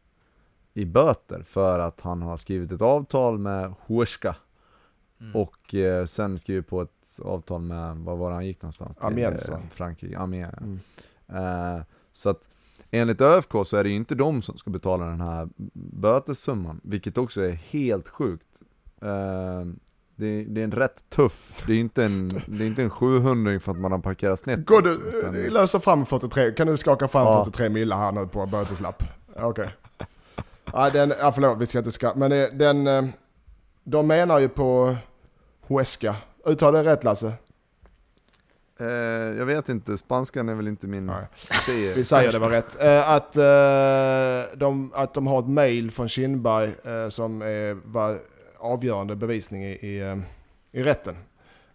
i 0.74 0.84
böter 0.84 1.42
för 1.42 1.78
att 1.80 2.00
han 2.00 2.22
har 2.22 2.36
skrivit 2.36 2.72
ett 2.72 2.82
avtal 2.82 3.38
med 3.38 3.74
Huerska 3.86 4.36
mm. 5.20 5.36
och 5.36 5.74
eh, 5.74 6.06
sen 6.06 6.38
skrivit 6.38 6.66
på 6.66 6.82
ett 6.82 7.18
avtal 7.22 7.60
med, 7.62 7.96
vad 7.96 8.18
var 8.18 8.28
det 8.30 8.34
han 8.34 8.46
gick 8.46 8.62
någonstans? 8.62 8.96
Amiens, 9.00 9.48
eh, 9.48 9.54
va? 9.54 9.60
Frankrike, 9.70 10.18
Amiens. 10.18 10.54
Mm. 10.60 11.76
Eh, 11.76 11.82
så 12.12 12.30
att 12.30 12.50
enligt 12.90 13.20
ÖFK 13.20 13.52
så 13.66 13.76
är 13.76 13.82
det 13.84 13.90
ju 13.90 13.96
inte 13.96 14.14
de 14.14 14.42
som 14.42 14.58
ska 14.58 14.70
betala 14.70 15.06
den 15.06 15.20
här 15.20 15.48
bötessumman, 15.74 16.80
vilket 16.84 17.18
också 17.18 17.40
är 17.42 17.50
helt 17.52 18.08
sjukt. 18.08 18.62
Eh, 20.18 20.22
det, 20.22 20.44
det 20.44 20.60
är 20.60 20.64
en 20.64 20.72
rätt 20.72 21.10
tuff, 21.10 21.62
det 21.66 21.72
är 21.72 21.76
inte 21.78 22.04
en, 22.04 22.42
det 22.46 22.64
är 22.64 22.66
inte 22.66 22.82
en 22.82 22.90
700 22.90 23.60
för 23.60 23.72
att 23.72 23.78
man 23.78 23.92
har 23.92 23.98
parkerat 23.98 24.38
snett. 24.38 24.66
Går 24.66 24.82
du, 24.82 24.92
utan 25.18 25.32
det- 25.32 25.46
eh, 25.46 25.52
löser 25.52 25.78
fram 25.78 26.06
43, 26.06 26.50
kan 26.52 26.66
du 26.66 26.76
skaka 26.76 27.08
fram 27.08 27.24
Ja. 27.26 27.44
43 27.44 27.68
millar 27.68 27.96
här 27.96 28.12
nu 28.12 28.26
på 28.26 28.46
böteslapp? 28.46 29.02
Okej. 29.36 29.68
Ja, 30.72 30.90
den, 30.90 31.12
ja 31.20 31.32
förlåt, 31.32 31.58
vi 31.60 31.66
ska 31.66 31.78
inte 31.78 31.92
skratta. 31.92 32.18
Men 32.18 32.30
det- 32.30 32.50
den, 32.50 32.86
eh, 32.86 33.04
de 33.84 34.06
menar 34.06 34.38
ju 34.38 34.48
på 34.48 34.96
Huesca. 35.68 36.16
Uttalar 36.46 36.84
det 36.84 36.90
rätt 36.90 37.04
Lasse? 37.04 37.32
Eh, 38.80 38.86
jag 39.38 39.46
vet 39.46 39.68
inte, 39.68 39.96
spanskan 39.98 40.48
är 40.48 40.54
väl 40.54 40.68
inte 40.68 40.86
min... 40.86 41.12
Säger- 41.66 41.94
Vi 41.94 42.04
säger 42.04 42.32
det 42.32 42.38
var 42.38 42.48
rätt. 42.48 42.76
Eh, 42.82 43.10
Att, 43.10 43.36
eh, 43.36 44.58
de, 44.58 44.92
att 44.94 45.14
de 45.14 45.26
har 45.26 45.38
ett 45.38 45.48
mail 45.48 45.90
från 45.90 46.08
Kindberg 46.08 46.70
eh, 46.84 47.08
som 47.08 47.42
är, 47.42 47.76
var 47.84 48.18
avgörande 48.58 49.16
bevisning 49.16 49.64
i, 49.64 49.72
i, 49.72 50.00
eh, 50.00 50.16
i 50.72 50.82
rätten 50.82 51.16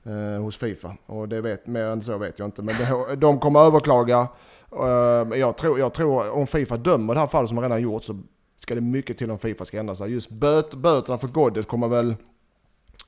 eh, 0.04 0.42
hos 0.42 0.58
Fifa. 0.58 0.96
Och 1.06 1.30
det 1.30 1.42
vet, 1.42 1.68
mer 1.68 1.84
än 1.84 2.02
så 2.02 2.18
vet 2.18 2.40
jag 2.40 2.48
inte. 2.48 2.62
Men 2.62 2.76
det, 2.76 3.16
de 3.22 3.40
kommer 3.40 3.60
överklaga. 3.60 4.28
Eh, 4.72 5.40
jag 5.40 5.58
tror, 5.58 5.80
jag 5.80 5.94
tror 5.94 6.32
om 6.32 6.48
Fifa 6.48 6.78
dömer 6.78 7.14
det 7.14 7.20
här 7.20 7.28
fallet 7.28 7.50
som 7.50 7.58
har 7.58 7.64
redan 7.64 7.82
gjort 7.82 8.04
så 8.04 8.20
ska 8.58 8.76
det 8.76 8.82
mycket 8.82 9.18
till 9.18 9.32
om 9.32 9.40
Fifa 9.40 9.66
ska 9.66 9.80
ändra 9.80 9.96
sig. 9.96 10.12
Just 10.12 10.30
böt, 10.30 10.74
böterna 10.74 11.18
för 11.18 11.28
Goddes 11.28 11.66
kommer 11.66 11.88
väl 11.88 12.16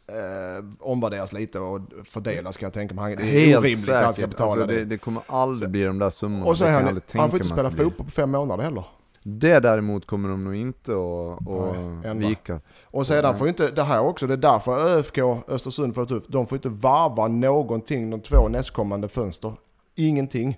eh, 0.07 0.65
omvärderas 0.79 1.33
lite 1.33 1.59
och 1.59 1.81
fördelas 2.03 2.57
kan 2.57 2.67
jag 2.67 2.73
tänka 2.73 2.95
mig. 2.95 3.15
Det 3.15 3.23
är 3.23 3.25
Helt 3.25 3.59
orimligt 3.59 3.89
att 3.89 4.03
han 4.03 4.13
ska 4.13 4.21
säkert, 4.21 4.29
betala 4.29 4.51
alltså, 4.51 4.67
det. 4.67 4.85
det, 4.85 4.97
kommer 4.97 5.23
aldrig 5.27 5.71
bli 5.71 5.83
de 5.83 5.99
där 5.99 6.09
summorna. 6.09 6.45
Och 6.45 6.57
så 6.57 6.67
han, 6.67 7.01
han 7.13 7.29
får 7.29 7.39
inte 7.39 7.47
spela 7.47 7.71
fotboll 7.71 8.05
på 8.05 8.11
fem 8.11 8.31
månader 8.31 8.63
heller. 8.63 8.83
Det 9.23 9.59
däremot 9.59 10.05
kommer 10.07 10.29
de 10.29 10.43
nog 10.43 10.55
inte 10.55 10.91
att, 10.91 11.47
att 11.49 11.75
Nej, 12.03 12.29
vika. 12.29 12.59
Och 12.85 13.07
sedan 13.07 13.23
Nej. 13.23 13.33
får 13.37 13.47
ju 13.47 13.49
inte, 13.49 13.67
det 13.67 13.83
här 13.83 13.99
också, 14.01 14.27
det 14.27 14.33
är 14.33 14.37
därför 14.37 14.79
ÖFK 14.97 15.17
Östersund 15.47 15.95
får 15.95 16.05
tufft. 16.05 16.31
De 16.31 16.45
får 16.45 16.55
inte 16.55 16.69
varva 16.69 17.27
någonting 17.27 18.09
de 18.09 18.19
två 18.21 18.47
nästkommande 18.49 19.07
fönster. 19.07 19.53
Ingenting. 19.95 20.57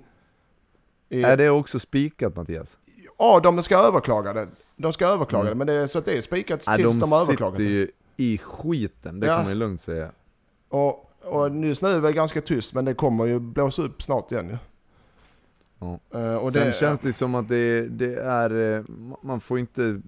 Är 1.09 1.37
det 1.37 1.49
också 1.49 1.79
spikat 1.79 2.35
Mattias? 2.35 2.77
Ja, 3.17 3.39
de 3.43 3.63
ska 3.63 3.77
överklaga 3.77 4.33
det. 4.33 4.47
De 4.75 4.93
ska 4.93 5.05
överklaga 5.07 5.41
Mm. 5.51 5.59
det, 5.59 5.65
men 5.65 5.67
det 5.75 5.81
är, 5.83 5.87
så 5.87 5.99
att 5.99 6.05
det 6.05 6.17
är 6.17 6.21
spikat 6.21 6.59
tills 6.59 6.93
de, 6.93 6.99
de, 6.99 7.11
har 7.11 7.21
överklagat 7.21 7.57
sitter 7.57 7.63
det. 7.69 7.75
ju 7.75 7.91
i 8.17 8.37
skiten, 8.37 9.19
det 9.19 9.27
Ja. 9.27 9.35
kan 9.35 9.43
man 9.45 9.51
ju 9.53 9.59
lugnt 9.59 9.81
säga. 9.81 10.11
Och, 10.69 11.11
och 11.23 11.55
just 11.55 11.81
nu 11.83 11.89
är 11.89 11.93
det 11.93 11.99
väl 11.99 12.13
ganska 12.13 12.41
tyst, 12.41 12.73
men 12.73 12.85
det 12.85 12.93
kommer 12.93 13.25
ju 13.25 13.39
blåsa 13.39 13.81
upp 13.81 14.01
snart 14.03 14.31
igen 14.31 14.45
ju. 14.49 14.51
Ja. 14.51 14.57
Eh, 16.13 16.35
och 16.35 16.53
Sen 16.53 16.65
det, 16.65 16.71
känns 16.75 16.99
det 16.99 17.13
som 17.13 17.35
att 17.35 17.47
det, 17.47 17.81
det 17.87 18.15
är, 18.15 18.77
eh, 18.77 18.83
man 19.21 19.39
får 19.39 19.59
inte, 19.59 20.01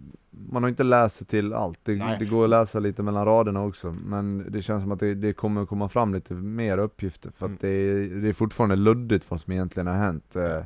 man 0.49 0.63
har 0.63 0.69
inte 0.69 0.83
läst 0.83 1.15
sig 1.15 1.27
till 1.27 1.53
allt. 1.53 1.79
Det, 1.83 2.15
det 2.19 2.25
går 2.25 2.43
att 2.43 2.49
läsa 2.49 2.79
lite 2.79 3.03
mellan 3.03 3.25
raderna 3.25 3.63
också, 3.63 3.95
men 4.05 4.45
det 4.51 4.61
känns 4.61 4.83
som 4.83 4.91
att 4.91 4.99
det, 4.99 5.13
det 5.15 5.33
kommer 5.33 5.65
komma 5.65 5.89
fram 5.89 6.13
lite 6.13 6.33
mer 6.33 6.77
uppgifter, 6.77 7.31
för 7.31 7.45
Mm. 7.45 7.55
att 7.55 7.61
det, 7.61 7.67
är- 7.69 8.21
det 8.21 8.27
är 8.29 8.33
fortfarande 8.33 8.75
luddigt 8.75 9.25
vad 9.31 9.39
som 9.39 9.53
egentligen 9.53 9.87
har 9.87 9.95
hänt. 9.95 10.35
Eh, 10.35 10.63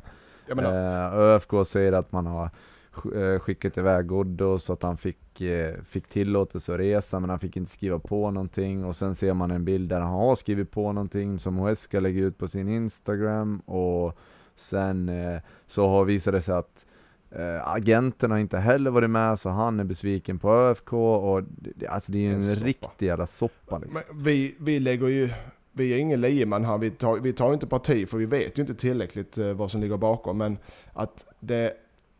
ÖFK 1.14 1.50
säger 1.66 1.92
att 1.92 2.12
man 2.12 2.26
har 2.26 2.50
sk- 2.94 3.38
skickat 3.38 3.78
iväg 3.78 4.06
Ghoddos 4.08 4.64
så 4.64 4.72
att 4.72 4.82
han 4.82 4.96
fick, 4.96 5.42
fick 5.84 6.08
tillåtelse 6.08 6.72
att 6.74 6.80
resa 6.80 7.20
men 7.20 7.30
han 7.30 7.38
fick 7.38 7.56
inte 7.56 7.70
skriva 7.70 7.98
på 7.98 8.30
någonting 8.30 8.84
och 8.84 8.96
sen 8.96 9.14
ser 9.14 9.34
man 9.34 9.50
en 9.50 9.64
bild 9.64 9.88
där 9.88 10.00
han 10.00 10.10
har 10.12 10.36
skrivit 10.36 10.70
på 10.70 10.92
någonting 10.92 11.38
som 11.38 11.56
Huesca 11.56 12.00
lägger 12.00 12.22
ut 12.22 12.38
på 12.38 12.48
sin 12.48 12.68
Instagram 12.68 13.58
och 13.60 14.18
sen 14.62 15.08
eh, 15.08 15.40
så 15.66 15.88
har 15.88 16.04
visat 16.04 16.34
det 16.34 16.40
sig 16.40 16.54
att 16.54 16.86
eh, 17.30 17.68
agenterna 17.68 18.40
inte 18.40 18.58
heller 18.58 18.90
varit 18.90 19.10
med 19.10 19.38
så 19.38 19.48
han 19.50 19.80
är 19.80 19.84
besviken 19.84 20.38
på 20.38 20.54
ÖFK 20.54 20.92
och 20.92 21.42
det, 21.44 21.86
alltså 21.86 22.12
det 22.12 22.18
är 22.18 22.22
ju 22.22 22.28
En 22.28 22.34
en, 22.34 22.42
soppa. 22.42 22.66
riktig 22.66 23.06
jävla 23.06 23.26
soppa 23.26 23.78
liksom. 23.78 24.00
Men 24.08 24.22
vi, 24.22 24.54
vi 24.60 24.80
lägger 24.80 25.08
ju, 25.08 25.30
vi 25.72 25.94
är 25.94 25.98
ingen 25.98 26.20
lieman 26.20 26.64
här, 26.64 26.78
vi 26.78 26.90
tar, 26.90 27.18
vi 27.18 27.32
tar 27.32 27.52
inte 27.52 27.66
parti 27.66 28.08
för 28.08 28.18
vi 28.18 28.26
vet 28.26 28.58
ju 28.58 28.62
inte 28.62 28.74
tillräckligt 28.74 29.38
eh, 29.38 29.52
vad 29.52 29.70
som 29.70 29.80
ligger 29.80 29.96
bakom. 29.96 30.38
Men 30.38 30.58
att 30.92 31.26
det 31.40 31.72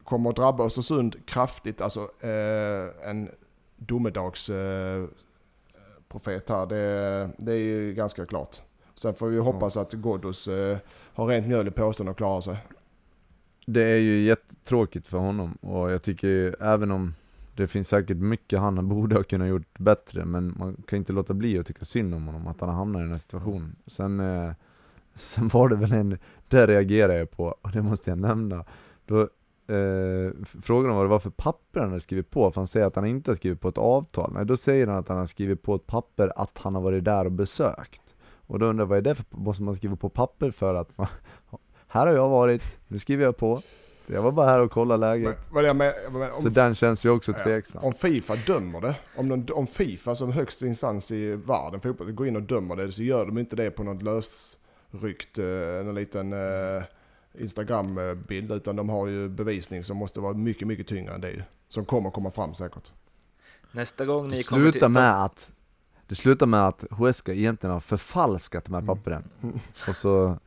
kommer 0.05 0.31
att 0.31 0.37
drabba 0.37 0.65
Östersund 0.65 1.27
kraftigt, 1.27 1.81
alltså 1.81 2.01
eh, 2.21 3.09
en 3.11 3.29
domedags 3.77 4.51
eh, 4.51 5.05
här, 6.49 6.67
det, 6.67 7.31
det 7.39 7.53
är 7.53 7.57
ju 7.57 7.95
ganska 7.95 8.27
klart. 8.27 8.63
Sen 9.03 9.15
får 9.15 9.29
vi 9.29 9.39
hoppas 9.39 9.77
att 9.77 9.93
Ghoddos 9.93 10.49
eh, 10.49 10.79
har 11.15 11.27
rent 11.27 11.47
mjöl 11.47 11.69
i 11.69 11.71
påsen 11.71 12.09
och 12.09 12.17
klarar 12.17 12.41
sig. 12.41 12.57
Det 13.67 13.83
är 13.83 13.99
ju 13.99 14.21
jättetråkigt 14.21 15.07
för 15.07 15.19
honom 15.19 15.55
och 15.61 15.91
jag 15.93 16.03
tycker 16.03 16.29
ju, 16.29 16.55
även 16.61 16.91
om 16.91 17.15
det 17.57 17.67
finns 17.67 17.89
säkert 17.89 18.17
mycket 18.17 18.59
han 18.59 18.89
borde 18.89 19.15
ha 19.17 19.23
kunnat 19.23 19.49
gjort 19.49 19.79
bättre 19.79 20.25
men 20.25 20.55
man 20.59 20.77
kan 20.87 20.97
inte 20.97 21.13
låta 21.13 21.35
bli 21.35 21.59
att 21.59 21.67
tycka 21.67 21.85
synd 21.85 22.15
om 22.15 22.27
honom, 22.27 22.47
att 22.47 22.61
han 22.61 22.69
har 22.69 22.77
hamnat 22.77 23.01
i 23.01 23.03
den 23.03 23.11
här 23.11 23.19
situationen. 23.19 23.77
Sen, 23.87 24.21
eh, 24.21 24.53
sen 25.15 25.49
var 25.49 25.69
det 25.69 25.77
väl 25.77 25.93
en, 25.93 26.19
det 26.49 26.67
reagerade 26.67 27.19
jag 27.19 27.31
på 27.31 27.45
och 27.63 27.71
det 27.73 27.83
måste 27.83 28.11
jag 28.11 28.19
nämna. 28.19 28.65
Då 29.07 29.21
eh, 29.75 30.31
f- 30.43 30.57
frågade 30.63 30.89
de 30.89 30.97
vad 30.97 31.05
det 31.05 31.11
var 31.11 31.19
för 31.19 31.31
papper 31.31 31.81
han 31.81 31.89
hade 31.89 32.01
skrivit 32.01 32.31
på, 32.31 32.51
för 32.51 32.61
han 32.61 32.69
säger 32.69 32.87
att 32.87 32.97
han 32.97 33.07
inte 33.07 33.31
har 33.31 33.37
skrivit 33.37 33.61
på 33.61 33.69
ett 33.69 33.79
avtal. 33.79 34.33
Nej, 34.35 34.47
då 34.47 34.57
säger 34.57 34.87
han 34.87 34.97
att 34.99 35.09
han 35.09 35.19
har 35.19 35.27
skrivit 35.27 35.63
på 35.63 35.75
ett 35.75 35.87
papper 35.87 36.33
att 36.37 36.59
han 36.59 36.75
har 36.75 36.83
varit 36.83 37.05
där 37.05 37.25
och 37.25 37.33
besökt. 37.33 38.02
Och 38.53 38.59
då 38.59 38.67
undrar 38.67 38.83
jag, 38.83 38.89
vad 38.89 38.99
är 38.99 39.03
det 39.03 39.15
för, 39.15 39.25
måste 39.31 39.63
man 39.63 39.77
skriva 39.77 39.97
på 39.97 40.09
papper 40.09 40.51
för 40.51 40.75
att 40.75 40.99
man, 40.99 41.07
här 41.89 42.07
har 42.07 42.15
jag 42.15 42.29
varit, 42.29 42.79
nu 42.89 42.99
skriver 42.99 43.25
jag 43.25 43.37
på. 43.37 43.63
Jag 44.07 44.23
var 44.23 44.33
bara 44.33 44.47
här 44.47 44.59
och 44.59 44.71
kollade 44.71 45.01
Men, 45.01 45.11
läget. 45.11 45.39
jag 45.55 45.77
men, 45.77 45.93
men, 46.13 46.31
Så 46.37 46.49
om, 46.49 46.53
den 46.53 46.75
känns 46.75 47.05
ju 47.05 47.11
också 47.11 47.33
Ja. 47.33 47.45
tveksam. 47.45 47.85
om 47.85 47.95
Fifa 47.95 48.37
dömer 48.37 48.81
det, 48.81 48.95
om, 49.17 49.29
de, 49.29 49.53
om 49.53 49.67
Fifa 49.67 50.15
som 50.15 50.33
högsta 50.33 50.67
instans 50.67 51.11
i 51.11 51.37
världen 51.37 51.81
fotboll 51.81 52.13
går 52.13 52.27
in 52.27 52.37
och 52.37 52.43
dömer 52.43 52.77
det 52.77 52.93
så 52.93 53.03
gör 53.03 53.27
de 53.27 53.39
inte 53.39 53.57
det 53.57 53.71
på 53.71 53.83
något 53.83 54.03
lösryckt, 54.03 55.39
eh, 55.39 55.45
någon 55.85 55.95
liten 55.95 56.33
eh, 56.33 56.83
Instagram-bild 57.39 58.53
utan 58.53 58.77
de 58.77 58.89
har 58.89 59.07
ju 59.07 59.29
bevisning 59.29 59.85
som 59.85 59.97
måste 59.97 60.21
vara 60.21 60.35
mycket, 60.35 60.69
mycket 60.69 60.87
tyngre 60.87 61.15
än 61.15 61.21
det. 61.21 61.45
Som 61.69 61.85
kommer 61.85 62.11
komma 62.11 62.31
fram 62.31 62.55
säkert. 62.55 62.93
Nästa 63.73 64.05
gång 64.05 64.29
ni 64.29 64.43
kommer 64.43 64.63
slutar 64.63 64.87
till... 64.87 64.89
med 64.89 65.25
att 65.25 65.53
det 66.13 66.17
slutar 66.17 66.47
med 66.47 66.67
att 66.69 66.85
Huesca 66.91 67.33
egentligen 67.33 67.73
har 67.73 67.81
förfalskat 67.81 68.65
de 68.65 68.75
här 68.75 68.83
pappren. 68.83 69.23
Och 69.89 69.97
så, 69.97 70.39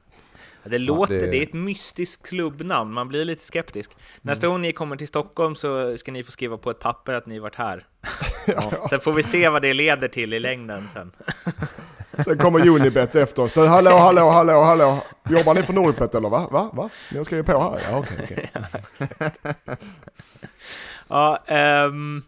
Ja, 0.64 0.70
Det 0.70 0.78
låter, 0.78 1.14
det- 1.14 1.28
det... 1.28 1.38
är 1.38 1.44
ett 1.44 1.54
mystiskt 1.54 2.28
klubbnamn, 2.28 2.94
man 2.94 3.08
blir 3.08 3.26
lite 3.26 3.46
skeptisk. 3.46 3.92
Nästa 4.22 4.48
gång 4.48 4.62
ni 4.62 4.72
kommer 4.74 4.96
till 4.96 5.08
Stockholm 5.08 5.56
så 5.56 5.98
ska 5.98 6.12
ni 6.12 6.24
få 6.24 6.32
skriva 6.32 6.58
på 6.58 6.72
ett 6.72 6.80
papper 6.80 7.14
att 7.14 7.26
ni 7.26 7.40
varit 7.40 7.56
här. 7.56 7.86
ja. 8.48 8.88
Sen 8.90 9.00
får 9.00 9.14
vi 9.14 9.24
se 9.24 9.50
vad 9.50 9.62
det 9.62 9.74
leder 9.74 10.08
till 10.08 10.34
i 10.34 10.40
längden 10.40 10.88
sen. 10.94 11.12
Sen 12.26 12.38
kommer 12.38 12.68
Unibet 12.68 13.16
efter 13.16 13.44
oss. 13.44 13.56
Hallå, 13.56 13.98
hallå, 13.98 14.30
hallå, 14.30 14.62
hallå. 14.64 15.00
Jobbar 15.30 15.54
ni 15.54 15.64
för 15.64 15.74
Nordpet 15.74 16.16
eller 16.16 16.30
va? 16.30 16.48
Va? 16.52 16.70
va? 16.74 16.90
Ni 17.12 17.18
har 17.18 17.24
skrivit 17.26 17.46
på 17.46 17.60
här? 17.60 17.82
Ja, 17.92 17.98
okej, 17.98 18.18
okej. 18.24 18.52
Ja, 21.08 21.44
ehm, 21.48 22.24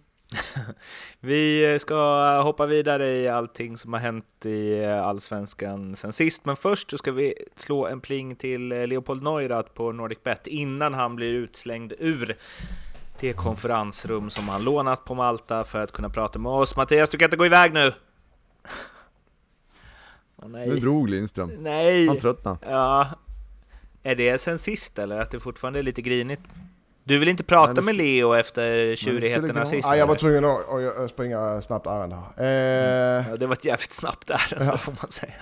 vi 1.19 1.78
ska 1.80 2.41
hoppa 2.41 2.65
vidare 2.65 3.07
i 3.07 3.28
allting 3.28 3.78
som 3.78 3.93
har 3.93 3.99
hänt 3.99 4.45
i 4.45 4.86
Allsvenskan 4.86 5.95
sen 5.95 6.13
sist, 6.13 6.45
men 6.45 6.55
först 6.55 6.91
så 6.91 6.97
ska 6.97 7.11
vi 7.11 7.34
slå 7.55 7.88
en 7.88 8.01
pling 8.01 8.36
till 8.36 8.67
Leopold 8.67 9.23
Neurath 9.23 9.71
på 9.73 9.91
NordicBet 9.91 10.47
innan 10.47 10.93
han 10.93 11.15
blir 11.15 11.34
utslängd 11.34 11.93
ur 11.99 12.38
det 13.19 13.34
konferensrum 13.34 14.30
som 14.30 14.49
han 14.49 14.63
lånat 14.63 15.05
på 15.05 15.15
Malta 15.15 15.63
för 15.63 15.84
att 15.84 15.91
kunna 15.91 16.09
prata 16.09 16.39
med 16.39 16.51
oss. 16.51 16.75
Mattias, 16.75 17.09
du 17.09 17.17
kan 17.17 17.25
inte 17.25 17.38
gå 17.38 17.45
iväg 17.45 17.73
nu! 17.73 17.93
Nu 20.41 20.47
nej. 20.47 20.80
drog 20.80 21.09
Lindström. 21.09 21.51
Nej! 21.59 22.07
Han 22.07 22.19
tröttnade. 22.19 22.57
Ja. 22.61 23.09
Är 24.03 24.15
det 24.15 24.41
sen 24.41 24.59
sist 24.59 24.99
eller 24.99 25.19
att 25.19 25.32
det 25.32 25.39
fortfarande 25.39 25.80
är 25.80 25.84
lite 25.84 26.01
grinigt? 26.01 26.41
Du 27.08 27.18
vill 27.20 27.30
inte 27.30 27.43
prata 27.43 27.74
Nej, 27.74 27.84
med 27.84 27.95
Leo 27.95 28.34
efter 28.34 28.95
tjurigheterna 28.95 29.66
sist? 29.66 29.88
Ja, 29.88 29.97
jag 29.97 30.08
var 30.08 30.16
tvungen 30.16 30.45
att, 30.45 30.97
att 30.97 31.10
springa 31.10 31.62
snabbt 31.62 31.88
ärende 31.88 32.16
här. 32.16 32.43
Eh, 32.43 33.30
Ja, 33.30 33.38
det 33.38 33.47
var 33.47 33.53
ett 33.53 33.66
jävligt 33.66 33.93
snabbt 33.93 34.30
ärende 34.30 34.78
får 34.78 34.91
man 35.01 35.12
säga. 35.12 35.34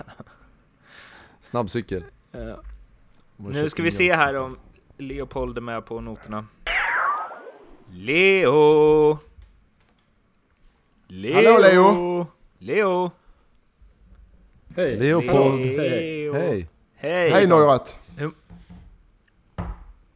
Snabb 1.40 1.70
cykel. 1.70 2.04
Ja. 2.30 2.60
Nu 3.36 3.70
ska 3.70 3.82
vi 3.82 3.90
se 3.90 4.14
här 4.14 4.36
om. 4.38 4.58
Leopold 4.98 5.56
är 5.56 5.60
med 5.60 5.86
på 5.86 6.00
noterna. 6.00 6.46
Leo! 7.90 9.18
Leo! 11.06 11.34
Hallå, 11.34 11.58
Leo! 11.58 12.26
Leo! 12.58 13.10
Hej! 14.76 14.96
Leopold. 14.96 15.66
Hej. 15.66 16.32
Hej! 16.32 16.68
Hej! 16.96 17.46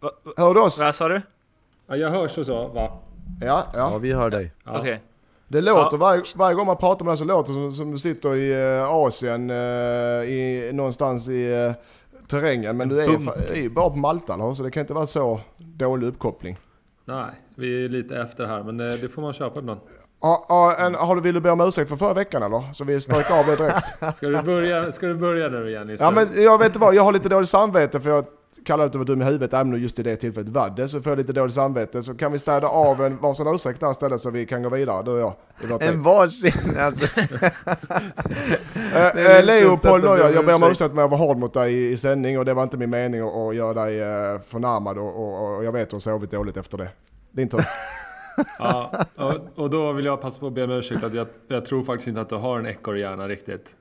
Va, 0.01 0.11
Hör 0.37 0.55
du 0.55 0.61
oss? 0.61 0.79
vad 0.79 0.95
sa 0.95 1.09
du? 1.09 1.21
Ja, 1.91 1.97
jag 1.97 2.11
hörs 2.11 2.39
och 2.39 2.47
så, 2.47 2.69
va? 2.69 2.91
Ja, 3.41 3.47
Ja, 3.47 3.67
ja. 3.75 3.99
vi 3.99 4.13
hör 4.13 4.31
dig. 4.31 4.53
Ja. 4.65 4.79
Okej. 4.79 5.01
Det 5.49 5.61
låter, 5.61 5.97
Ja. 5.97 6.01
varje, 6.01 6.23
varje 6.37 6.55
gång 6.55 6.67
man 6.67 6.77
pratar 6.77 7.05
med 7.05 7.13
dig 7.13 7.19
så 7.19 7.25
låter 7.25 7.53
det 7.53 7.59
som, 7.61 7.73
som 7.73 7.91
du 7.93 7.99
sitter 7.99 8.35
i 8.37 8.77
eh, 8.79 8.91
Asien, 8.91 9.51
eh, 9.51 9.57
i, 9.57 10.71
någonstans 10.75 11.29
i 11.29 11.53
eh, 11.53 11.73
terrängen. 12.29 12.77
Men 12.77 12.89
du 12.89 13.01
är, 13.03 13.07
fa- 13.09 13.51
är 13.53 13.57
ju 13.63 13.71
bara 13.71 13.91
på 13.91 13.97
Malta 13.97 14.35
eller? 14.35 14.55
så 14.55 14.63
det 14.63 14.71
kan 14.71 14.81
inte 14.81 14.95
vara 14.95 15.07
så 15.07 15.41
dålig 15.59 16.07
uppkoppling. 16.07 16.59
Nej, 17.05 17.31
vi 17.55 17.85
är 17.85 17.89
lite 17.89 18.17
efter 18.17 18.47
här, 18.47 18.63
men 18.63 18.81
eh, 18.81 18.87
det 19.01 19.09
får 19.09 19.23
man 19.23 19.33
köpa 19.33 19.61
ibland. 19.61 19.81
Ja, 20.23 20.47
ja, 20.49 20.75
en, 20.79 20.95
har 20.95 21.15
du, 21.17 21.21
vill 21.23 21.35
du 21.35 21.41
be 21.41 21.51
om 21.51 21.61
ursäkt 21.61 21.89
för 21.89 21.97
förra 21.97 22.15
veckan 22.15 22.43
eller? 22.43 22.63
Så 22.73 22.85
vi 22.85 23.01
stryker 23.01 23.39
av 23.41 23.47
det 23.47 23.57
direkt. 23.57 24.17
Ska 24.17 24.29
du 24.29 24.43
börja, 24.43 24.93
ska 24.93 25.07
du 25.07 25.15
börja 25.15 25.49
nu 25.49 25.69
igen? 25.71 25.89
Ja 25.89 25.95
istället? 25.95 26.31
men 26.35 26.43
jag 26.45 26.59
vet 26.59 26.67
inte 26.67 26.79
vad, 26.79 26.95
jag 26.95 27.03
har 27.03 27.13
lite 27.13 27.29
dåligt 27.29 27.49
samvete 27.49 28.01
för 28.01 28.11
jag 28.11 28.25
kallade 28.65 28.87
att 28.87 28.93
du 28.93 28.99
var 28.99 29.05
dum 29.05 29.23
i 29.23 29.25
huvudet 29.25 29.55
även 29.55 29.73
om 29.75 29.81
just 29.81 29.99
i 29.99 30.03
det 30.03 30.17
tillfället 30.17 30.49
var 30.49 30.71
det. 30.71 30.89
Så 30.89 31.03
får 31.03 31.11
jag 31.11 31.19
lite 31.19 31.33
dåligt 31.33 31.55
samvete. 31.55 32.03
Så 32.03 32.15
kan 32.15 32.33
vi 32.33 32.39
städa 32.39 32.69
av 32.69 33.05
en 33.05 33.17
varsin 33.21 33.47
ursäkt 33.47 33.81
där 33.81 33.91
istället 33.91 34.21
så 34.21 34.31
vi 34.31 34.47
kan 34.47 34.63
gå 34.63 34.69
vidare 34.69 35.03
du 35.03 35.11
och 35.11 35.35
jag. 35.71 35.83
En 35.83 36.03
varsin 36.03 36.77
alltså. 36.79 37.21
Eh, 38.95 39.11
Det 39.15 39.39
eh, 39.39 39.45
Leo 39.45 39.71
lite 39.71 39.89
Paul 39.89 40.01
sätt 40.03 40.11
att 40.11 40.17
Neuer, 40.19 40.29
be 40.29 40.35
jag 40.35 40.47
ber 40.47 40.55
om 40.55 40.63
ursäkt. 40.63 40.95
med 40.95 41.05
att 41.05 41.11
vara 41.11 41.21
hård 41.21 41.37
mot 41.39 41.55
dig 41.55 41.75
i, 41.75 41.91
i 41.91 41.97
sändning 41.97 42.39
och 42.39 42.45
det 42.45 42.55
var 42.55 42.63
inte 42.63 42.77
min 42.77 42.91
mening 42.91 43.21
att, 43.21 43.35
att 43.37 43.55
göra 43.57 43.75
dig 43.85 44.01
eh, 44.01 44.41
förnärmad 44.41 44.99
och, 44.99 45.17
och, 45.17 45.57
och 45.57 45.65
jag 45.65 45.73
vet 45.73 45.83
att 45.83 45.91
du 45.91 45.97
har 45.97 46.01
sovit 46.01 46.31
dåligt 46.31 46.57
efter 46.57 46.79
det. 46.79 46.89
Din 47.33 47.49
tur. 47.49 47.61
Ja, 48.59 48.91
och, 49.17 49.35
och 49.55 49.71
då 49.71 49.93
vill 49.93 50.05
jag 50.05 50.21
passa 50.21 50.41
på 50.41 50.47
att 50.47 50.53
be 50.53 50.65
om 50.65 50.71
ursäkt 50.71 51.05
att 51.05 51.15
jag, 51.15 51.27
jag 51.49 51.65
tror 51.65 51.83
faktiskt 51.83 52.09
inte 52.09 52.21
att 52.21 52.29
du 52.29 52.35
har 52.35 52.59
en 52.59 52.67
ekorrhjärna 52.67 53.29
riktigt. 53.29 53.75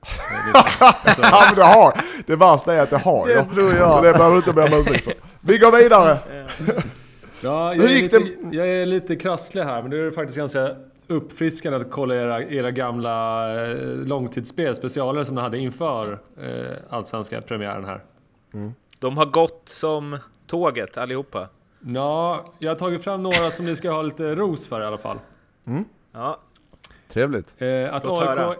Ja 1.22 1.42
men 1.46 1.54
du 1.54 1.62
har, 1.62 1.92
det 2.26 2.36
värsta 2.36 2.74
är 2.74 2.82
att 2.82 2.92
jag 2.92 2.98
har 2.98 3.26
Det 3.26 3.44
tror 3.44 3.74
jag. 3.74 3.88
Så 3.88 4.02
det 4.02 4.12
behöver 4.12 4.30
du 4.30 4.36
inte 4.36 4.52
be 4.52 4.62
om 4.62 4.72
ursäkt 4.80 5.04
för. 5.04 5.14
Vi 5.40 5.58
går 5.58 5.76
vidare. 5.76 6.18
Ja, 7.42 7.72
Hur 7.72 7.82
jag, 7.82 7.90
är 7.92 8.02
lite, 8.02 8.20
jag 8.56 8.68
är 8.68 8.86
lite 8.86 9.16
krasslig 9.16 9.62
här, 9.62 9.82
men 9.82 9.90
det 9.90 9.98
är 9.98 10.10
faktiskt 10.10 10.38
ganska 10.38 10.70
uppfriskande 11.06 11.78
att 11.78 11.90
kolla 11.90 12.14
era, 12.14 12.42
era 12.44 12.70
gamla 12.70 13.44
eh, 13.62 13.76
långtidsspel, 13.86 14.74
specialer 14.74 15.22
som 15.22 15.34
ni 15.34 15.40
hade 15.40 15.58
inför 15.58 16.18
eh, 16.42 16.76
allsvenska 16.90 17.40
premiären 17.40 17.84
här. 17.84 18.00
De 18.98 19.16
har 19.16 19.26
gått 19.26 19.62
som 19.64 20.18
tåget 20.46 20.98
allihopa. 20.98 21.48
Ja, 21.80 22.44
jag 22.58 22.70
har 22.70 22.76
tagit 22.76 23.04
fram 23.04 23.22
några 23.22 23.50
som 23.50 23.66
ni 23.66 23.76
ska 23.76 23.90
ha 23.90 24.02
lite 24.02 24.34
ros 24.34 24.66
för 24.66 24.80
i 24.80 24.84
alla 24.84 24.98
fall. 24.98 25.18
Ja, 26.12 26.40
Trevligt. 27.08 27.54
Eh, 27.58 27.94
att 27.94 28.04
Låt 28.04 28.18
höra. 28.18 28.48
AIK... 28.48 28.58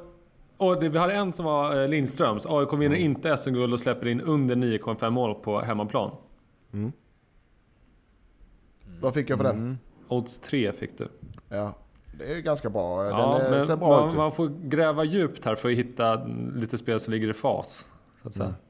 Och 0.56 0.80
det, 0.80 0.88
vi 0.88 0.98
hade 0.98 1.12
en 1.12 1.32
som 1.32 1.44
var 1.44 1.82
eh, 1.82 1.88
Lindströms. 1.88 2.46
AIK 2.46 2.72
vinner 2.72 2.96
inte 2.96 3.36
SM-guld 3.36 3.72
och 3.72 3.80
släpper 3.80 4.08
in 4.08 4.20
under 4.20 4.56
9,5 4.56 5.10
mål 5.10 5.34
på 5.34 5.60
hemmaplan. 5.60 6.10
Vad 9.00 9.14
fick 9.14 9.30
jag 9.30 9.38
för 9.38 9.44
den? 9.44 9.56
Mm. 9.56 9.78
Odds 10.08 10.40
3 10.40 10.72
fick 10.72 10.98
du. 10.98 11.08
Ja, 11.48 11.74
det 12.18 12.32
är 12.32 12.36
ju 12.36 12.42
ganska 12.42 12.70
bra. 12.70 13.02
Den 13.02 13.12
Ja, 13.12 13.42
eh, 13.42 13.50
men 13.50 13.62
ser 13.62 13.76
bra 13.76 13.88
man, 14.00 14.08
ut. 14.08 14.14
man 14.14 14.32
får 14.32 14.48
gräva 14.48 15.04
djupt 15.04 15.44
här 15.44 15.54
för 15.54 15.70
att 15.70 15.76
hitta 15.76 16.24
lite 16.54 16.78
spel 16.78 17.00
som 17.00 17.12
ligger 17.12 17.28
i 17.30 17.32
fas. 17.32 17.86
Så 18.22 18.28
att 18.28 18.34
säga. 18.34 18.46
Mm. 18.48 18.60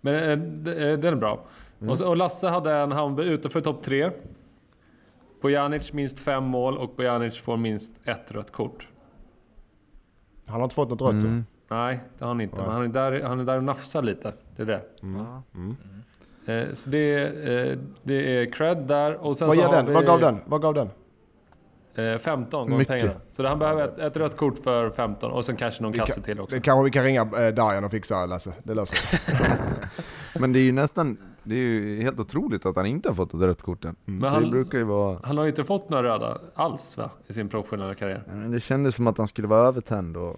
Men 0.00 0.14
eh, 0.66 0.88
eh, 0.88 0.98
den 0.98 1.14
är 1.14 1.16
bra. 1.16 1.44
Och, 1.88 1.98
så, 1.98 2.08
och 2.08 2.16
Lasse 2.16 2.48
hade 2.48 2.74
en 2.74 2.92
Hammarby 2.92 3.22
utanför 3.22 3.60
topp 3.60 3.82
3. 3.82 4.10
Bojanic 5.42 5.92
minst 5.92 6.18
fem 6.18 6.44
mål 6.44 6.78
och 6.78 6.94
Bojanic 6.96 7.38
får 7.38 7.56
minst 7.56 7.94
ett 8.04 8.32
rött 8.32 8.52
kort. 8.52 8.88
Han 10.46 10.56
har 10.56 10.62
inte 10.64 10.74
fått 10.74 10.90
något 10.90 11.00
rött. 11.02 11.10
Mm. 11.24 11.44
Nej, 11.68 12.00
det 12.18 12.24
har 12.24 12.28
han 12.28 12.40
inte. 12.40 12.56
Nej. 12.56 12.64
Men 12.66 12.74
han 12.74 12.84
är, 12.84 12.88
där, 12.88 13.22
han 13.22 13.40
är 13.40 13.44
där 13.44 13.56
och 13.56 13.64
nafsar 13.64 14.02
lite. 14.02 14.32
Det 14.56 14.62
är 14.62 14.66
det. 14.66 14.82
Mm. 15.02 15.76
Eh, 16.46 16.74
så 16.74 16.90
det, 16.90 16.98
är, 16.98 17.70
eh, 17.70 17.76
det 18.02 18.14
är 18.40 18.52
cred 18.52 18.78
där. 18.78 19.14
Och 19.14 19.36
sen 19.36 19.48
Vad 19.48 19.56
så 19.56 19.72
den? 19.72 19.86
vi, 19.86 19.92
Vad 19.92 20.06
gav 20.06 20.20
den? 20.20 20.38
Vad 20.46 20.62
gav 20.62 20.74
den? 20.74 20.88
Eh, 21.94 22.18
15 22.18 22.60
gånger 22.64 22.78
Mycket. 22.78 23.00
pengarna. 23.00 23.20
Så 23.30 23.46
han 23.46 23.58
behöver 23.58 23.88
ett, 23.88 23.98
ett 23.98 24.16
rött 24.16 24.36
kort 24.36 24.58
för 24.58 24.90
15 24.90 25.32
och 25.32 25.44
sen 25.44 25.56
kanske 25.56 25.82
någon 25.82 25.92
Vi 25.92 25.98
kasse 25.98 26.14
kan- 26.14 26.22
till 26.22 26.40
också. 26.40 26.56
Det 26.56 26.62
kanske 26.62 26.84
vi 26.84 26.90
kan 26.90 27.04
ringa 27.04 27.20
eh, 27.20 27.54
Darjan 27.54 27.84
och 27.84 27.90
fixa 27.90 28.26
Lasse. 28.26 28.52
Det 28.62 28.74
löser 28.74 28.98
vi. 30.34 30.38
Men 30.40 30.52
det 30.52 30.58
är 30.58 30.64
ju 30.64 30.72
nästan, 30.72 31.16
det 31.44 31.54
är 31.54 31.58
ju 31.58 32.02
helt 32.02 32.20
otroligt 32.20 32.66
att 32.66 32.76
han 32.76 32.86
inte 32.86 33.08
har 33.08 33.14
fått 33.14 33.34
ett 33.34 33.40
rött 33.40 33.62
kort 33.62 33.84
än. 33.84 33.96
Men 34.04 34.20
Det 34.20 34.28
han, 34.28 34.50
brukar 34.50 34.78
ju 34.78 34.84
vara... 34.84 35.18
han 35.24 35.36
har 35.36 35.44
ju 35.44 35.50
inte 35.50 35.64
fått 35.64 35.90
några 35.90 36.02
röda 36.02 36.38
alls 36.54 36.96
va? 36.96 37.10
I 37.26 37.32
sin 37.32 37.48
professionella 37.48 37.94
karriär. 37.94 38.22
Men 38.26 38.50
det 38.50 38.60
kändes 38.60 38.94
som 38.94 39.06
att 39.06 39.18
han 39.18 39.28
skulle 39.28 39.48
vara 39.48 39.66
övertänd 39.68 40.16
och... 40.16 40.36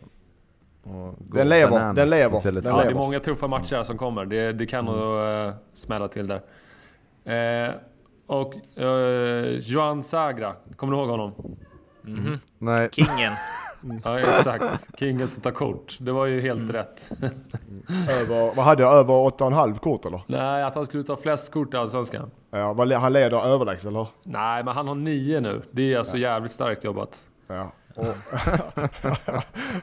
och 0.82 1.14
Den 1.18 1.48
lever, 1.48 1.70
bananas 1.70 1.96
den 1.96 2.10
lever, 2.10 2.38
i 2.38 2.40
Tele2. 2.40 2.60
den 2.60 2.76
Ja, 2.76 2.82
det 2.84 2.90
är 2.90 2.94
många 2.94 3.20
tuffa 3.20 3.46
matcher 3.48 3.82
som 3.82 3.98
kommer. 3.98 4.24
Det, 4.24 4.52
det 4.52 4.66
kan 4.66 4.84
nog 4.84 5.18
eh, 5.46 5.52
smälla 5.72 6.08
till 6.08 6.26
där. 6.26 6.40
Eh, 7.68 7.74
och 8.26 8.78
eh, 8.78 9.58
Joan 9.58 10.02
Sagra, 10.02 10.54
kommer 10.76 10.92
du 10.92 10.98
ihåg 10.98 11.08
honom? 11.08 11.32
Mhm. 12.02 12.38
Nej, 12.58 12.88
Kingen. 12.92 13.32
Ja, 14.04 14.18
exakt. 14.20 14.64
Kingen 14.98 15.28
som 15.28 15.42
tar 15.42 15.50
kort. 15.50 15.96
Det 16.00 16.12
var 16.12 16.26
ju 16.26 16.40
helt 16.40 16.70
rätt. 16.70 17.10
Över, 18.10 18.54
vad 18.54 18.64
hade 18.64 18.82
jag? 18.82 18.92
Över 18.92 19.14
8,5 19.14 19.78
kort 19.78 20.04
eller? 20.04 20.20
Nej, 20.26 20.62
att 20.62 20.74
han 20.74 20.86
skulle 20.86 21.04
ta 21.04 21.16
flest 21.16 21.52
kort 21.52 21.74
i 21.74 21.76
Allsvenskan. 21.76 22.30
Ja, 22.50 22.86
han 22.98 23.12
leder 23.12 23.46
överlägset 23.46 23.86
eller? 23.88 24.06
Nej, 24.22 24.64
men 24.64 24.74
han 24.74 24.88
har 24.88 24.94
nio 24.94 25.40
nu. 25.40 25.62
Det 25.70 25.94
är 25.94 25.98
alltså 25.98 26.16
jävligt 26.16 26.52
starkt 26.52 26.84
jobbat. 26.84 27.20
Ja. 27.48 27.70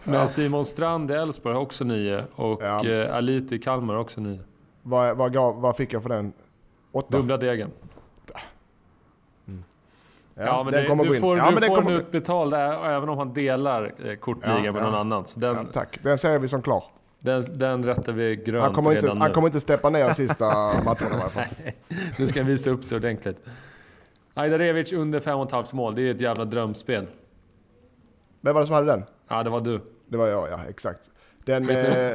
Men 0.03 0.29
Simon 0.29 0.65
Strand 0.65 1.11
i 1.11 1.13
Elfsborg 1.13 1.55
har 1.55 1.61
också 1.61 1.83
nio. 1.83 2.23
Och 2.35 2.61
Ja. 2.63 2.87
eh, 2.87 3.15
Aliti 3.15 3.55
i 3.55 3.59
Kalmar 3.59 3.93
har 3.93 4.01
också 4.01 4.21
nio. 4.21 4.39
vad, 4.81 5.17
vad, 5.17 5.35
vad 5.55 5.75
fick 5.77 5.93
jag 5.93 6.01
för 6.03 6.09
den? 6.09 6.33
Åtta? 6.91 7.17
Dubbla 7.17 7.37
degen. 7.37 7.71
Ja, 10.35 10.63
men 10.63 10.73
den 10.73 10.81
det, 10.81 10.87
kommer 10.89 11.05
du 11.05 11.19
får, 11.19 11.37
ja, 11.37 11.45
du 11.49 11.51
men 11.59 11.63
får 11.69 11.75
kommer 11.75 11.91
den 11.91 11.99
utbetald 12.01 12.53
även 12.53 13.09
om 13.09 13.17
han 13.17 13.33
delar 13.33 13.93
eh, 14.05 14.15
kortligan 14.15 14.63
Ja, 14.63 14.71
med 14.71 14.81
ja. 14.81 14.85
någon 14.85 14.95
annan. 14.99 15.25
Den, 15.35 15.55
Ja, 15.55 15.65
tack, 15.73 15.99
den 16.03 16.17
ser 16.17 16.39
vi 16.39 16.47
som 16.47 16.61
klar. 16.61 16.83
den, 17.19 17.57
den 17.59 17.85
rättar 17.85 18.13
vi 18.13 18.35
grönt 18.35 18.63
Han 18.63 18.73
kommer, 18.73 18.91
inte, 18.91 19.05
redan 19.05 19.21
han 19.21 19.27
nu. 19.29 19.33
kommer 19.33 19.47
inte 19.47 19.59
steppa 19.59 19.89
ner 19.89 20.09
sista 20.13 20.45
matcherna 20.83 21.09
i 21.09 21.13
alla 21.13 21.29
fall. 21.29 21.43
Nu 22.17 22.27
ska 22.27 22.39
han 22.39 22.47
visa 22.47 22.69
upp 22.69 22.83
sig 22.83 22.95
ordentligt. 22.95 23.37
Ajdarevic 24.33 24.93
under 24.93 25.19
5,5 25.19 25.75
mål. 25.75 25.95
Det 25.95 26.01
är 26.01 26.11
ett 26.11 26.21
jävla 26.21 26.45
drömspel. 26.45 27.07
Vem 28.41 28.53
var 28.53 28.61
det 28.61 28.67
som 28.67 28.75
hade 28.75 28.87
den? 28.87 29.03
Ja, 29.27 29.43
det 29.43 29.49
var 29.49 29.61
du. 29.61 29.81
Det 30.07 30.17
var 30.17 30.27
jag, 30.27 30.49
ja 30.51 30.59
exakt. 30.69 31.09
Den, 31.45 31.69
eh, 31.69 32.11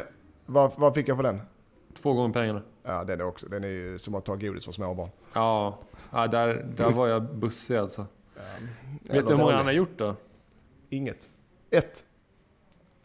vad, 0.46 0.72
vad 0.76 0.94
fick 0.94 1.08
jag 1.08 1.16
för 1.16 1.22
den? 1.22 1.40
Två 2.02 2.12
gånger 2.12 2.32
pengarna. 2.34 2.62
Ja, 2.84 3.04
den 3.04 3.20
är 3.20 3.24
också. 3.26 3.46
Den 3.48 3.64
är 3.64 3.68
ju 3.68 3.98
som 3.98 4.14
att 4.14 4.24
ta 4.24 4.34
godis 4.34 4.64
för 4.64 4.72
småbarn. 4.72 5.08
Ja, 5.32 5.74
ja 6.12 6.26
där, 6.26 6.66
där 6.76 6.90
var 6.90 7.06
jag 7.08 7.22
bussig 7.34 7.76
alltså. 7.76 8.06
Vet 9.02 9.10
Eller 9.10 9.22
du 9.22 9.28
hur 9.28 9.36
många 9.36 9.56
han 9.56 9.64
har 9.66 9.72
gjort 9.72 9.98
då? 9.98 10.14
Inget. 10.90 11.30
Ett. 11.70 12.04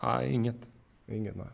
Nej, 0.04 0.32
inget. 0.32 0.56
Inget, 1.08 1.36
nej. 1.36 1.48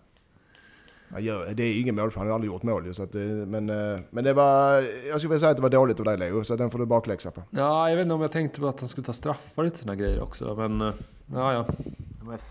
Det 1.55 1.63
är 1.63 1.81
ingen 1.81 1.95
mål 1.95 2.11
för 2.11 2.19
han 2.19 2.27
har 2.27 2.35
aldrig 2.35 2.53
gjort 2.53 2.63
mål 2.63 2.85
ju, 2.85 2.93
så 2.93 3.03
att 3.03 3.11
det, 3.11 3.19
men, 3.19 3.69
eh, 3.69 3.99
men 4.09 4.23
det 4.23 4.33
var, 4.33 4.73
jag 5.07 5.19
skulle 5.19 5.29
vilja 5.29 5.39
säga 5.39 5.49
att 5.49 5.57
det 5.57 5.63
var 5.63 5.69
dåligt 5.69 5.99
av 5.99 6.05
dig 6.05 6.17
Leo, 6.17 6.43
så 6.43 6.55
den 6.55 6.69
får 6.69 6.79
du 6.79 6.85
bakläxa 6.85 7.31
på. 7.31 7.43
Ja, 7.49 7.89
jag 7.89 7.95
vet 7.95 8.03
inte 8.03 8.13
om 8.15 8.21
jag 8.21 8.31
tänkte 8.31 8.59
på 8.59 8.67
att 8.67 8.79
han 8.79 8.89
skulle 8.89 9.05
ta 9.05 9.13
straffar 9.13 9.63
och 9.63 9.75
såna 9.75 9.95
grejer 9.95 10.21
också, 10.21 10.55
men... 10.55 10.81
eh, 10.81 10.93
Ja, 11.33 11.53
ja. 11.53 11.65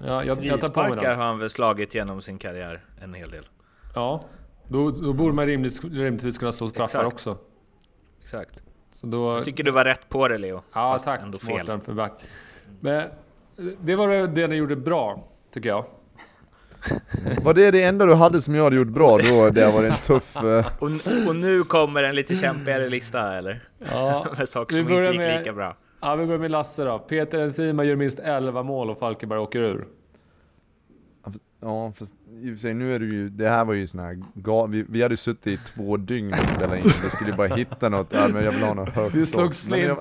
ja 0.00 0.24
jag, 0.24 0.44
jag 0.44 0.60
tar 0.60 0.68
på 0.68 0.80
mig 0.94 1.04
den. 1.04 1.18
har 1.18 1.26
han 1.26 1.38
väl 1.38 1.50
slagit 1.50 1.94
genom 1.94 2.22
sin 2.22 2.38
karriär 2.38 2.84
en 3.00 3.14
hel 3.14 3.30
del. 3.30 3.48
Ja. 3.94 4.24
Då, 4.68 4.90
då 4.90 5.12
borde 5.12 5.32
man 5.34 5.46
rimligtvis, 5.46 5.84
rimligtvis 5.92 6.38
kunna 6.38 6.52
slå 6.52 6.68
straffar 6.68 6.98
Exakt. 6.98 7.14
också. 7.14 7.38
Exakt. 8.20 8.62
Så 9.10 9.16
då... 9.16 9.36
Jag 9.36 9.44
tycker 9.44 9.64
du 9.64 9.70
var 9.70 9.84
rätt 9.84 10.08
på 10.08 10.28
det 10.28 10.38
Leo. 10.38 10.62
Ja, 10.74 10.88
Fast 10.88 11.04
tack 11.04 11.20
ändå 11.22 11.38
fel. 11.38 11.58
Mårten 11.58 11.80
för 11.80 11.92
back. 11.92 12.12
Men 12.80 13.08
det 13.80 13.96
var 13.96 14.26
det, 14.26 14.46
ni 14.46 14.56
gjorde 14.56 14.76
bra, 14.76 15.24
tycker 15.54 15.68
jag. 15.68 15.84
var 17.44 17.54
det 17.54 17.70
det 17.70 17.82
enda 17.82 18.06
du 18.06 18.14
hade 18.14 18.42
som 18.42 18.54
jag 18.54 18.64
hade 18.64 18.76
gjort 18.76 18.88
bra 18.88 19.18
då? 19.18 19.50
Det 19.50 19.70
var 19.72 19.84
en 19.84 19.92
tuff... 19.96 20.36
eh, 20.36 20.66
Och, 20.78 20.90
och 21.28 21.36
nu 21.36 21.62
kommer 21.64 22.02
en 22.02 22.14
lite 22.14 22.36
kämpigare 22.36 22.88
lista 22.88 23.34
eller? 23.36 23.60
Ja, 23.92 24.26
Med 24.38 24.48
saker 24.48 24.76
Vi 24.76 24.82
som 24.82 24.92
inte 24.92 25.10
gick 25.10 25.16
med- 25.20 25.38
lika 25.38 25.52
bra. 25.52 25.76
ja 26.00 26.14
vi 26.16 26.26
börjar 26.26 26.38
med 26.40 26.50
Lasse 26.50 26.84
då. 26.84 26.98
Peter 26.98 27.38
Enzima 27.38 27.84
gör 27.84 27.96
minst 27.96 28.18
11 28.18 28.62
mål 28.62 28.90
och 28.90 28.98
Falkenberg 28.98 29.38
åker 29.38 29.58
ur. 29.60 29.86
Ja, 31.60 31.92
fast 31.96 32.14
i 32.42 32.46
och 32.48 32.50
för 32.54 32.56
sig 32.58 32.74
nu 32.74 32.94
är 32.94 32.98
det 32.98 33.04
ju, 33.06 33.28
det 33.28 33.48
här 33.48 33.64
var 33.64 33.74
ju 33.74 33.86
sån 33.86 34.00
här, 34.00 34.18
ga- 34.34 34.68
vi, 34.70 34.84
vi 34.88 35.02
hade 35.02 35.12
ju 35.12 35.16
suttit 35.16 35.46
i 35.46 35.58
två 35.74 35.96
dygn 35.96 36.32
och 36.32 36.38
spelat 36.54 36.76
in, 36.76 36.82
vi 36.84 36.90
skulle 36.90 37.30
ju 37.30 37.36
bara 37.36 37.48
hitta 37.48 37.88
något, 37.88 38.06
ja, 38.10 38.28
men 38.28 38.44
jag 38.44 38.52
vill 38.52 38.62
ha 38.62 38.74
något 38.74 38.88
högt 38.88 39.14
Vi 39.14 39.26
slog 39.26 39.54
slint. 39.54 39.86
jag- 39.88 39.98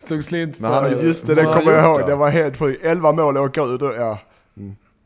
Slog 0.00 0.24
slint 0.24 0.60
han 0.60 0.74
för- 0.74 0.90
ju- 1.00 1.06
Just 1.06 1.26
det, 1.26 1.34
det 1.34 1.42
kommer 1.44 1.72
jag 1.72 1.82
han 1.82 1.90
ihåg. 2.00 2.06
Det 2.08 2.14
var 2.14 2.28
helt 2.30 2.56
sjukt. 2.58 2.84
11 2.84 3.12
mål 3.12 3.36
åka 3.38 3.62
ut. 3.62 3.80
Ja. 3.82 4.18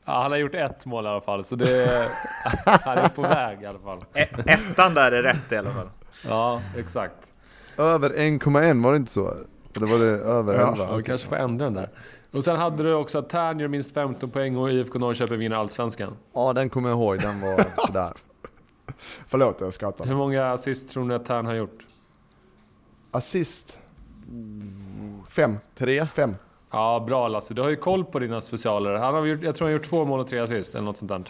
Ja, 0.04 0.22
han 0.22 0.30
har 0.30 0.38
gjort 0.38 0.54
ett 0.54 0.86
mål 0.86 1.04
i 1.04 1.08
alla 1.08 1.20
fall, 1.20 1.44
så 1.44 1.56
det... 1.56 2.08
han 2.66 2.98
är 2.98 3.08
på 3.08 3.22
väg 3.22 3.62
i 3.62 3.66
alla 3.66 3.78
fall. 3.78 3.98
E- 4.14 4.28
Ettan 4.46 4.94
där 4.94 5.12
är 5.12 5.22
rätt 5.22 5.52
i 5.52 5.56
alla 5.56 5.70
fall. 5.70 5.88
Ja, 6.28 6.62
exakt. 6.78 7.14
Över 7.78 8.10
1,1 8.10 8.82
var 8.84 8.90
det 8.92 8.96
inte 8.96 9.10
så? 9.12 9.34
Eller 9.76 9.86
var 9.86 9.98
det 9.98 10.04
över 10.06 10.54
Ja, 10.54 10.72
11? 10.72 10.84
Ja, 10.90 10.96
vi 10.96 11.02
kanske 11.02 11.28
får 11.28 11.36
ändra 11.36 11.64
den 11.64 11.74
där. 11.74 11.88
Och 12.32 12.44
sen 12.44 12.56
hade 12.56 12.82
du 12.82 12.94
också 12.94 13.18
att 13.18 13.28
Tern 13.28 13.58
gör 13.60 13.68
minst 13.68 13.94
15 13.94 14.30
poäng 14.30 14.56
och 14.56 14.72
IFK 14.72 14.98
Norrköping 14.98 15.38
vinner 15.38 15.56
Allsvenskan. 15.56 16.16
Ja, 16.34 16.52
den 16.52 16.70
kommer 16.70 16.88
jag 16.88 16.98
ihåg, 16.98 17.18
den 17.20 17.40
var 17.40 17.64
sådär. 17.86 18.12
Förlåt, 19.26 19.56
jag 19.60 19.72
skrattar. 19.74 20.04
Hur 20.04 20.14
många 20.16 20.52
assist 20.52 20.88
tror 20.88 21.04
ni 21.04 21.14
att 21.14 21.26
Tern 21.26 21.46
har 21.46 21.54
gjort? 21.54 21.84
Assist. 23.10 23.78
Fem. 25.28 25.56
Tre? 25.74 26.06
Fem. 26.06 26.34
Ja, 26.70 27.04
bra 27.06 27.28
Lasse. 27.28 27.54
Du 27.54 27.62
har 27.62 27.68
ju 27.68 27.76
koll 27.76 28.04
på 28.04 28.18
dina 28.18 28.40
specialer. 28.40 28.94
Han 28.94 29.14
har 29.14 29.24
gjort, 29.24 29.42
jag 29.42 29.54
tror 29.54 29.66
han 29.68 29.72
har 29.72 29.78
gjort 29.78 29.88
två 29.88 30.04
mål 30.04 30.20
och 30.20 30.28
tre 30.28 30.38
assist, 30.38 30.74
eller 30.74 30.84
något 30.84 30.96
sånt 30.96 31.08
där. 31.08 31.24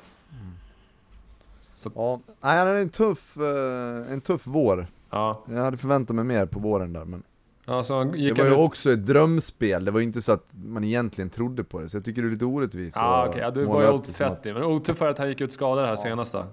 Ja, 1.95 2.21
nej 2.41 2.59
han 2.59 2.67
hade 2.67 2.79
en 2.81 2.89
tuff, 2.89 3.37
eh, 3.37 4.13
en 4.13 4.21
tuff 4.21 4.43
vår. 4.47 4.87
Ja, 5.11 5.43
Jag 5.49 5.63
hade 5.65 5.77
förväntat 5.77 6.17
mig 6.17 6.25
mer 6.25 6.47
på 6.47 6.61
våren 6.61 6.93
där 6.93 7.05
men 7.05 7.23
ja 7.67 7.85
så 7.85 7.99
han 7.99 8.13
Det 8.13 8.19
gick 8.19 8.39
var 8.39 8.45
ju 8.45 8.51
ut... 8.53 8.59
också 8.59 8.93
ett 8.93 9.07
drömspel, 9.07 9.85
det 9.85 9.91
var 9.91 10.01
ju 10.01 10.07
inte 10.07 10.23
så 10.23 10.33
att 10.33 10.47
man 10.53 10.85
egentligen 10.85 11.31
trodde 11.31 11.65
på 11.65 11.81
det, 11.81 11.89
så 11.89 11.97
jag 11.97 12.05
tycker 12.05 12.23
det 12.23 12.29
är 12.29 12.31
lite 12.31 12.45
orättvist 12.45 12.97
Ja, 12.97 13.23
att 13.23 13.29
okej. 13.29 13.41
Ja, 13.43 13.51
du 13.51 13.65
måla 13.67 13.75
var 13.75 13.83
ju 13.83 13.89
upp 13.89 13.95
odds 13.95 14.09
det 14.11 14.15
som 14.17 14.27
att- 14.27 14.43
30, 14.43 14.53
men 14.55 14.63
otur 14.65 14.95
för 14.95 15.09
att 15.09 15.19
han 15.19 15.29
gick 15.29 15.41
ut 15.41 15.53
skadad 15.53 15.87
här 15.87 15.97
senast 15.97 16.33
då. 16.33 16.45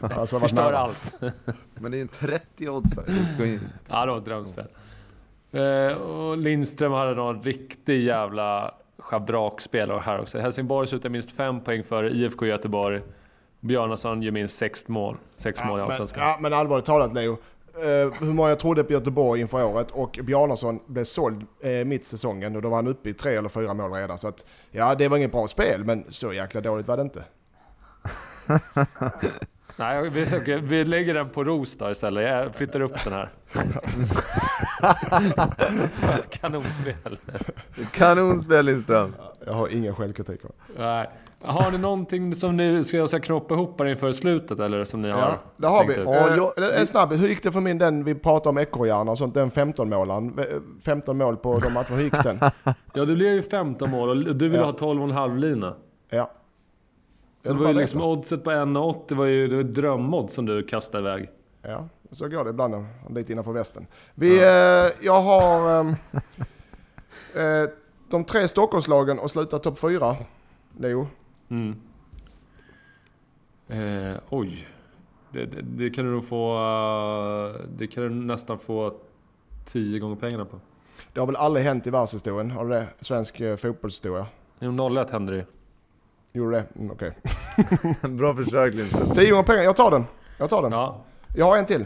Alltså, 0.01 0.39
Förstör 0.39 0.63
nära. 0.63 0.77
allt. 0.77 1.21
Men 1.73 1.91
det 1.91 1.97
är 1.97 2.01
en 2.01 2.07
30-oddsare, 2.09 3.05
det 3.07 3.25
ska 3.35 3.45
in. 3.45 3.59
Ja, 3.87 4.05
det 4.05 4.11
var 4.11 4.17
ett 4.17 4.25
drömspel. 4.25 4.65
Eh, 5.51 5.97
och 5.97 6.37
Lindström 6.37 6.91
hade 6.91 7.15
någon 7.15 7.43
riktig 7.43 8.03
jävla 8.03 8.73
schabrakspelare 8.99 9.99
här 9.99 10.19
också. 10.21 10.39
Helsingborg 10.39 10.87
slutar 10.87 11.09
minst 11.09 11.31
fem 11.31 11.61
poäng 11.61 11.83
före 11.83 12.09
IFK 12.11 12.45
Göteborg. 12.45 13.01
Bjarnason 13.59 14.21
gör 14.21 14.31
minst 14.31 14.57
sex 14.57 14.87
mål. 14.87 15.17
Sex 15.37 15.59
mål 15.65 15.79
i 15.79 15.81
men, 15.81 15.89
Allsvenskan. 15.91 16.23
ja, 16.23 16.37
men 16.41 16.53
allvarligt 16.53 16.85
talat 16.85 17.13
Leo. 17.13 17.37
Eh, 17.81 18.13
hur 18.19 18.33
många 18.33 18.49
jag 18.49 18.59
trodde 18.59 18.83
på 18.83 18.93
Göteborg 18.93 19.41
inför 19.41 19.63
året 19.63 19.91
och 19.91 20.19
Bjarnason 20.23 20.79
blev 20.87 21.03
såld 21.03 21.45
eh, 21.61 21.71
mitt 21.71 22.05
säsongen 22.05 22.55
och 22.55 22.61
då 22.61 22.69
var 22.69 22.75
han 22.75 22.87
uppe 22.87 23.09
i 23.09 23.13
tre 23.13 23.35
eller 23.35 23.49
fyra 23.49 23.73
mål 23.73 23.91
redan. 23.91 24.17
Så 24.17 24.27
att, 24.27 24.45
ja, 24.71 24.95
det 24.95 25.07
var 25.07 25.17
inget 25.17 25.31
bra 25.31 25.47
spel 25.47 25.83
men 25.83 26.05
så 26.09 26.33
jäkla 26.33 26.61
dåligt 26.61 26.87
var 26.87 26.97
det 26.97 27.03
inte. 27.03 27.23
Nej, 29.79 30.09
vi, 30.09 30.59
vi 30.61 30.85
lägger 30.85 31.13
den 31.13 31.29
på 31.29 31.43
ros 31.43 31.77
då 31.77 31.91
istället. 31.91 32.23
Jag 32.23 32.55
flyttar 32.55 32.79
upp 32.79 33.03
den 33.03 33.13
här. 33.13 33.29
Kanonspel. 36.29 37.17
Kanonspel 37.91 38.65
Lindström! 38.65 39.15
Jag 39.45 39.53
har 39.53 39.67
ingen 39.67 39.95
självkritik. 39.95 40.41
Nej. 40.77 41.09
Har 41.41 41.71
ni 41.71 41.77
någonting 41.77 42.35
som 42.35 42.57
ni 42.57 42.83
ska, 42.83 42.97
jag 42.97 43.07
ska 43.09 43.19
knoppa 43.19 43.53
ihop 43.53 43.81
inför 43.81 44.11
slutet 44.11 44.59
eller 44.59 44.83
som 44.83 45.01
ni 45.01 45.09
har? 45.09 45.19
Ja, 45.19 45.35
det 45.57 45.67
har 45.67 45.85
vi. 45.87 45.93
ut? 45.93 45.99
Ja, 46.05 46.29
Eh, 46.29 46.35
jag- 46.37 46.79
en 46.79 46.87
snabb, 46.87 47.13
hur 47.13 47.27
gick 47.27 47.43
det 47.43 47.51
för 47.51 47.59
min, 47.59 47.77
den 47.77 48.03
vi 48.03 48.15
pratade 48.15 48.49
om 48.49 48.57
ekorrhjärna 48.57 49.11
och 49.11 49.17
sånt, 49.17 49.33
den 49.33 49.51
15-målaren? 49.51 50.39
15 50.81 51.17
mål 51.17 51.37
på 51.37 51.59
de 51.59 51.73
matcherna, 51.73 51.95
hur 51.95 52.03
gick 52.03 52.23
den? 52.23 52.39
Ja, 52.93 53.05
det 53.05 53.15
blev 53.15 53.33
ju 53.33 53.41
15 53.41 53.89
mål 53.91 54.09
och 54.09 54.35
du 54.35 54.49
ville 54.49 54.63
Ja. 54.63 54.65
ha 54.65 54.71
12,5 54.73 55.37
lina. 55.37 55.73
Ja. 56.09 56.31
Så 57.43 57.53
det 57.53 57.59
var 57.59 57.67
ju 57.67 57.73
liksom 57.73 58.01
oddset 58.01 58.43
på 58.43 58.51
1,80 58.51 59.15
var 59.15 59.25
ju 59.25 59.47
det 59.47 59.55
var 59.55 59.63
ett 59.63 59.73
drömmodd 59.75 60.31
som 60.31 60.45
du 60.45 60.63
kastade 60.63 61.03
iväg. 61.09 61.29
Ja, 61.61 61.87
så 62.11 62.27
går 62.27 62.43
det 62.43 62.49
ibland 62.49 62.73
en 62.75 62.87
bit 63.09 63.29
innanför 63.29 63.51
västen. 63.51 63.87
Vi, 64.15 64.37
eh, 64.43 65.05
jag 65.05 65.21
har 65.21 65.79
ehm, 65.79 65.87
eh, 67.35 67.69
de 68.09 68.23
tre 68.23 68.47
Stockholmslagen 68.47 69.19
och 69.19 69.31
slutar 69.31 69.59
topp 69.59 69.79
fyra. 69.79 70.15
Leo. 70.79 71.07
Mm. 71.49 71.75
Eh, 73.67 74.17
oj. 74.29 74.67
Det, 75.31 75.45
det, 75.45 75.61
det 75.61 75.89
kan 75.89 76.05
du 76.05 76.11
nog 76.11 76.25
få... 76.25 76.57
Det 77.77 77.87
kan 77.87 78.03
du 78.03 78.09
nästan 78.09 78.59
få 78.59 78.93
10 79.65 79.99
gånger 79.99 80.15
pengarna 80.15 80.45
på. 80.45 80.59
Det 81.13 81.19
har 81.19 81.27
väl 81.27 81.35
aldrig 81.35 81.65
hänt 81.65 81.87
i 81.87 81.89
världshistorien? 81.89 82.51
Har 82.51 82.69
det? 82.69 82.87
Svensk 82.99 83.39
eh, 83.39 83.55
fotbollshistoria? 83.55 84.27
Inom 84.59 84.97
01 84.97 85.09
hände 85.09 85.35
det. 85.37 85.45
Gjorde 86.31 86.57
det? 86.57 86.65
Mm, 86.79 86.91
Okej. 86.91 87.17
Bra 88.09 88.35
försök 88.35 88.73
Lindström. 88.73 89.11
10 89.13 89.31
gånger 89.31 89.43
pengar, 89.43 89.63
jag 89.63 89.75
tar 89.75 89.91
den. 89.91 90.03
Jag 90.37 90.49
tar 90.49 90.61
den. 90.61 90.71
Ja. 90.71 91.01
Jag 91.35 91.45
har 91.45 91.57
en 91.57 91.65
till. 91.65 91.85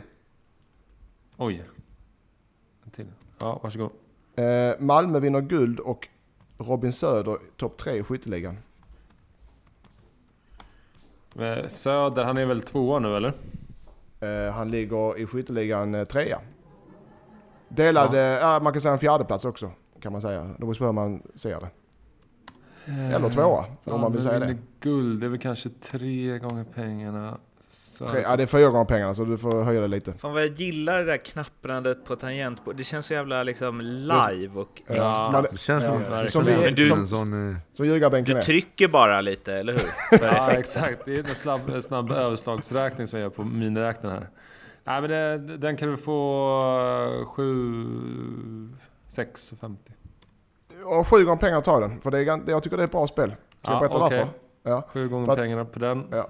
Oj. 1.37 1.63
En 2.83 2.91
till. 2.91 3.07
Ja, 3.39 3.59
varsågod. 3.63 3.91
Eh, 4.35 4.79
Malmö 4.79 5.19
vinner 5.19 5.41
guld 5.41 5.79
och 5.79 6.07
Robin 6.57 6.93
Söder 6.93 7.37
topp 7.57 7.77
tre 7.77 7.93
i 7.97 8.03
skytteligan. 8.03 8.57
Eh, 11.39 11.67
Söder, 11.67 12.23
han 12.23 12.37
är 12.37 12.45
väl 12.45 12.61
tvåa 12.61 12.99
nu 12.99 13.15
eller? 13.17 13.33
Eh, 14.19 14.53
han 14.53 14.71
ligger 14.71 15.19
i 15.19 15.25
skytteligan 15.25 15.95
eh, 15.95 16.03
trea. 16.03 16.39
Delad, 17.67 18.15
ja. 18.15 18.59
man 18.59 18.73
kan 18.73 18.81
säga 18.81 18.93
en 18.93 18.99
fjärde 18.99 19.25
plats 19.25 19.45
också. 19.45 19.71
Kan 19.99 20.11
man 20.11 20.21
säga. 20.21 20.43
Det 20.43 20.59
beror 20.59 20.73
på 20.73 20.85
hur 20.85 20.91
man 20.91 21.21
ser 21.35 21.59
det. 21.59 21.69
Eller 23.15 23.29
tvåa, 23.29 23.65
om 23.83 24.01
man 24.01 24.11
vill 24.11 24.21
säga 24.21 24.39
det. 24.39 24.57
guld, 24.79 25.19
det 25.19 25.25
är 25.25 25.29
väl 25.29 25.39
kanske 25.39 25.69
tre 25.69 26.39
gånger 26.39 26.63
pengarna. 26.63 27.37
Tre, 28.11 28.21
ja, 28.21 28.35
det 28.35 28.43
är 28.43 28.47
fyra 28.47 28.69
gånger 28.69 28.85
pengarna 28.85 29.13
så 29.13 29.25
du 29.25 29.37
får 29.37 29.63
höja 29.63 29.81
det 29.81 29.87
lite. 29.87 30.13
Fan 30.13 30.33
vad 30.33 30.41
jag 30.41 30.49
gillar 30.49 30.97
det 30.99 31.05
där 31.05 31.17
knapprandet 31.17 32.05
på 32.05 32.15
tangentbord. 32.15 32.75
Det 32.75 32.83
känns 32.83 33.05
så 33.05 33.13
jävla 33.13 33.43
liksom 33.43 33.81
live 33.81 34.59
och... 34.59 34.81
Ja, 34.87 34.95
Ja. 34.95 35.29
man, 35.33 35.45
Det 35.51 35.57
känns 35.57 35.85
som, 35.85 35.99
verkligen. 35.99 36.27
som 36.27 36.45
vi- 36.45 36.57
men 36.57 36.73
du, 36.73 36.85
som- 36.85 37.07
sån... 37.07 37.51
eh, 37.51 37.57
som 37.73 37.85
ljugarbänken 37.85 38.35
Du 38.35 38.41
trycker 38.43 38.87
bara 38.87 39.21
lite, 39.21 39.53
eller 39.53 39.73
hur? 39.73 39.81
Ja, 40.21 40.51
exakt. 40.51 41.05
Det 41.05 41.15
är 41.15 41.29
en 41.29 41.35
snabb, 41.35 41.83
snabb 41.83 42.11
överslagsräkning 42.11 43.07
som 43.07 43.19
jag 43.19 43.23
gör 43.23 43.29
på 43.29 43.43
miniräknaren 43.43 44.17
här. 44.17 44.29
Nej, 44.83 45.01
men 45.01 45.09
det, 45.09 45.57
den 45.57 45.77
kan 45.77 45.91
du 45.91 45.97
få 45.97 46.59
eh, 47.21 47.25
7, 47.25 47.43
6,50. 49.15 49.75
Och 50.85 51.07
sju 51.07 51.25
gånger 51.25 51.37
pengarna 51.39 51.61
tar 51.61 51.81
den. 51.81 51.99
För 52.01 52.11
det 52.11 52.19
är, 52.19 52.41
jag 52.49 52.63
tycker 52.63 52.77
det 52.77 52.83
är 52.83 52.85
ett 52.85 52.91
bra 52.91 53.07
spel. 53.07 53.29
Ska 53.61 53.71
jag 53.71 53.75
Ja, 53.75 53.79
berätta 53.79 53.97
okej. 54.05 54.17
varför? 54.17 54.33
Ja. 54.63 54.87
Sju 54.93 55.09
gånger 55.09 55.25
För 55.25 55.31
att- 55.33 55.37
pengarna 55.39 55.65
på 55.65 55.79
den. 55.79 56.05
Ja. 56.11 56.29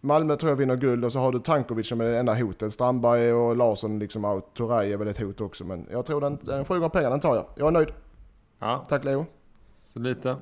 Malmö 0.00 0.36
tror 0.36 0.50
jag 0.50 0.56
vinner 0.56 0.76
guld 0.76 1.04
och 1.04 1.12
så 1.12 1.18
har 1.18 1.32
du 1.32 1.38
Tankovic 1.38 1.88
som 1.88 2.00
är 2.00 2.04
det 2.04 2.18
enda 2.18 2.34
hotet. 2.34 2.72
Strandberg 2.72 3.32
och 3.32 3.56
Larsson 3.56 3.98
liksom 3.98 4.24
out. 4.24 4.54
Turay 4.56 4.92
är 4.92 4.96
väl 4.96 5.08
ett 5.08 5.18
hot 5.18 5.40
också. 5.40 5.64
Men 5.64 5.86
jag 5.90 6.06
tror 6.06 6.20
den, 6.20 6.38
den 6.42 6.64
sju 6.64 6.74
gånger 6.74 6.88
pengarna 6.88 7.10
den 7.10 7.20
tar 7.20 7.34
jag. 7.36 7.44
Jag 7.54 7.66
är 7.68 7.72
nöjd. 7.72 7.88
Ja, 8.58 8.86
Tack 8.88 9.04
Leo. 9.04 9.26
så 9.84 9.98
lite. 9.98 10.36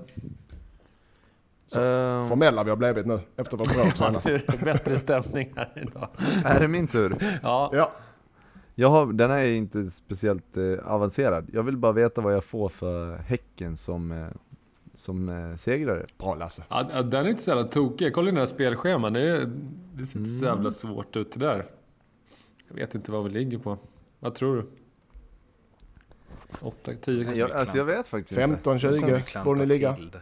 ehm, 1.76 2.28
Formella 2.28 2.64
vi 2.64 2.70
har 2.70 2.76
blivit 2.76 3.06
nu 3.06 3.20
efter 3.36 3.56
vårt 3.56 3.74
bråk 3.74 3.96
senast. 3.96 4.24
det 4.24 4.48
är 4.60 4.64
bättre 4.64 4.96
stämning 4.96 5.52
här 5.56 5.72
idag. 5.76 6.08
är 6.44 6.60
det 6.60 6.68
min 6.68 6.88
tur? 6.88 7.16
Ja, 7.42 7.70
Ja. 7.72 7.90
Jag 8.78 8.90
har, 8.90 9.06
den 9.12 9.30
här 9.30 9.38
är 9.38 9.54
inte 9.54 9.84
speciellt 9.84 10.56
eh, 10.56 10.92
avancerad. 10.92 11.46
Jag 11.52 11.62
vill 11.62 11.76
bara 11.76 11.92
veta 11.92 12.20
vad 12.20 12.34
jag 12.34 12.44
får 12.44 12.68
för 12.68 13.16
Häcken 13.16 13.76
som, 13.76 14.12
eh, 14.12 14.26
som 14.96 15.28
eh, 15.28 15.56
segrare. 15.56 16.06
Bra 16.18 16.34
Lasse. 16.34 16.64
Ja, 16.68 16.82
den 17.02 17.26
är 17.26 17.30
inte 17.30 17.42
så 17.42 17.50
jävla 17.50 17.64
tokig. 17.64 18.14
Kolla 18.14 18.30
dina 18.30 18.46
spelscheman. 18.46 19.12
Det, 19.12 19.20
är, 19.20 19.46
det 19.94 20.06
ser 20.06 20.18
inte 20.18 20.30
så 20.30 20.44
Mm. 20.44 20.56
jävla 20.56 20.70
svårt 20.70 21.16
ut 21.16 21.32
det 21.32 21.38
där. 21.40 21.66
Jag 22.68 22.74
vet 22.76 22.94
inte 22.94 23.12
vad 23.12 23.24
vi 23.24 23.30
ligger 23.30 23.58
på. 23.58 23.78
Vad 24.20 24.34
tror 24.34 24.56
du? 24.56 24.66
8, 26.60 26.92
10 27.04 27.24
kanske? 27.24 27.40
Jag, 27.40 27.50
alltså 27.50 27.76
jag 27.78 27.84
vet 27.84 28.08
faktiskt 28.08 28.34
15, 28.34 28.78
20 28.78 28.98
Klanta 28.98 29.44
borde 29.44 29.60
ni 29.60 29.66
ligga. 29.66 29.92
till 29.92 30.10
det. 30.10 30.20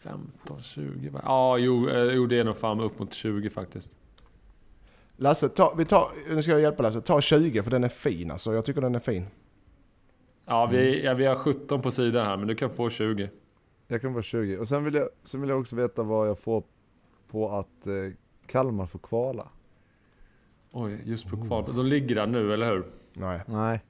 15, 0.00 0.62
20? 0.62 1.08
va? 1.08 1.20
Ja, 1.24 1.58
jo, 1.58 1.88
eh, 1.88 2.02
jo, 2.14 2.26
det 2.26 2.38
är 2.38 2.44
nog 2.44 2.56
fan 2.56 2.80
upp 2.80 2.98
mot 2.98 3.12
20 3.14 3.50
faktiskt. 3.50 3.96
Lasse, 5.16 5.48
ta, 5.48 5.74
vi 5.78 5.84
tar, 5.84 6.08
nu 6.30 6.42
ska 6.42 6.52
jag 6.52 6.60
hjälpa 6.60 6.82
Lasse. 6.82 7.00
Ta 7.00 7.20
20 7.20 7.62
för 7.62 7.70
den 7.70 7.84
är 7.84 7.88
fin 7.88 8.30
alltså. 8.30 8.54
Jag 8.54 8.64
tycker 8.64 8.80
den 8.80 8.94
är 8.94 9.00
fin. 9.00 9.26
Ja, 10.48 10.66
vi, 10.66 11.04
ja, 11.04 11.14
vi 11.14 11.26
har 11.26 11.34
17 11.34 11.82
på 11.82 11.90
sidan 11.90 12.26
här, 12.26 12.36
men 12.36 12.48
du 12.48 12.54
kan 12.54 12.70
få 12.70 12.90
20. 12.90 13.30
Jag 13.86 14.00
kan 14.00 14.12
vara 14.12 14.22
20. 14.22 14.58
Och 14.58 14.68
sen 14.68 14.84
vill 14.84 14.94
jag, 14.94 15.08
sen 15.24 15.40
vill 15.40 15.50
jag 15.50 15.60
också 15.60 15.76
veta 15.76 16.02
vad 16.02 16.28
jag 16.28 16.38
får 16.38 16.62
på 17.28 17.50
att 17.50 17.86
eh, 17.86 17.92
Kalmar 18.46 18.86
får 18.86 18.98
kvala. 18.98 19.48
Oj, 20.72 21.00
just 21.04 21.30
på 21.30 21.36
kval. 21.46 21.74
De 21.74 21.86
ligger 21.86 22.14
där 22.14 22.26
nu, 22.26 22.54
eller 22.54 22.70
hur? 22.70 22.86
Nej. 23.12 23.40
Nej. 23.46 23.80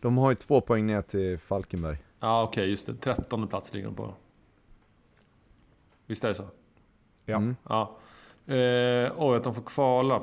De 0.00 0.18
har 0.18 0.30
ju 0.30 0.34
två 0.34 0.60
poäng 0.60 0.86
ner 0.86 1.02
till 1.02 1.38
Falkenberg. 1.38 1.98
Ja, 2.20 2.42
okej, 2.42 2.70
just 2.70 2.86
det. 2.86 2.94
13 2.94 3.48
plats 3.48 3.74
ligger 3.74 3.86
de 3.86 3.94
på. 3.94 4.14
Visst 6.06 6.24
är 6.24 6.28
det 6.28 6.34
så? 6.34 6.46
Ja. 7.24 7.36
Mm. 7.36 7.56
Ja. 7.68 7.96
Eh, 8.54 9.12
oj, 9.16 9.36
att 9.36 9.44
de 9.44 9.54
får 9.54 9.62
kvala. 9.62 10.22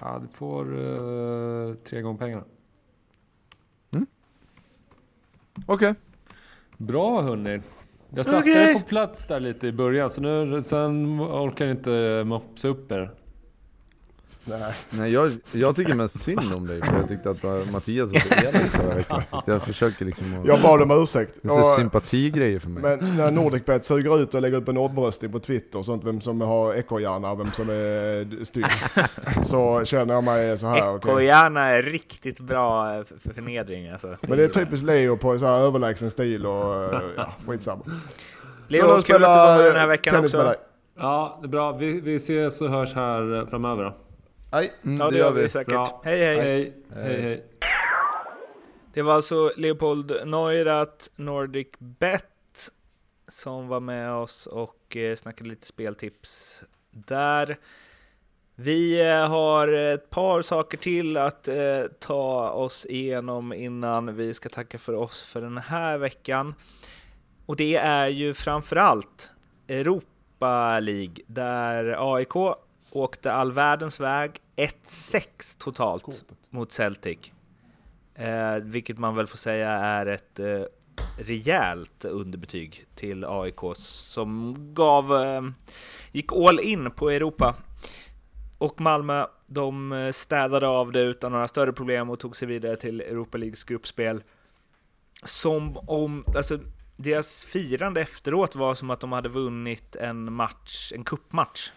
Ja, 0.00 0.18
du 0.22 0.28
får 0.28 0.78
eh, 0.78 1.74
tre 1.74 2.00
gånger 2.02 2.18
pengarna. 2.18 2.44
Okej. 5.66 5.94
Bra 6.76 7.20
hörni. 7.20 7.60
Jag 8.10 8.26
satte 8.26 8.38
Okej. 8.38 8.70
er 8.70 8.74
på 8.74 8.80
plats 8.80 9.26
där 9.26 9.40
lite 9.40 9.66
i 9.66 9.72
början, 9.72 10.10
så 10.10 10.20
nu, 10.20 10.62
sen 10.62 11.20
orkar 11.20 11.64
jag 11.64 11.76
inte 11.76 12.22
mopsa 12.26 12.68
upp 12.68 12.92
er. 12.92 13.10
Nej. 14.44 14.74
Nej 14.90 15.12
jag, 15.12 15.32
jag 15.52 15.76
tycker 15.76 15.94
mest 15.94 16.20
synd 16.20 16.54
om 16.54 16.66
dig 16.66 16.82
för 16.82 16.96
jag 16.96 17.08
tyckte 17.08 17.30
att 17.30 17.44
uh, 17.44 17.72
Mattias 17.72 18.12
var 18.12 18.20
så 18.20 18.46
elak 18.46 18.70
förra 18.70 18.94
veckan. 18.94 19.22
Så 19.30 19.36
att 19.36 19.48
jag 19.48 19.62
försöker 19.62 20.04
liksom 20.04 20.40
att... 20.40 20.46
Jag 20.46 20.62
bad 20.62 20.82
om 20.82 21.02
ursäkt. 21.02 21.38
Det 21.42 21.48
är 21.48 21.76
sympatigrejer 21.76 22.58
för 22.58 22.68
mig. 22.68 22.82
Men 22.82 23.16
när 23.16 23.30
Nordicbet 23.30 23.84
suger 23.84 24.22
ut 24.22 24.34
och 24.34 24.42
lägger 24.42 24.56
upp 24.56 24.68
en 24.68 24.76
omröstning 24.76 25.32
på 25.32 25.38
Twitter 25.38 25.78
och 25.78 25.84
sånt, 25.84 26.04
vem 26.04 26.20
som 26.20 26.40
har 26.40 26.74
ekorrhjärna 26.74 27.30
och 27.30 27.40
vem 27.40 27.50
som 27.52 27.68
är 27.68 28.44
stygg. 28.44 28.66
så 29.44 29.84
känner 29.84 30.14
jag 30.14 30.24
mig 30.24 30.58
så 30.58 30.66
här. 30.66 30.96
Ekorrhjärna 30.96 31.60
är 31.60 31.82
riktigt 31.82 32.40
bra 32.40 32.96
eh, 32.96 33.04
för 33.04 33.18
för 33.18 33.34
förnedring 33.34 33.88
alltså. 33.88 34.16
Men 34.22 34.38
det 34.38 34.44
är 34.44 34.48
typiskt 34.48 34.86
Leo 34.86 35.16
på 35.16 35.38
så 35.38 35.46
här 35.46 35.60
överlägsen 35.60 36.10
stil 36.10 36.46
och 36.46 36.94
eh, 36.94 37.00
ja, 37.16 37.34
skitsamma. 37.46 37.82
Leo, 38.68 39.02
kul 39.02 39.24
att 39.24 39.34
du 39.34 39.38
var 39.38 39.56
med 39.56 39.66
den 39.66 39.76
här 39.76 39.86
veckan 39.86 40.24
också. 40.24 40.54
Ja, 41.00 41.38
det 41.40 41.46
är 41.46 41.48
bra. 41.48 41.72
Vi, 41.72 42.00
vi 42.00 42.14
ses 42.16 42.60
och 42.60 42.70
hörs 42.70 42.94
här 42.94 43.38
eh, 43.38 43.46
framöver 43.46 43.84
då. 43.84 43.94
Hej. 44.52 44.72
Mm, 44.84 45.00
Ja, 45.00 45.10
det 45.10 45.18
gör 45.18 45.32
vi 45.32 45.48
säkert. 45.48 45.68
Bra. 45.68 46.02
Hej, 46.04 46.18
hej. 46.18 46.36
Hej, 46.36 46.74
hej, 46.94 47.22
hej. 47.22 47.44
Det 48.92 49.02
var 49.02 49.14
alltså 49.14 49.52
Leopold 49.56 50.12
Neurath, 50.26 51.06
Nordic 51.16 51.68
Bet, 51.78 52.70
som 53.28 53.68
var 53.68 53.80
med 53.80 54.12
oss 54.12 54.46
och 54.46 54.96
eh, 54.96 55.16
snackade 55.16 55.50
lite 55.50 55.66
speltips 55.66 56.62
där. 56.90 57.56
Vi 58.54 59.08
eh, 59.10 59.28
har 59.28 59.68
ett 59.68 60.10
par 60.10 60.42
saker 60.42 60.78
till 60.78 61.16
att 61.16 61.48
eh, 61.48 61.82
ta 62.00 62.50
oss 62.50 62.86
igenom 62.86 63.52
innan 63.52 64.16
vi 64.16 64.34
ska 64.34 64.48
tacka 64.48 64.78
för 64.78 64.94
oss 64.94 65.22
för 65.24 65.40
den 65.40 65.58
här 65.58 65.98
veckan. 65.98 66.54
Och 67.46 67.56
det 67.56 67.76
är 67.76 68.06
ju 68.08 68.34
framförallt 68.34 69.30
Europa 69.68 70.80
League, 70.80 71.14
där 71.26 72.14
AIK 72.14 72.34
åkte 72.90 73.32
all 73.32 73.52
världens 73.52 74.00
väg, 74.00 74.40
1-6 74.56 75.58
totalt 75.58 76.02
Kortet. 76.02 76.38
mot 76.50 76.72
Celtic. 76.72 77.32
Eh, 78.14 78.54
vilket 78.54 78.98
man 78.98 79.14
väl 79.16 79.26
får 79.26 79.38
säga 79.38 79.70
är 79.70 80.06
ett 80.06 80.40
eh, 80.40 80.62
rejält 81.18 82.04
underbetyg 82.04 82.86
till 82.94 83.24
AIK 83.24 83.60
som 83.76 84.56
gav, 84.74 85.22
eh, 85.22 85.42
gick 86.12 86.32
all 86.32 86.60
in 86.60 86.90
på 86.90 87.10
Europa. 87.10 87.56
Och 88.58 88.80
Malmö, 88.80 89.26
de 89.46 89.92
eh, 89.92 90.12
städade 90.12 90.68
av 90.68 90.92
det 90.92 91.00
utan 91.00 91.32
några 91.32 91.48
större 91.48 91.72
problem 91.72 92.10
och 92.10 92.20
tog 92.20 92.36
sig 92.36 92.48
vidare 92.48 92.76
till 92.76 93.00
Europa 93.00 93.38
Leagues 93.38 93.64
gruppspel. 93.64 94.22
Som 95.24 95.76
om, 95.76 96.24
alltså 96.36 96.58
deras 96.96 97.44
firande 97.44 98.00
efteråt 98.00 98.54
var 98.54 98.74
som 98.74 98.90
att 98.90 99.00
de 99.00 99.12
hade 99.12 99.28
vunnit 99.28 99.96
en 99.96 100.32
match, 100.32 100.92
en 100.94 101.04
kuppmatch. 101.04 101.70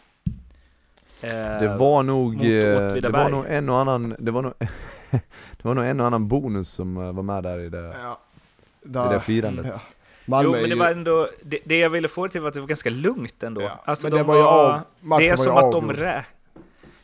Eh, 1.24 1.60
Det 1.60 1.76
var 1.80 2.04
nog, 2.04 2.36
eh, 2.36 2.94
det 2.94 3.10
var 3.10 3.30
nog 3.30 3.46
en 3.48 3.70
och 3.70 3.78
annan, 3.80 4.16
det 4.20 4.32
var 4.32 4.42
nog, 4.42 4.54
det 5.10 5.62
var 5.64 5.74
nog 5.74 5.86
en 5.86 6.00
och 6.00 6.06
annan 6.08 6.28
bonus 6.28 6.70
som 6.70 6.98
eh, 6.98 7.12
var 7.12 7.24
med 7.24 7.44
där 7.44 7.60
i 7.60 7.70
det, 7.70 7.94
Ja. 8.04 9.10
i 9.10 9.14
det 9.14 9.20
firandet. 9.20 9.66
Ja. 9.74 9.82
Malmö 10.26 10.48
jo, 10.50 10.52
men 10.52 10.64
är 10.66 10.76
det 10.76 10.76
var 10.76 10.92
ändå, 10.92 11.30
det, 11.44 11.60
det 11.66 11.80
jag 11.80 11.90
ville 11.90 12.08
få 12.08 12.26
det 12.26 12.32
till 12.32 12.42
var 12.42 12.48
att 12.48 12.54
det 12.54 12.60
var 12.60 12.68
ganska 12.68 12.90
lugnt 12.90 13.44
ändå. 13.44 13.62
Ja, 13.62 13.82
Alltså, 13.86 14.04
men 14.06 14.12
de 14.12 14.18
det 14.18 14.24
var 14.24 14.36
ju 14.36 14.44
av- 14.44 14.80
det 15.20 15.28
är 15.28 15.38
var 15.38 15.44
som 15.44 15.58
att 15.58 15.72
de 15.72 15.94
rä... 15.94 16.26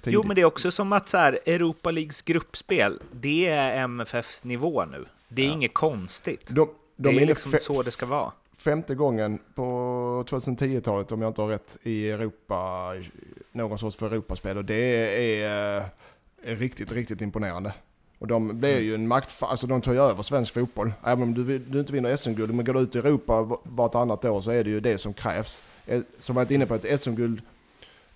tidigt. 0.01 0.13
Jo, 0.13 0.23
men 0.25 0.35
det 0.35 0.41
är 0.41 0.45
också 0.45 0.71
som 0.71 0.93
att 0.93 1.09
så 1.09 1.17
här, 1.17 1.39
Europa 1.45 1.91
Leagues 1.91 2.21
gruppspel, 2.21 2.99
det 3.11 3.47
är 3.47 3.83
MFFs 3.83 4.43
nivå 4.43 4.85
nu. 4.85 5.05
Det 5.27 5.41
är 5.41 5.45
Ja. 5.47 5.53
inget 5.53 5.73
konstigt. 5.73 6.47
de, 6.47 6.55
de 6.55 6.69
det 6.95 7.09
är 7.09 7.13
inne 7.13 7.25
liksom 7.25 7.51
så 7.61 7.81
det 7.81 7.91
ska 7.91 8.05
vara. 8.05 8.31
Femte 8.61 8.95
gången 8.95 9.39
på 9.55 9.63
2010-talet 10.27 11.11
om 11.11 11.21
jag 11.21 11.29
inte 11.29 11.41
har 11.41 11.49
rätt 11.49 11.77
i 11.83 12.09
Europa, 12.09 12.93
någon 13.51 13.79
sorts 13.79 13.95
för 13.95 14.11
Europaspel 14.11 14.57
och 14.57 14.65
det 14.65 14.75
är, 14.75 15.77
eh, 15.77 15.85
är 16.43 16.55
riktigt, 16.55 16.91
riktigt 16.91 17.21
imponerande. 17.21 17.73
Och 18.19 18.27
de 18.27 18.59
blir 18.59 18.79
ju 18.79 18.95
en 18.95 19.07
makt, 19.07 19.43
alltså 19.43 19.67
de 19.67 19.81
tar 19.81 19.93
ju 19.93 19.99
över 19.99 20.23
svensk 20.23 20.53
fotboll. 20.53 20.91
Även 21.03 21.23
om 21.23 21.33
du, 21.33 21.59
du 21.59 21.79
inte 21.79 21.93
vinner 21.93 22.15
SM-guld, 22.15 22.53
men 22.53 22.65
går 22.65 22.73
du 22.73 22.79
ut 22.79 22.95
i 22.95 22.99
Europa 22.99 23.57
vartannat 23.63 24.25
år 24.25 24.41
så 24.41 24.51
är 24.51 24.63
det 24.63 24.69
ju 24.69 24.79
det 24.79 24.97
som 24.97 25.13
krävs. 25.13 25.61
Eh, 25.85 26.01
Som 26.19 26.35
jag 26.35 26.43
varit 26.43 26.51
inne 26.51 26.65
på, 26.65 26.75
ett 26.75 27.01
SM-guld 27.01 27.41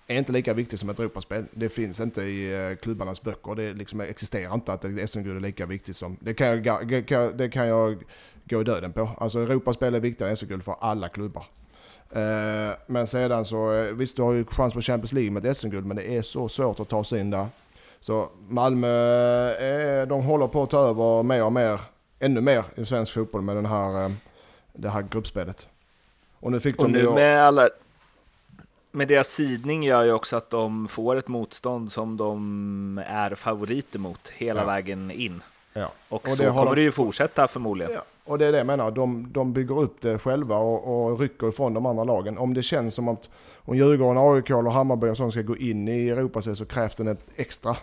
är 0.06 0.18
inte 0.18 0.32
lika 0.32 0.54
viktigt 0.54 0.80
som 0.80 0.90
ett 0.90 0.98
Europaspel. 0.98 1.44
Det 1.52 1.68
finns 1.68 2.00
inte 2.00 2.22
i 2.22 2.70
eh, 2.70 2.76
klubbarnas 2.76 3.22
böcker. 3.22 3.54
Det 3.54 3.72
liksom 3.72 4.00
existerar 4.00 4.54
inte 4.54 4.72
att 4.72 4.84
ett 4.84 5.10
SM-guld 5.10 5.36
är 5.36 5.40
lika 5.40 5.66
viktigt 5.66 5.96
som... 5.96 6.16
Det 6.20 6.34
kan, 6.34 6.62
jag, 6.62 6.88
det 7.36 7.48
kan 7.48 7.68
jag 7.68 8.04
gå 8.44 8.60
i 8.60 8.64
döden 8.64 8.92
på. 8.92 9.10
Alltså 9.18 9.38
Europaspel 9.38 9.94
är 9.94 10.00
viktigare 10.00 10.30
än 10.30 10.36
SM-guld 10.36 10.64
för 10.64 10.74
alla 10.80 11.08
klubbar. 11.08 11.44
Eh, 12.10 12.72
men 12.86 13.06
sedan 13.06 13.44
så, 13.44 13.72
eh, 13.72 13.92
visst 13.92 14.16
du 14.16 14.22
har 14.22 14.32
ju 14.32 14.44
chans 14.44 14.74
på 14.74 14.80
Champions 14.80 15.12
League 15.12 15.30
med 15.30 15.46
ett 15.46 15.56
SM-guld 15.56 15.86
men 15.86 15.96
det 15.96 16.16
är 16.16 16.22
så 16.22 16.48
svårt 16.48 16.80
att 16.80 16.88
ta 16.88 17.04
sig 17.04 17.20
in 17.20 17.30
där. 17.30 17.46
Så 18.00 18.28
Malmö, 18.48 18.88
eh, 19.52 20.06
de 20.08 20.22
håller 20.24 20.46
på 20.46 20.62
att 20.62 20.70
ta 20.70 20.78
över 20.88 21.22
mer 21.22 21.44
och 21.44 21.52
mer, 21.52 21.80
ännu 22.18 22.40
mer 22.40 22.64
i 22.76 22.84
svensk 22.86 23.12
fotboll 23.12 23.42
med 23.42 23.56
den 23.56 23.66
här, 23.66 24.14
det 24.72 24.90
här 24.90 25.02
gruppspelet. 25.02 25.68
Och 26.40 26.52
nu 26.52 26.60
fick 26.60 26.78
Och 26.78 26.84
de 26.84 26.92
nu 26.92 26.98
ju... 26.98 27.14
med 27.14 27.42
alla... 27.46 27.68
Med 28.90 29.08
deras 29.08 29.28
sidning 29.28 29.82
gör 29.82 30.04
ju 30.04 30.12
också 30.12 30.36
att 30.36 30.50
de 30.50 30.88
får 30.88 31.16
ett 31.16 31.28
motstånd 31.28 31.92
som 31.92 32.16
de 32.16 33.02
är 33.06 33.34
favoriter 33.34 33.98
mot 33.98 34.28
hela 34.28 34.60
Ja. 34.60 34.66
vägen 34.66 35.10
in. 35.10 35.42
Ja. 35.76 35.90
Och, 36.08 36.24
Och 36.24 36.28
så 36.28 36.42
det 36.42 36.48
har 36.48 36.54
kommer 36.62 36.74
de- 36.76 36.80
det 36.80 36.82
ju 36.84 36.92
fortsätta 36.92 37.48
förmodligen. 37.48 37.92
Ja, 37.92 38.02
och 38.24 38.38
det 38.38 38.46
är 38.46 38.52
det 38.52 38.58
jag 38.58 38.66
menar. 38.66 38.90
De, 38.90 39.28
de 39.32 39.52
bygger 39.52 39.78
upp 39.80 40.00
det 40.00 40.18
själva 40.18 40.56
och, 40.56 41.10
och 41.10 41.20
rycker 41.20 41.48
ifrån 41.48 41.74
de 41.74 41.86
andra 41.86 42.04
lagen. 42.04 42.38
Om 42.38 42.54
det 42.54 42.62
känns 42.62 42.94
som 42.94 43.08
att 43.08 43.28
om 43.56 43.76
Djurgården, 43.76 44.18
AIK 44.18 44.50
och 44.50 44.72
Hammarby 44.72 45.08
och 45.08 45.16
sånt 45.16 45.32
ska 45.32 45.42
gå 45.42 45.56
in 45.56 45.88
i 45.88 46.08
Europaspel 46.08 46.56
så 46.56 46.64
krävs 46.66 46.96
det 46.96 47.10
ett 47.10 47.26
extra. 47.36 47.76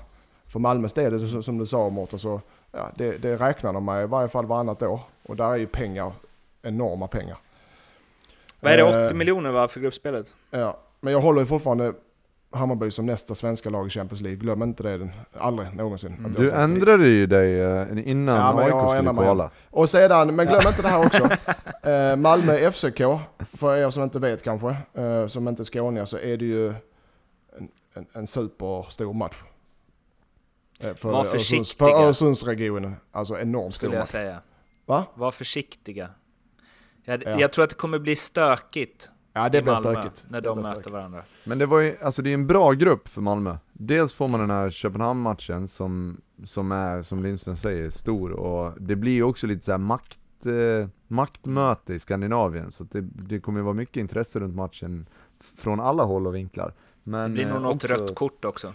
För 0.48 0.60
Malmös 0.60 0.94
del, 0.94 1.44
som 1.44 1.58
du 1.58 1.66
sa 1.66 1.90
Mårten, 1.90 2.20
så 2.20 2.42
ja, 2.72 2.90
det, 2.96 3.18
det 3.18 3.36
räknar 3.38 3.74
de 3.74 3.86
med 3.86 4.04
i 4.04 4.08
varje 4.08 4.28
fall 4.28 4.46
varannat 4.46 4.82
år. 4.84 5.00
Och 5.28 5.36
där 5.36 5.46
är 5.52 5.56
ju 5.56 5.68
pengar, 5.68 6.12
enorma 6.62 7.08
pengar. 7.08 7.38
Vad 8.60 8.72
är 8.74 8.78
det, 8.78 8.84
Eh, 9.02 9.06
80 9.06 9.16
miljoner 9.16 9.52
va, 9.52 9.68
för 9.68 9.80
gruppspelet? 9.80 10.28
Ja, 10.52 10.78
men 11.00 11.14
jag 11.14 11.22
håller 11.22 11.40
ju 11.42 11.46
fortfarande 11.46 11.94
Hammarby 12.54 12.92
som 12.92 13.06
nästa 13.06 13.36
svenska 13.36 13.70
lag 13.70 13.88
i 13.88 13.90
Champions 13.90 14.22
League. 14.22 14.40
Glöm 14.40 14.64
inte 14.64 14.84
det, 14.84 14.98
den- 14.98 15.12
aldrig 15.40 15.76
någonsin. 15.76 16.18
har 16.24 16.30
Du 16.30 16.46
det. 16.48 16.56
ändrade 16.56 17.08
ju 17.08 17.28
dig 17.28 17.60
eh, 17.62 18.10
innan 18.10 18.36
Ja, 18.36 18.64
AIK 18.64 18.98
skulle 19.06 19.14
kvala. 19.24 19.50
Och 19.70 19.90
sedan, 19.90 20.36
men 20.36 20.48
glöm 20.48 20.62
inte 20.68 20.82
det 20.82 20.88
här 20.88 21.06
också. 21.06 21.30
Eh, 21.84 22.16
Malmö 22.16 22.72
FCK, 22.72 23.02
för 23.54 23.76
er 23.78 23.90
som 23.90 24.04
inte 24.04 24.20
vet 24.20 24.44
kanske, 24.44 24.76
eh, 24.94 25.28
som 25.28 25.48
inte 25.48 25.62
är 25.62 25.64
skåningar, 25.64 26.06
så 26.06 26.18
är 26.18 26.38
det 26.38 26.46
ju 26.46 26.68
en, 27.58 27.68
en, 27.94 28.06
en 28.14 28.28
superstor 28.28 29.14
match. 29.14 29.36
Eh, 30.80 30.94
för, 30.96 31.12
Var 31.12 31.24
försiktiga. 31.24 31.88
för 31.88 32.04
Öresundsregionen. 32.04 32.96
Alltså 33.12 33.40
enormt 33.40 33.74
stor 33.76 33.78
Skulle 33.88 33.94
jag 33.96 34.02
match. 34.02 34.10
säga. 34.10 34.42
Va? 34.86 35.04
Var 35.14 35.32
försiktiga. 35.32 36.10
Jag, 37.04 37.24
Ja. 37.26 37.40
jag 37.40 37.52
tror 37.52 37.64
att 37.64 37.70
det 37.70 37.76
kommer 37.76 38.00
bli 38.00 38.16
stökigt 38.16 39.10
Ja, 39.34 39.50
det 39.50 39.62
blir 39.62 39.76
stökigt. 39.76 40.26
när 40.30 40.42
Det 40.42 40.48
de 40.50 40.58
möter 40.58 40.72
stökigt. 40.72 40.92
varandra. 40.94 41.24
Men 41.46 41.58
det 41.58 41.66
var 41.66 41.80
ju, 41.80 41.96
alltså 42.02 42.22
det 42.22 42.30
är 42.30 42.34
en 42.34 42.48
bra 42.48 42.72
grupp 42.72 43.08
för 43.08 43.22
Malmö. 43.22 43.58
Dels 43.74 44.14
får 44.14 44.28
man 44.28 44.40
den 44.40 44.50
här 44.50 44.70
Köpenhamn-matchen 44.70 45.68
som, 45.68 46.22
som 46.46 46.72
är, 46.72 47.02
som 47.02 47.24
Lindström 47.24 47.56
säger, 47.56 47.90
stor 47.90 48.32
och 48.32 48.74
det 48.82 48.96
blir 48.96 49.12
ju 49.14 49.24
också 49.24 49.48
lite 49.48 49.66
så 49.66 49.72
här 49.72 49.78
makt, 49.80 50.20
eh, 50.46 50.88
maktmöte 51.08 51.94
i 51.94 52.00
Skandinavien. 52.00 52.72
Så 52.72 52.84
att 52.84 52.92
det, 52.92 53.02
det 53.02 53.40
kommer 53.40 53.60
ju 53.60 53.64
vara 53.64 53.74
mycket 53.74 53.98
intresse 53.98 54.40
runt 54.40 54.56
matchen 54.56 55.06
från 55.58 55.80
alla 55.80 56.04
håll 56.04 56.28
och 56.28 56.36
vinklar. 56.36 56.68
Det 57.04 57.10
Men, 57.12 57.34
blir 57.34 57.46
nog 57.46 57.56
eh, 57.56 57.62
något 57.62 57.76
också- 57.76 57.88
rött 57.88 58.16
kort 58.16 58.46
också. 58.46 58.74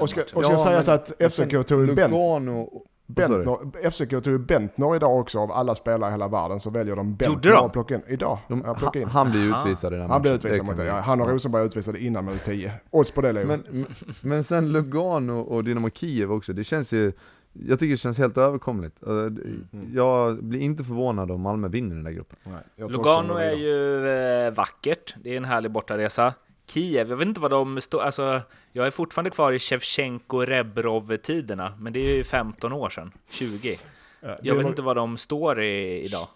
Och 0.00 0.10
ska, 0.10 0.20
och 0.20 0.28
ska 0.28 0.52
Ja, 0.52 0.58
sägas 0.58 0.88
att 0.88 1.12
FCK 1.32 1.66
tog 1.66 1.86
Lugano, 1.86 2.14
sa 2.14 2.40
du? 2.40 2.80
Bentner, 3.14 3.90
FCK 3.90 4.10
tog 4.10 4.26
ju 4.32 4.38
Bentner 4.38 4.96
idag 4.96 5.18
också 5.20 5.38
av 5.38 5.52
alla 5.52 5.74
spelare 5.74 6.10
i 6.10 6.12
hela 6.12 6.28
världen 6.28 6.60
så 6.60 6.70
väljer 6.70 6.96
de 6.96 7.14
Bentner 7.16 7.66
att 7.66 7.72
plocka 7.72 7.94
in. 7.94 8.02
Idag. 8.08 8.38
De, 8.48 8.62
ja, 8.66 8.74
plocka 8.74 9.00
in. 9.00 9.08
han, 9.08 9.30
blir 9.30 9.56
utvisad 9.58 9.92
i 9.92 9.96
den 9.96 10.10
Han 10.10 10.22
blev 10.22 10.32
matchen. 10.34 10.38
utvisad 10.50 10.66
Det 10.66 10.70
mot 10.70 10.76
det. 10.76 10.84
Ja, 10.84 11.00
han 11.00 11.20
och 11.20 11.28
Rosenberg 11.28 11.64
utvisade 11.66 11.98
innan 12.04 12.24
minut 12.24 12.44
10. 12.44 12.72
Odds 12.90 13.10
på 13.10 13.20
det 13.20 13.32
Leo. 13.32 13.46
Men, 13.46 13.62
men- 13.70 13.86
men 14.20 14.44
sen 14.44 14.72
Lugano 14.72 15.40
och 15.40 15.64
Dynamo 15.64 15.90
Kiev 15.90 16.32
också, 16.32 16.52
det 16.52 16.64
känns 16.64 16.92
ju 16.92 17.12
Jag 17.52 17.78
tycker 17.78 17.90
det 17.90 17.96
känns 17.96 18.18
helt 18.18 18.38
överkomligt. 18.38 19.02
Eh, 19.02 19.10
Mm. 19.12 19.64
Jag 19.94 20.44
blir 20.44 20.60
inte 20.60 20.84
förvånad 20.84 21.30
om 21.30 21.40
Malmö 21.40 21.68
vinner 21.68 21.94
den 21.94 22.04
där 22.04 22.10
gruppen. 22.12 22.38
Nej, 22.44 22.88
Lugano 22.90 23.34
är 23.34 23.52
ju 23.56 24.06
eh, 24.46 24.52
vackert, 24.54 25.14
det 25.22 25.32
är 25.32 25.36
en 25.36 25.44
härlig 25.44 25.70
bortaresa. 25.70 26.34
Kiev, 26.70 27.10
jag 27.10 27.16
vet 27.16 27.28
inte 27.28 27.40
vad 27.40 27.50
de 27.50 27.80
står, 27.80 28.00
alltså 28.02 28.42
jag 28.72 28.86
är 28.86 28.90
fortfarande 28.90 29.30
kvar 29.30 29.52
i 29.52 29.58
Shevchenko-Rebrov-tiderna, 29.58 31.72
men 31.78 31.92
det 31.92 32.00
är 32.00 32.16
ju 32.16 32.24
15 32.24 32.72
år 32.72 32.90
sedan, 32.90 33.12
20. 33.30 33.76
Ja, 34.20 34.38
Jag 34.42 34.54
vet 34.54 34.66
inte 34.66 34.82
vad 34.82 34.96
de 34.96 35.16
står 35.16 35.62
i 35.62 36.00
idag. 36.04 36.28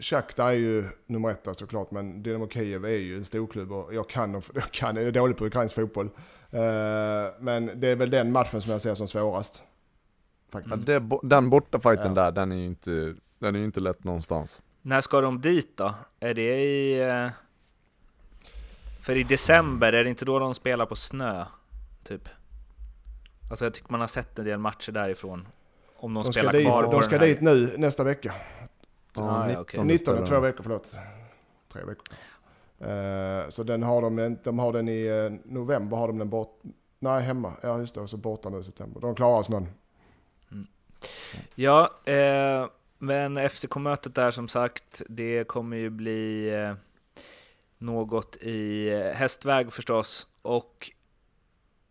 Shakhtar 0.00 0.48
är 0.48 0.52
ju 0.52 0.84
nummer 1.06 1.30
ett 1.30 1.48
såklart, 1.52 1.90
men 1.90 2.22
Dynamo 2.22 2.48
Kiev 2.48 2.84
är 2.84 2.88
ju 2.88 3.16
en 3.16 3.24
storklubb 3.24 3.72
och 3.72 3.94
jag 3.94 4.08
kan, 4.08 4.32
jag 4.54 4.70
kan 4.70 4.96
jag 4.96 5.04
är 5.04 5.12
dålig 5.12 5.36
på 5.36 5.46
ukrainsk 5.46 5.74
fotboll. 5.74 6.06
Eh, 6.50 6.60
men 7.40 7.80
det 7.80 7.88
är 7.88 7.96
väl 7.96 8.10
den 8.10 8.32
matchen 8.32 8.62
som 8.62 8.72
jag 8.72 8.80
ser 8.80 8.94
som 8.94 9.08
svårast. 9.08 9.62
Faktiskt. 10.52 10.86
Det, 10.86 11.02
den 11.22 11.50
bortafighten 11.50 12.14
Ja. 12.14 12.22
där, 12.22 12.32
den 12.32 12.52
är 12.52 12.56
ju 12.56 12.66
inte, 12.66 13.14
den 13.38 13.54
är 13.54 13.58
ju 13.58 13.64
inte 13.64 13.80
lätt 13.80 14.04
någonstans. 14.04 14.62
När 14.82 15.00
ska 15.00 15.20
de 15.20 15.40
dit 15.40 15.76
då? 15.76 15.94
Är 16.20 16.34
det 16.34 16.60
i... 16.62 17.00
För 19.00 19.16
i 19.16 19.22
december, 19.22 19.92
är 19.92 20.04
det 20.04 20.10
inte 20.10 20.24
då 20.24 20.38
de 20.38 20.54
spelar 20.54 20.86
på 20.86 20.96
snö? 20.96 21.44
Typ. 22.04 22.28
Alltså 23.50 23.64
jag 23.64 23.74
tycker 23.74 23.90
man 23.90 24.00
har 24.00 24.08
sett 24.08 24.38
en 24.38 24.44
del 24.44 24.58
matcher 24.58 24.92
därifrån. 24.92 25.48
Om 25.96 26.14
de, 26.14 26.22
De 26.24 26.32
spelar 26.32 26.52
dit, 26.52 26.66
kvar 26.66 26.92
de 26.92 27.02
ska 27.02 27.16
här. 27.18 27.26
dit 27.26 27.40
nu 27.40 27.74
nästa 27.78 28.04
vecka. 28.04 28.34
Ah, 29.14 29.50
ja, 29.50 29.60
okej. 29.60 29.84
19, 29.84 30.04
spelar 30.14 30.26
två 30.26 30.34
de. 30.34 30.42
veckor, 30.42 30.62
förlåt. 30.62 30.96
Tre 31.72 31.82
veckor. 31.84 32.04
Eh, 32.90 33.48
så 33.48 33.62
den 33.62 33.82
har 33.82 34.02
de, 34.02 34.36
de 34.44 34.58
har 34.58 34.72
den 34.72 34.88
i 34.88 35.06
eh, 35.06 35.52
november, 35.52 35.96
har 35.96 36.06
de 36.06 36.18
den 36.18 36.28
bort. 36.28 36.60
Nej, 36.98 37.22
hemma. 37.22 37.52
Ja, 37.62 37.78
just 37.78 37.94
det. 37.94 38.00
Och 38.00 38.10
så 38.10 38.16
borta 38.16 38.48
nu 38.48 38.60
i 38.60 38.64
september. 38.64 39.00
De 39.00 39.14
klarar 39.14 39.42
snön. 39.42 39.66
Ja, 41.54 41.90
eh, 42.04 42.66
men 42.98 43.48
FCK-mötet 43.48 44.14
där 44.14 44.30
som 44.30 44.48
sagt, 44.48 45.02
det 45.08 45.44
kommer 45.48 45.76
ju 45.76 45.90
bli 45.90 46.50
något 47.80 48.36
i 48.36 48.88
eh, 48.92 49.00
hästväg 49.16 49.72
förstås. 49.72 50.26
Och 50.42 50.90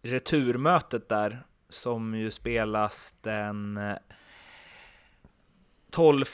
returmötet 0.02 1.10
där, 1.10 1.44
som 1.70 2.16
ju 2.16 2.32
spelas 2.32 3.16
den 3.22 3.78
eh, 3.78 3.94
12, 5.92 6.26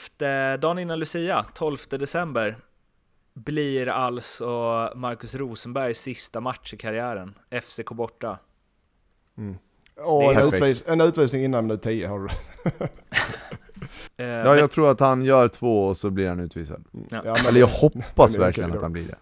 dagen 0.59 0.79
innan 0.79 0.99
Lucia, 0.99 1.45
12 1.53 1.77
december, 1.89 2.57
blir 3.33 3.87
alltså 3.87 4.45
Marcus 4.95 5.35
Rosenbergs 5.35 5.99
sista 6.01 6.39
match 6.41 6.73
i 6.73 6.77
karriären. 6.77 7.33
FCK 7.61 7.89
borta. 7.89 8.39
Och 9.97 10.21
Det 10.21 10.25
är 10.27 10.41
en, 10.41 10.47
utvis, 10.53 10.83
en 10.87 11.01
utvisning 11.01 11.43
innan 11.43 11.67
minut 11.67 11.81
10 11.81 12.07
har 12.07 12.19
du. 12.19 12.27
Eh, 14.17 14.25
Ja, 14.27 14.55
jag 14.55 14.71
tror 14.71 14.91
att 14.91 14.99
han 14.99 15.25
gör 15.25 15.47
två 15.47 15.87
och 15.87 15.97
så 15.97 16.09
blir 16.09 16.29
han 16.29 16.39
utvisad. 16.39 16.83
Ja. 16.91 16.99
Ja, 17.11 17.21
men- 17.37 17.45
Eller 17.45 17.59
jag 17.59 17.67
hoppas 17.67 18.37
verkligen 18.37 18.71
att 18.73 18.81
han 18.81 18.91
blir 18.93 19.07
det. 19.07 19.15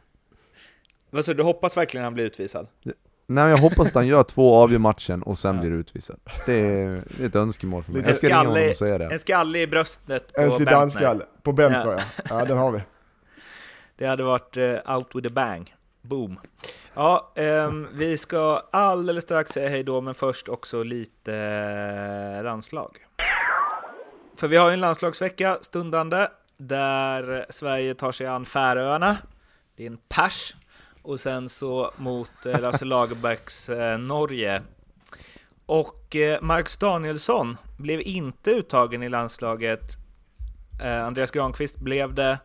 Vad 1.14 1.26
sa 1.26 1.32
du, 1.32 1.38
du 1.38 1.44
hoppas 1.44 1.78
verkligen 1.78 2.04
han 2.04 2.14
blir 2.14 2.26
utvisad? 2.26 2.68
Nej 2.84 2.96
men 3.28 3.50
jag 3.50 3.58
hoppas 3.58 3.88
att 3.88 3.96
han 3.96 4.08
gör 4.08 4.24
två 4.24 4.56
avgör 4.56 4.80
matchen 4.80 5.24
och 5.24 5.38
sen 5.38 5.56
Ja. 5.56 5.62
blir 5.62 5.72
utvisad. 5.72 6.20
Det 6.46 6.54
är, 6.54 7.04
det 7.18 7.24
är 7.24 7.28
ett 7.28 7.36
önskemål 7.36 7.84
för 7.84 7.92
mig. 7.92 8.04
Jag 8.06 8.16
ska 8.16 8.28
ringa 8.28 8.38
honom 8.38 8.70
och 8.70 8.76
säga 8.76 8.98
det. 8.98 9.06
En 9.14 9.20
skalle 9.20 9.60
i 9.60 9.68
bröstet 9.68 10.34
på 10.34 10.42
En. 10.42 10.52
Zidane-skalle. 10.52 11.26
På 11.44 11.52
Bentner 11.52 11.86
Ja. 11.86 12.00
ja. 12.30 12.40
ja. 12.40 12.46
den 12.46 12.58
har 12.58 12.72
vi. 12.72 12.80
Det 13.98 14.06
hade 14.06 14.24
varit 14.24 14.58
eh, 14.58 14.96
out 14.96 15.16
with 15.16 15.28
a 15.28 15.32
bang. 15.34 15.76
Boom. 16.02 16.40
Ja, 16.94 17.32
ehm, 17.36 17.88
vi 17.94 18.18
ska 18.18 18.64
alldeles 18.72 19.24
strax 19.24 19.52
säga 19.52 19.70
hej 19.70 19.84
då, 19.84 20.02
men 20.02 20.14
först 20.16 20.50
också 20.50 20.84
lite 20.84 21.36
eh, 22.38 22.44
landslag. 22.44 22.98
För 24.38 24.48
vi 24.48 24.58
har 24.58 24.68
ju 24.68 24.74
en 24.74 24.80
landslagsvecka 24.80 25.58
stundande 25.62 26.28
där 26.58 27.46
Sverige 27.50 27.96
tar 27.96 28.12
sig 28.12 28.28
an 28.28 28.46
Färöarna. 28.46 29.18
Det 29.76 29.84
är 29.84 29.88
en 29.88 29.98
pers. 30.10 30.56
Och 31.04 31.20
sen 31.20 31.50
så 31.50 31.92
mot 31.98 32.46
eh, 32.46 32.62
Lasse 32.62 32.86
Lagerbäcks 32.86 33.70
eh, 33.70 33.98
Norge. 33.98 34.62
Och 35.66 36.16
eh, 36.16 36.42
Marcus 36.42 36.78
Danielsson 36.78 37.58
blev 37.78 38.02
inte 38.02 38.52
uttagen 38.52 39.04
i 39.04 39.10
landslaget. 39.10 39.98
Eh, 40.82 41.06
Andreas 41.06 41.32
Granqvist 41.32 41.78
blev 41.78 42.14
det. 42.14 42.40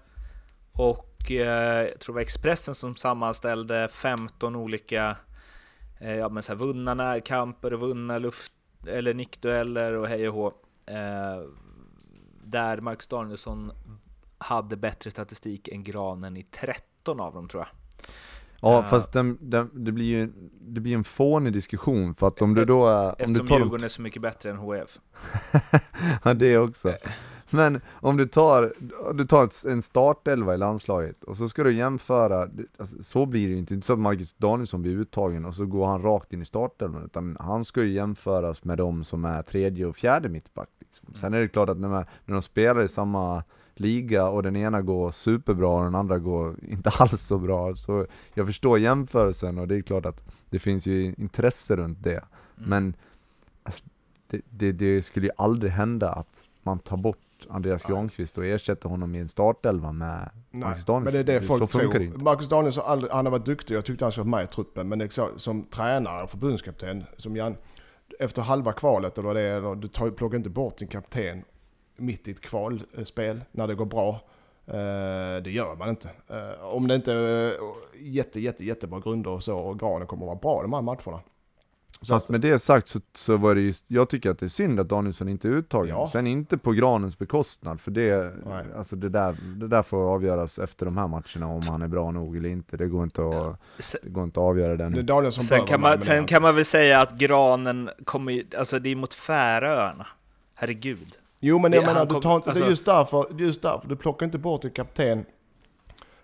Och 0.72 1.30
eh, 1.30 1.82
jag 1.82 2.00
tror 2.00 2.12
det 2.12 2.16
var 2.16 2.20
Expressen 2.20 2.74
som 2.74 2.96
sammanställde 2.96 3.88
15 3.88 4.56
olika 4.56 5.16
eh, 6.00 6.14
ja, 6.14 6.28
men 6.28 6.42
så 6.42 6.52
här, 6.52 6.58
vunna 6.58 6.94
närkamper 6.94 7.72
och 7.72 7.80
vunna 7.80 8.18
luft 8.18 8.52
eller 8.86 9.14
nickdueller 9.14 9.94
och 9.94 10.08
hej 10.08 10.28
och 10.28 10.34
hå. 10.34 10.46
Eh, 10.86 11.42
där 12.44 12.80
Marcus 12.80 13.06
Danielsson 13.06 13.72
hade 14.38 14.76
bättre 14.76 15.10
statistik 15.10 15.68
än 15.68 15.82
Granen 15.82 16.36
i 16.36 16.42
13 16.42 17.20
av 17.20 17.34
dem 17.34 17.48
tror 17.48 17.62
jag. 17.62 17.68
Ja 18.60 18.72
Ja. 18.72 18.82
fast 18.82 19.12
den, 19.12 19.38
den, 19.40 19.70
det 19.72 19.92
blir 19.92 20.04
ju 20.04 20.32
det 20.60 20.80
blir 20.80 20.94
en 20.94 21.04
fånig 21.04 21.52
diskussion 21.52 22.14
för 22.14 22.28
att 22.28 22.42
om 22.42 22.54
du 22.54 22.64
då 22.64 22.86
är, 22.86 23.04
om 23.06 23.14
du 23.16 23.24
Eftersom 23.24 23.46
tar 23.46 23.54
de 23.54 23.62
Djurgården 23.62 23.84
är 23.84 23.88
så 23.88 24.02
mycket 24.02 24.22
bättre 24.22 24.50
än 24.50 24.56
HF. 24.56 24.98
Ja 26.24 26.34
det 26.34 26.58
också. 26.58 26.94
Men 27.50 27.80
om 27.92 28.16
du 28.16 28.26
tar, 28.26 28.74
du 29.14 29.24
tar 29.24 29.68
en 29.70 29.82
startelva 29.82 30.54
i 30.54 30.58
landslaget 30.58 31.24
och 31.24 31.36
så 31.36 31.48
ska 31.48 31.64
du 31.64 31.72
jämföra, 31.72 32.48
alltså, 32.78 33.02
så 33.02 33.26
blir 33.26 33.46
det 33.46 33.52
ju 33.52 33.58
inte, 33.58 33.74
inte 33.74 33.86
så 33.86 33.92
att 33.92 33.98
Marcus 33.98 34.34
Danielsson 34.34 34.82
blir 34.82 34.96
uttagen 34.96 35.44
och 35.44 35.54
så 35.54 35.66
går 35.66 35.86
han 35.86 36.02
rakt 36.02 36.32
in 36.32 36.42
i 36.42 36.44
startelvan 36.44 37.04
utan 37.04 37.36
han 37.40 37.64
ska 37.64 37.82
ju 37.82 37.92
jämföras 37.92 38.64
med 38.64 38.78
de 38.78 39.04
som 39.04 39.24
är 39.24 39.42
tredje 39.42 39.86
och 39.86 39.96
fjärde 39.96 40.28
mittback. 40.28 40.68
Liksom. 40.80 41.14
Sen 41.14 41.34
är 41.34 41.40
det 41.40 41.48
klart 41.48 41.68
att 41.68 41.78
när, 41.78 41.88
man, 41.88 42.04
när 42.24 42.32
de 42.32 42.42
spelar 42.42 42.82
i 42.82 42.88
samma, 42.88 43.44
liga 43.80 44.28
och 44.28 44.42
den 44.42 44.56
ena 44.56 44.82
går 44.82 45.10
superbra 45.10 45.68
och 45.68 45.84
den 45.84 45.94
andra 45.94 46.18
går 46.18 46.56
inte 46.68 46.90
alls 46.98 47.22
så 47.22 47.38
bra. 47.38 47.74
Så 47.74 48.06
jag 48.34 48.46
förstår 48.46 48.78
jämförelsen 48.78 49.58
och 49.58 49.68
det 49.68 49.76
är 49.76 49.82
klart 49.82 50.06
att 50.06 50.24
det 50.50 50.58
finns 50.58 50.86
ju 50.86 51.14
intresse 51.18 51.76
runt 51.76 52.02
det. 52.02 52.10
Mm. 52.10 52.24
Men 52.54 52.94
alltså, 53.62 53.84
det, 54.30 54.40
det, 54.50 54.72
det 54.72 55.02
skulle 55.02 55.26
ju 55.26 55.32
aldrig 55.36 55.72
hända 55.72 56.12
att 56.12 56.44
man 56.62 56.78
tar 56.78 56.96
bort 56.96 57.18
Andreas 57.48 57.84
Granqvist 57.84 58.38
och 58.38 58.46
ersätter 58.46 58.88
honom 58.88 59.14
i 59.14 59.18
en 59.18 59.28
startelva 59.28 59.92
med 59.92 60.30
Nej, 60.50 60.60
Marcus 60.60 60.84
Danielsson. 60.84 61.02
men 61.02 61.12
det 61.12 61.32
är 61.32 61.40
det 61.40 61.46
så 61.46 61.58
folk 61.58 61.70
funkar 61.70 61.98
tror. 61.98 62.24
Marcus 62.24 62.48
Danielsson, 62.48 63.08
han 63.10 63.26
har 63.26 63.30
varit 63.30 63.46
duktig. 63.46 63.74
Jag 63.74 63.84
tyckte 63.84 64.04
han 64.04 64.12
skulle 64.12 64.30
vara 64.30 64.40
med 64.40 64.44
i 64.44 64.54
truppen. 64.54 64.88
Men 64.88 65.10
så, 65.10 65.30
som 65.36 65.64
tränare 65.64 66.22
och 66.22 66.30
förbundskapten, 66.30 67.04
som 67.16 67.36
Jan, 67.36 67.56
efter 68.18 68.42
halva 68.42 68.72
kvalet 68.72 69.18
eller 69.18 69.34
det 69.34 69.40
eller 69.40 69.74
du 69.74 69.88
tar, 69.88 70.10
plockar 70.10 70.36
inte 70.36 70.50
bort 70.50 70.78
din 70.78 70.88
kapten 70.88 71.44
mitt 71.98 72.28
i 72.28 72.30
ett 72.30 72.40
kvalspel 72.40 73.40
när 73.52 73.66
det 73.66 73.74
går 73.74 73.86
bra. 73.86 74.20
Eh, 74.66 75.42
det 75.42 75.50
gör 75.50 75.76
man 75.76 75.88
inte. 75.88 76.10
Eh, 76.28 76.64
om 76.64 76.88
det 76.88 76.94
inte 76.94 77.12
är 77.12 77.54
jätte, 77.98 78.40
jätte, 78.40 78.64
jättebra 78.64 79.00
grunder 79.00 79.30
och 79.30 79.44
så, 79.44 79.58
och 79.58 79.78
Granen 79.78 80.06
kommer 80.06 80.22
att 80.22 80.26
vara 80.26 80.38
bra 80.38 80.62
de 80.62 80.72
här 80.72 80.82
matcherna. 80.82 81.20
Så 82.00 82.06
Fast 82.06 82.28
med 82.28 82.40
det 82.40 82.58
sagt 82.58 82.88
så, 82.88 83.00
så 83.14 83.36
var 83.36 83.54
det 83.54 83.60
ju, 83.60 83.72
jag 83.86 84.08
tycker 84.08 84.30
att 84.30 84.38
det 84.38 84.46
är 84.46 84.48
synd 84.48 84.80
att 84.80 84.88
Danielsson 84.88 85.28
inte 85.28 85.48
är 85.48 85.52
uttagen. 85.52 85.88
Ja. 85.88 86.06
Sen 86.06 86.26
inte 86.26 86.58
på 86.58 86.72
Granens 86.72 87.18
bekostnad, 87.18 87.80
för 87.80 87.90
det, 87.90 88.34
Nej. 88.46 88.64
alltså 88.76 88.96
det, 88.96 89.08
där, 89.08 89.36
det 89.56 89.68
där 89.68 89.82
får 89.82 90.14
avgöras 90.14 90.58
efter 90.58 90.86
de 90.86 90.96
här 90.96 91.08
matcherna 91.08 91.46
om 91.46 91.62
han 91.68 91.82
är 91.82 91.88
bra 91.88 92.10
nog 92.10 92.36
eller 92.36 92.48
inte. 92.48 92.76
Det 92.76 92.86
går 92.86 93.02
inte 93.04 93.22
att, 93.22 93.60
Sen, 93.78 94.00
det 94.02 94.10
går 94.10 94.24
inte 94.24 94.40
att 94.40 94.46
avgöra 94.46 94.76
den. 94.76 94.92
det 94.92 94.98
är 94.98 95.02
Danielsson 95.02 95.44
sen, 95.44 95.66
kan 95.66 95.80
man, 95.80 96.00
sen 96.00 96.26
kan 96.26 96.42
man 96.42 96.54
väl 96.54 96.64
säga 96.64 97.00
att 97.00 97.18
granen 97.18 97.90
kommer 98.04 98.42
alltså 98.58 98.78
det 98.78 98.90
är 98.90 98.96
mot 98.96 99.14
Färöarna. 99.14 100.06
Herregud. 100.54 101.16
Jo 101.40 101.58
men 101.58 101.70
Det- 101.70 101.76
jag 101.76 101.86
menar, 101.86 102.06
du 102.06 102.20
tar 102.20 102.36
inte, 102.36 102.50
alltså- 102.50 102.64
just 102.68 102.84
därför, 102.86 103.26
just 103.38 103.62
därför, 103.62 103.88
du 103.88 103.96
plockar 103.96 104.26
inte 104.26 104.38
bort 104.38 104.64
en 104.64 104.70
kapten 104.70 105.18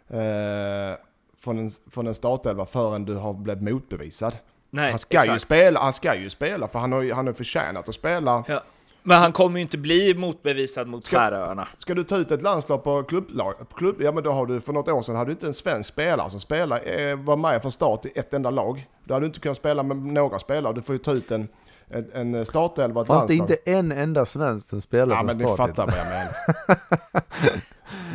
eh, 0.09 0.97
från, 1.39 1.59
en, 1.59 1.71
från 1.91 2.07
en 2.07 2.15
startelva 2.15 2.67
förrän 2.67 3.05
du 3.05 3.15
har 3.15 3.33
blivit 3.35 3.63
motbevisad. 3.63 4.37
Nej, 4.71 4.91
han, 4.91 4.99
ska 4.99 5.33
ju 5.33 5.39
spela, 5.39 5.81
han 5.81 5.93
ska 5.93 6.15
ju 6.15 6.31
spela, 6.31 6.69
för 6.69 6.79
han 6.79 6.93
har 6.93 7.03
ju 7.03 7.13
han 7.13 7.27
har 7.27 7.35
förtjänat 7.35 7.89
att 7.89 7.95
spela. 7.95 8.45
Ja. 8.49 8.63
Men 9.07 9.19
han 9.21 9.33
kommer 9.33 9.59
ju 9.59 9.63
inte 9.63 9.79
bli 9.79 10.15
motbevisad 10.15 10.87
mot 10.89 11.05
Ska- 11.05 11.17
Färöarna. 11.17 11.69
Ska 11.77 11.95
du 11.95 12.03
ta 12.05 12.17
ut 12.17 12.31
ett 12.31 12.43
landslag 12.43 12.85
på 12.85 13.03
klubblag, 13.03 13.55
på 13.69 13.77
klubb, 13.77 13.97
ja 14.03 14.13
men 14.13 14.25
då 14.25 14.31
har 14.31 14.47
du, 14.47 14.61
för 14.61 14.73
något 14.73 14.89
år 14.89 15.03
sedan 15.03 15.17
hade 15.17 15.29
du 15.29 15.33
inte 15.33 15.47
en 15.47 15.55
svensk 15.55 15.93
spelare 15.93 16.31
som 16.31 16.41
spelar, 16.41 17.01
eh, 17.01 17.17
var 17.17 17.37
med 17.37 17.63
från 17.63 17.73
start 17.73 18.05
i 18.05 18.13
ett 18.15 18.35
enda 18.35 18.51
lag. 18.51 18.89
Då 19.05 19.15
hade 19.15 19.25
du 19.25 19.27
inte 19.27 19.41
kunnat 19.41 19.59
spela 19.59 19.83
med 19.83 19.97
några 19.97 20.39
spelare, 20.39 20.73
du 20.73 20.83
får 20.83 20.95
ju 20.95 20.99
ta 20.99 21.13
ut 21.13 21.31
en, 21.31 21.49
en, 21.89 22.35
en 22.35 22.47
startelva, 22.47 23.01
ett 23.01 23.07
Fanns 23.07 23.27
det 23.27 23.35
inte 23.35 23.57
en 23.65 23.93
enda 23.93 24.25
svensk 24.27 24.69
som 24.69 24.81
spelade 24.81 25.13
Ja 25.13 25.19
från 25.19 25.27
men 25.27 25.37
ni 25.37 25.45
start? 25.45 25.57
fattar 25.57 25.87
vad 25.87 25.95
jag 25.95 26.07
menar. 26.07 26.33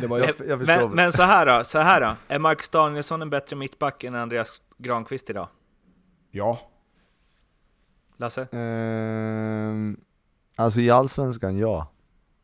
det 0.00 0.06
var 0.06 0.18
Jag- 0.18 0.34
jag 0.48 0.66
men, 0.66 0.90
men 0.90 1.12
så 1.12 1.22
här 1.22 1.46
då, 1.58 1.64
så 1.64 1.78
här 1.78 2.00
då. 2.00 2.16
Är 2.34 2.38
Marcus 2.38 2.68
Danielsson 2.68 3.22
en 3.22 3.30
bättre 3.30 3.56
mittback 3.56 4.04
än 4.04 4.14
Andreas 4.14 4.60
Granqvist 4.78 5.30
idag? 5.30 5.48
ja. 6.30 6.58
Lasse? 8.16 8.46
Ehm, 8.52 9.96
alltså 10.56 10.80
i 10.80 10.90
Allsvenskan, 10.90 11.58
ja. 11.58 11.90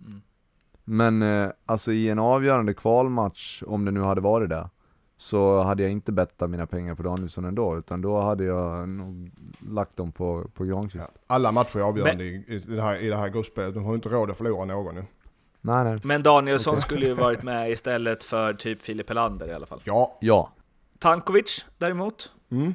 Mm. 0.00 0.22
Men 0.84 1.22
eh, 1.22 1.50
alltså 1.66 1.92
i 1.92 2.08
en 2.08 2.18
avgörande 2.18 2.74
kvalmatch, 2.74 3.62
om 3.66 3.84
det 3.84 3.90
nu 3.90 4.00
hade 4.00 4.20
varit 4.20 4.48
det, 4.48 4.70
så 5.16 5.62
hade 5.62 5.82
jag 5.82 5.92
inte 5.92 6.12
bettat 6.12 6.50
mina 6.50 6.66
pengar 6.66 6.94
på 6.94 7.02
Danielsson 7.02 7.44
ändå, 7.44 7.78
utan 7.78 8.00
då 8.00 8.20
hade 8.20 8.44
jag 8.44 8.88
nog 8.88 9.30
lagt 9.68 9.96
dem 9.96 10.12
på, 10.12 10.50
på 10.54 10.64
Granqvist. 10.64 11.12
Ja, 11.14 11.20
alla 11.26 11.52
matcher 11.52 11.78
är 11.78 11.82
avgörande 11.82 12.24
i, 12.24 12.44
i, 12.48 12.58
det 12.58 12.82
här, 12.82 12.96
i 13.00 13.08
det 13.08 13.16
här 13.16 13.28
gruppspelet. 13.28 13.74
De 13.74 13.84
har 13.84 13.92
ju 13.92 13.96
inte 13.96 14.08
råd 14.08 14.30
att 14.30 14.36
förlora 14.36 14.64
någon 14.64 14.94
nu. 14.94 15.04
Nej, 15.60 15.84
nej. 15.84 16.00
Men 16.02 16.22
Danielsson 16.22 16.80
skulle 16.80 17.06
ju 17.06 17.14
varit 17.24 17.42
med 17.42 17.70
istället 17.70 18.24
för 18.24 18.54
typ 18.54 18.82
Filip 18.82 19.08
Helander 19.08 19.48
i 19.48 19.52
alla 19.52 19.66
fall. 19.66 19.80
Ja. 19.84 20.16
Ja. 20.20 20.52
Tankovic 20.98 21.64
däremot? 21.78 22.30
Mm. 22.50 22.74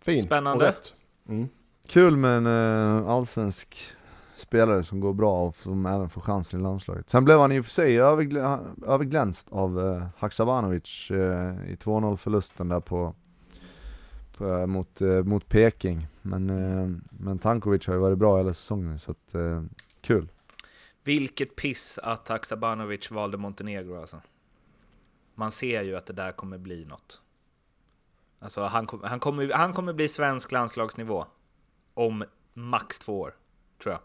Fin. 0.00 0.22
Spännande. 0.22 0.64
Och 0.64 0.70
rätt. 0.70 0.94
Mm. 1.28 1.48
Kul 1.88 2.16
med 2.16 2.36
en 2.36 2.46
eh, 2.46 3.08
allsvensk 3.08 3.95
spelare 4.36 4.82
som 4.82 5.00
går 5.00 5.12
bra 5.12 5.46
och 5.46 5.56
som 5.56 5.86
även 5.86 6.08
får 6.08 6.20
chansen 6.20 6.60
i 6.60 6.62
landslaget. 6.62 7.10
Sen 7.10 7.24
blev 7.24 7.38
han 7.38 7.52
i 7.52 7.60
och 7.60 7.64
för 7.64 7.70
sig 7.70 8.00
övergl- 8.00 8.84
överglänst 8.86 9.48
av 9.50 9.80
eh, 9.80 10.06
Haksabanovic 10.16 11.10
eh, 11.10 11.16
i 11.70 11.74
2-0 11.74 12.16
förlusten 12.16 12.68
där 12.68 12.80
på, 12.80 13.14
på, 14.36 14.48
eh, 14.48 14.66
mot, 14.66 15.00
eh, 15.00 15.22
mot 15.22 15.48
Peking. 15.48 16.06
Men, 16.22 16.50
eh, 16.50 16.98
men 17.10 17.38
Tankovic 17.38 17.86
har 17.86 17.94
ju 17.94 18.00
varit 18.00 18.18
bra 18.18 18.36
hela 18.36 18.52
säsongen 18.54 18.98
så 18.98 19.10
att, 19.10 19.34
eh, 19.34 19.62
kul. 20.00 20.28
Vilket 21.04 21.56
piss 21.56 21.98
att 22.02 22.28
Haksabanovic 22.28 23.10
valde 23.10 23.36
Montenegro 23.36 24.00
alltså. 24.00 24.20
Man 25.34 25.52
ser 25.52 25.82
ju 25.82 25.96
att 25.96 26.06
det 26.06 26.12
där 26.12 26.32
kommer 26.32 26.58
bli 26.58 26.84
något. 26.84 27.20
Alltså 28.38 28.62
han, 28.62 28.86
kom, 28.86 29.00
han, 29.02 29.20
kommer, 29.20 29.52
han 29.52 29.72
kommer 29.72 29.92
bli 29.92 30.08
svensk 30.08 30.52
landslagsnivå. 30.52 31.26
Om 31.94 32.24
max 32.54 32.98
två 32.98 33.20
år, 33.20 33.34
tror 33.82 33.92
jag. 33.92 34.00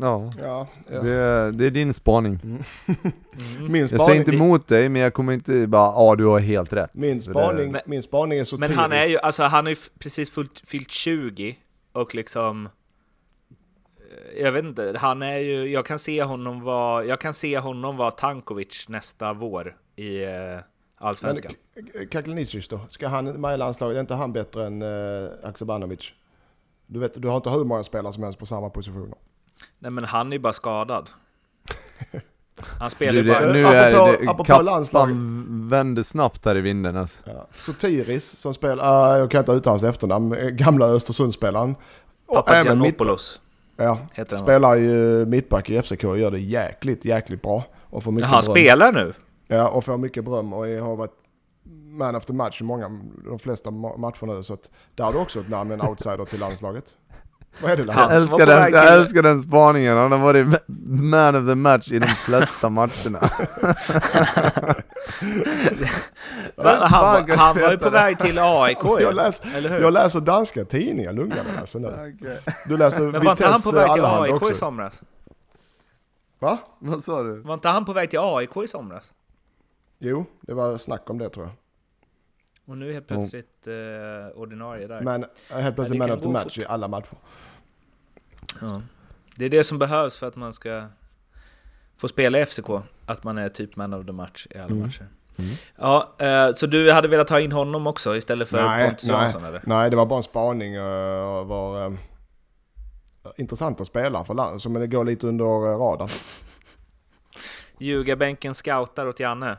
Ja, 0.00 0.32
Ja, 0.42 0.66
ja. 0.90 1.00
det, 1.02 1.52
det 1.52 1.66
är 1.66 1.70
din 1.70 1.94
spaning. 1.94 2.38
Min 3.68 3.80
Jag 3.80 3.88
säger 3.88 3.98
spaning, 4.02 4.18
inte 4.18 4.30
emot 4.34 4.66
dig 4.66 4.88
men 4.88 5.02
jag 5.02 5.14
kommer 5.14 5.32
inte 5.32 5.66
bara, 5.66 5.86
ja 5.86 6.14
du 6.16 6.24
har 6.24 6.38
helt 6.38 6.72
rätt. 6.72 6.90
min 6.94 7.20
spaning, 7.20 7.72
Men- 7.72 7.80
min 7.86 8.02
spaning 8.02 8.38
är 8.38 8.44
så 8.44 8.56
Men 8.58 8.72
han 8.72 8.92
är 8.92 9.04
ju, 9.04 9.18
alltså 9.18 9.42
han 9.42 9.64
har 9.66 9.70
ju 9.70 9.76
precis 9.98 10.30
fyllt, 10.30 10.62
fyllt 10.66 10.90
20 10.90 11.56
och 11.92 12.14
liksom 12.14 12.68
eh, 14.36 14.42
jag 14.42 14.52
vet 14.52 14.64
inte, 14.64 14.94
han 14.98 15.22
är 15.22 15.38
ju, 15.38 15.68
jag 15.70 15.86
kan 15.86 15.98
se 15.98 16.22
honom 16.22 16.60
vara, 16.62 17.04
jag 17.04 17.20
kan 17.20 17.34
se 17.34 17.58
honom 17.58 17.96
vara 17.96 18.10
Tankovic 18.10 18.86
nästa 18.88 19.32
vår 19.32 19.76
i 19.96 20.22
eh, 20.24 20.30
Men 20.30 20.62
Allsvenskan. 20.98 21.52
K- 21.74 21.98
Kaklanicic 22.10 22.68
då? 22.68 22.80
Ska 22.88 23.08
han 23.08 23.24
med 23.40 23.54
i 23.54 23.56
landslaget? 23.56 23.96
Är 23.96 24.00
inte 24.00 24.14
han 24.14 24.32
bättre 24.32 24.66
än 24.66 24.82
uh, 24.82 25.30
Haksabanovic? 25.44 26.12
Du 26.86 27.00
vet, 27.00 27.22
du 27.22 27.28
har 27.28 27.36
inte 27.36 27.50
hur 27.50 27.64
många 27.64 27.84
spelare 27.84 28.12
som 28.12 28.22
helst 28.22 28.38
på 28.38 28.46
samma 28.46 28.70
positioner. 28.70 29.14
Nej 29.78 29.90
men 29.90 30.04
han 30.04 30.32
är 30.32 30.38
bara 30.38 30.52
skadad. 30.52 31.10
Han 32.80 32.90
spelar 32.90 33.12
Du, 33.12 33.18
ju 33.18 33.32
bara... 33.32 33.46
det, 33.46 33.52
nu 33.52 33.64
Apropå- 33.66 33.76
är 33.76 33.90
det, 33.90 33.96
det 34.12 34.22
apropå 34.30 34.44
kappan 34.44 34.64
landslaget. 34.64 35.16
vänder 35.70 36.02
snabbt 36.02 36.44
här 36.44 36.56
i 36.56 36.60
vinden 36.60 36.96
alltså. 36.96 37.22
Ja. 37.26 37.46
Sotiris 37.56 38.24
som 38.30 38.54
spelar, 38.54 39.12
uh, 39.14 39.18
jag 39.18 39.30
kan 39.30 39.38
inte 39.38 39.52
uttala 39.52 39.72
hans 39.72 39.82
efternamn, 39.82 40.36
gamla 40.56 40.86
Östersundsspelaren. 40.86 41.74
Papagiannopoulos 42.34 43.40
ja, 43.76 43.98
heter 44.14 44.36
spelar 44.36 44.76
ju 44.76 45.26
mittback 45.26 45.70
i 45.70 45.82
FCK 45.82 46.04
och 46.04 46.18
gör 46.18 46.30
det 46.30 46.38
jäkligt, 46.38 47.04
jäkligt 47.04 47.42
bra. 47.42 47.62
Och 47.90 48.02
får 48.04 48.12
mycket 48.12 48.28
Jaha, 48.30 48.34
han 48.34 48.42
beröm. 48.44 48.54
spelar 48.54 48.92
nu? 48.92 49.14
Ja, 49.46 49.68
och 49.68 49.84
får 49.84 49.96
mycket 49.98 50.24
beröm 50.24 50.52
och 50.52 50.66
har 50.66 50.96
varit 50.96 51.12
man 51.90 52.14
of 52.16 52.24
the 52.24 52.32
match 52.32 52.60
i 52.60 52.64
många, 52.64 53.00
de 53.28 53.38
flesta 53.38 53.70
ma- 53.70 53.98
matcher 53.98 54.26
nu. 54.26 54.42
Så 54.42 54.54
att 54.54 54.70
där 54.94 55.04
har 55.04 55.12
du 55.12 55.18
också 55.18 55.40
ett 55.40 55.48
namn, 55.48 55.70
en 55.70 55.82
outsider 55.82 56.24
till 56.24 56.40
landslaget. 56.40 56.84
Vad 57.62 57.70
är 57.70 57.76
det? 57.76 57.92
Han 57.92 58.10
Jag 58.10 58.22
älskar, 58.22 58.46
den, 58.46 58.72
jag 58.72 58.92
älskar 58.92 59.22
den 59.22 59.40
spaningen, 59.40 59.96
han 59.96 60.12
har 60.12 60.18
varit 60.18 60.46
man 60.86 61.36
of 61.36 61.46
the 61.48 61.54
match 61.54 61.92
i 61.92 61.98
de 61.98 62.06
flesta 62.06 62.68
matcherna. 62.70 63.30
Han, 66.80 67.26
du 67.26 67.34
han 67.34 67.56
var 67.60 67.70
ju 67.70 67.78
på 67.78 67.90
väg 67.90 68.18
till 68.18 68.38
AIK 68.38 68.78
Jag, 68.84 69.14
läs, 69.14 69.42
eller 69.54 69.68
hur? 69.68 69.80
jag 69.80 69.92
läser 69.92 70.20
danska 70.20 70.64
tidningar, 70.64 71.12
lugna 71.12 71.34
dig 71.34 71.44
Lasse 71.60 71.78
nu. 71.78 72.14
Du 72.66 72.76
läser 72.76 73.02
Men 73.02 73.24
var 73.24 73.30
inte 73.30 73.46
han 73.46 73.62
på 73.62 73.70
väg 73.70 73.92
till 73.92 74.04
AIK 74.04 74.30
i 74.30 74.34
också. 74.34 74.54
somras? 74.54 75.00
Va? 76.40 76.58
Vad 76.78 77.04
sa 77.04 77.22
du? 77.22 77.40
Var 77.40 77.54
inte 77.54 77.68
han 77.68 77.84
på 77.84 77.92
väg 77.92 78.10
till 78.10 78.18
AIK 78.22 78.56
i 78.64 78.68
somras? 78.68 79.12
Jo, 79.98 80.24
det 80.40 80.54
var 80.54 80.78
snack 80.78 81.10
om 81.10 81.18
det 81.18 81.28
tror 81.28 81.46
jag. 81.46 81.54
Och 82.68 82.78
nu 82.78 82.92
helt 82.92 83.06
plötsligt 83.06 83.66
eh, 83.66 84.38
ordinarie 84.38 84.86
där. 84.86 85.00
Men 85.00 85.24
eh, 85.50 85.56
helt 85.58 85.74
plötsligt 85.74 85.98
man 85.98 86.10
of 86.10 86.22
the 86.22 86.28
match 86.28 86.54
fort. 86.54 86.58
i 86.58 86.66
alla 86.66 86.88
matcher. 86.88 87.16
Ja. 88.60 88.82
Det 89.36 89.44
är 89.44 89.48
det 89.48 89.64
som 89.64 89.78
behövs 89.78 90.16
för 90.16 90.26
att 90.26 90.36
man 90.36 90.52
ska 90.52 90.86
få 91.96 92.08
spela 92.08 92.40
i 92.40 92.46
FCK. 92.46 92.68
Att 93.06 93.24
man 93.24 93.38
är 93.38 93.48
typ 93.48 93.76
man 93.76 93.94
of 93.94 94.06
the 94.06 94.12
match 94.12 94.46
i 94.50 94.58
alla 94.58 94.66
Mm. 94.66 94.80
matcher. 94.80 95.06
Mm. 95.38 95.50
Ja, 95.76 96.14
eh, 96.18 96.54
så 96.54 96.66
du 96.66 96.92
hade 96.92 97.08
velat 97.08 97.28
ta 97.28 97.40
in 97.40 97.52
honom 97.52 97.86
också 97.86 98.16
istället 98.16 98.48
för 98.48 98.62
Nej, 98.62 98.88
Pontus 98.88 99.08
nej. 99.08 99.16
Jansson 99.16 99.44
eller? 99.44 99.62
Nej, 99.66 99.90
det 99.90 99.96
var 99.96 100.06
bara 100.06 100.16
en 100.16 100.22
spaning. 100.22 100.76
Uh, 100.76 101.44
var 101.44 101.86
uh, 101.86 101.98
intressant 103.36 103.80
att 103.80 103.86
spela 103.86 104.24
för 104.24 104.34
land, 104.34 104.62
som 104.62 104.72
det 104.72 104.86
går 104.86 105.04
lite 105.04 105.26
under 105.26 105.44
uh, 105.44 105.78
radarn. 105.78 106.08
Ljugarbänken 107.78 108.54
scoutar 108.54 109.06
åt 109.06 109.20
Janne. 109.20 109.56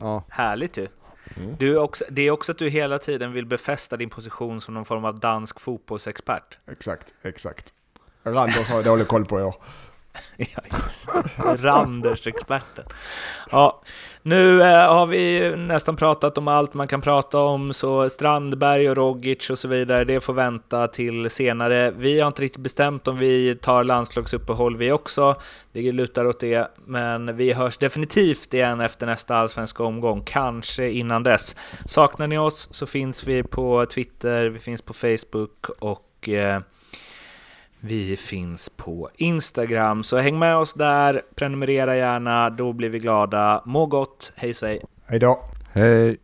Ja. 0.00 0.22
Härligt 0.28 0.78
ju. 0.78 0.88
Mm. 1.36 1.56
Du 1.58 1.78
också, 1.78 2.04
det 2.10 2.22
är 2.22 2.30
också 2.30 2.52
att 2.52 2.58
du 2.58 2.68
hela 2.68 2.98
tiden 2.98 3.32
vill 3.32 3.46
befästa 3.46 3.96
din 3.96 4.10
position 4.10 4.60
som 4.60 4.74
någon 4.74 4.84
form 4.84 5.04
av 5.04 5.20
dansk 5.20 5.60
fotbollsexpert. 5.60 6.58
Exakt, 6.66 7.14
exakt. 7.22 7.74
Randers 8.22 8.68
har 8.68 8.76
jag 8.76 8.84
dålig 8.84 9.08
koll 9.08 9.24
på 9.24 9.40
i 9.40 9.42
år. 9.42 9.54
ja, 10.36 10.62
just 10.88 11.08
det. 11.12 11.56
Randers-experten. 11.56 12.84
Ja, 13.50 13.82
nu 14.22 14.62
eh, 14.62 14.92
har 14.92 15.06
vi 15.06 15.56
nästan 15.56 15.96
pratat 15.96 16.38
om 16.38 16.48
allt 16.48 16.74
man 16.74 16.88
kan 16.88 17.00
prata 17.00 17.38
om, 17.38 17.72
så 17.72 18.10
Strandberg 18.10 18.90
och 18.90 18.96
Rogic 18.96 19.50
och 19.50 19.58
så 19.58 19.68
vidare, 19.68 20.04
det 20.04 20.20
får 20.20 20.32
vänta 20.32 20.88
till 20.88 21.30
senare. 21.30 21.90
Vi 21.90 22.20
har 22.20 22.26
inte 22.26 22.42
riktigt 22.42 22.62
bestämt 22.62 23.08
om 23.08 23.18
vi 23.18 23.54
tar 23.54 23.84
landslagsuppehåll 23.84 24.76
vi 24.76 24.92
också. 24.92 25.36
Det 25.72 25.92
lutar 25.92 26.26
åt 26.26 26.40
det, 26.40 26.70
men 26.86 27.36
vi 27.36 27.52
hörs 27.52 27.76
definitivt 27.76 28.54
igen 28.54 28.80
efter 28.80 29.06
nästa 29.06 29.36
allsvenska 29.36 29.82
omgång, 29.82 30.22
kanske 30.26 30.90
innan 30.90 31.22
dess. 31.22 31.56
Saknar 31.86 32.26
ni 32.26 32.38
oss 32.38 32.68
så 32.70 32.86
finns 32.86 33.24
vi 33.24 33.42
på 33.42 33.86
Twitter, 33.86 34.46
vi 34.46 34.58
finns 34.58 34.82
på 34.82 34.92
Facebook 34.92 35.68
och 35.78 36.28
eh, 36.28 36.60
vi 37.86 38.16
finns 38.16 38.68
på 38.76 39.10
Instagram, 39.16 40.02
så 40.02 40.18
häng 40.18 40.38
med 40.38 40.56
oss 40.56 40.74
där, 40.74 41.22
prenumerera 41.34 41.96
gärna, 41.96 42.50
då 42.50 42.72
blir 42.72 42.88
vi 42.88 42.98
glada. 42.98 43.62
Må 43.66 43.86
gott, 43.86 44.32
hej 44.36 44.54
svej! 44.54 44.80
Hej 45.06 45.18
då. 45.18 45.40
Hej! 45.72 46.18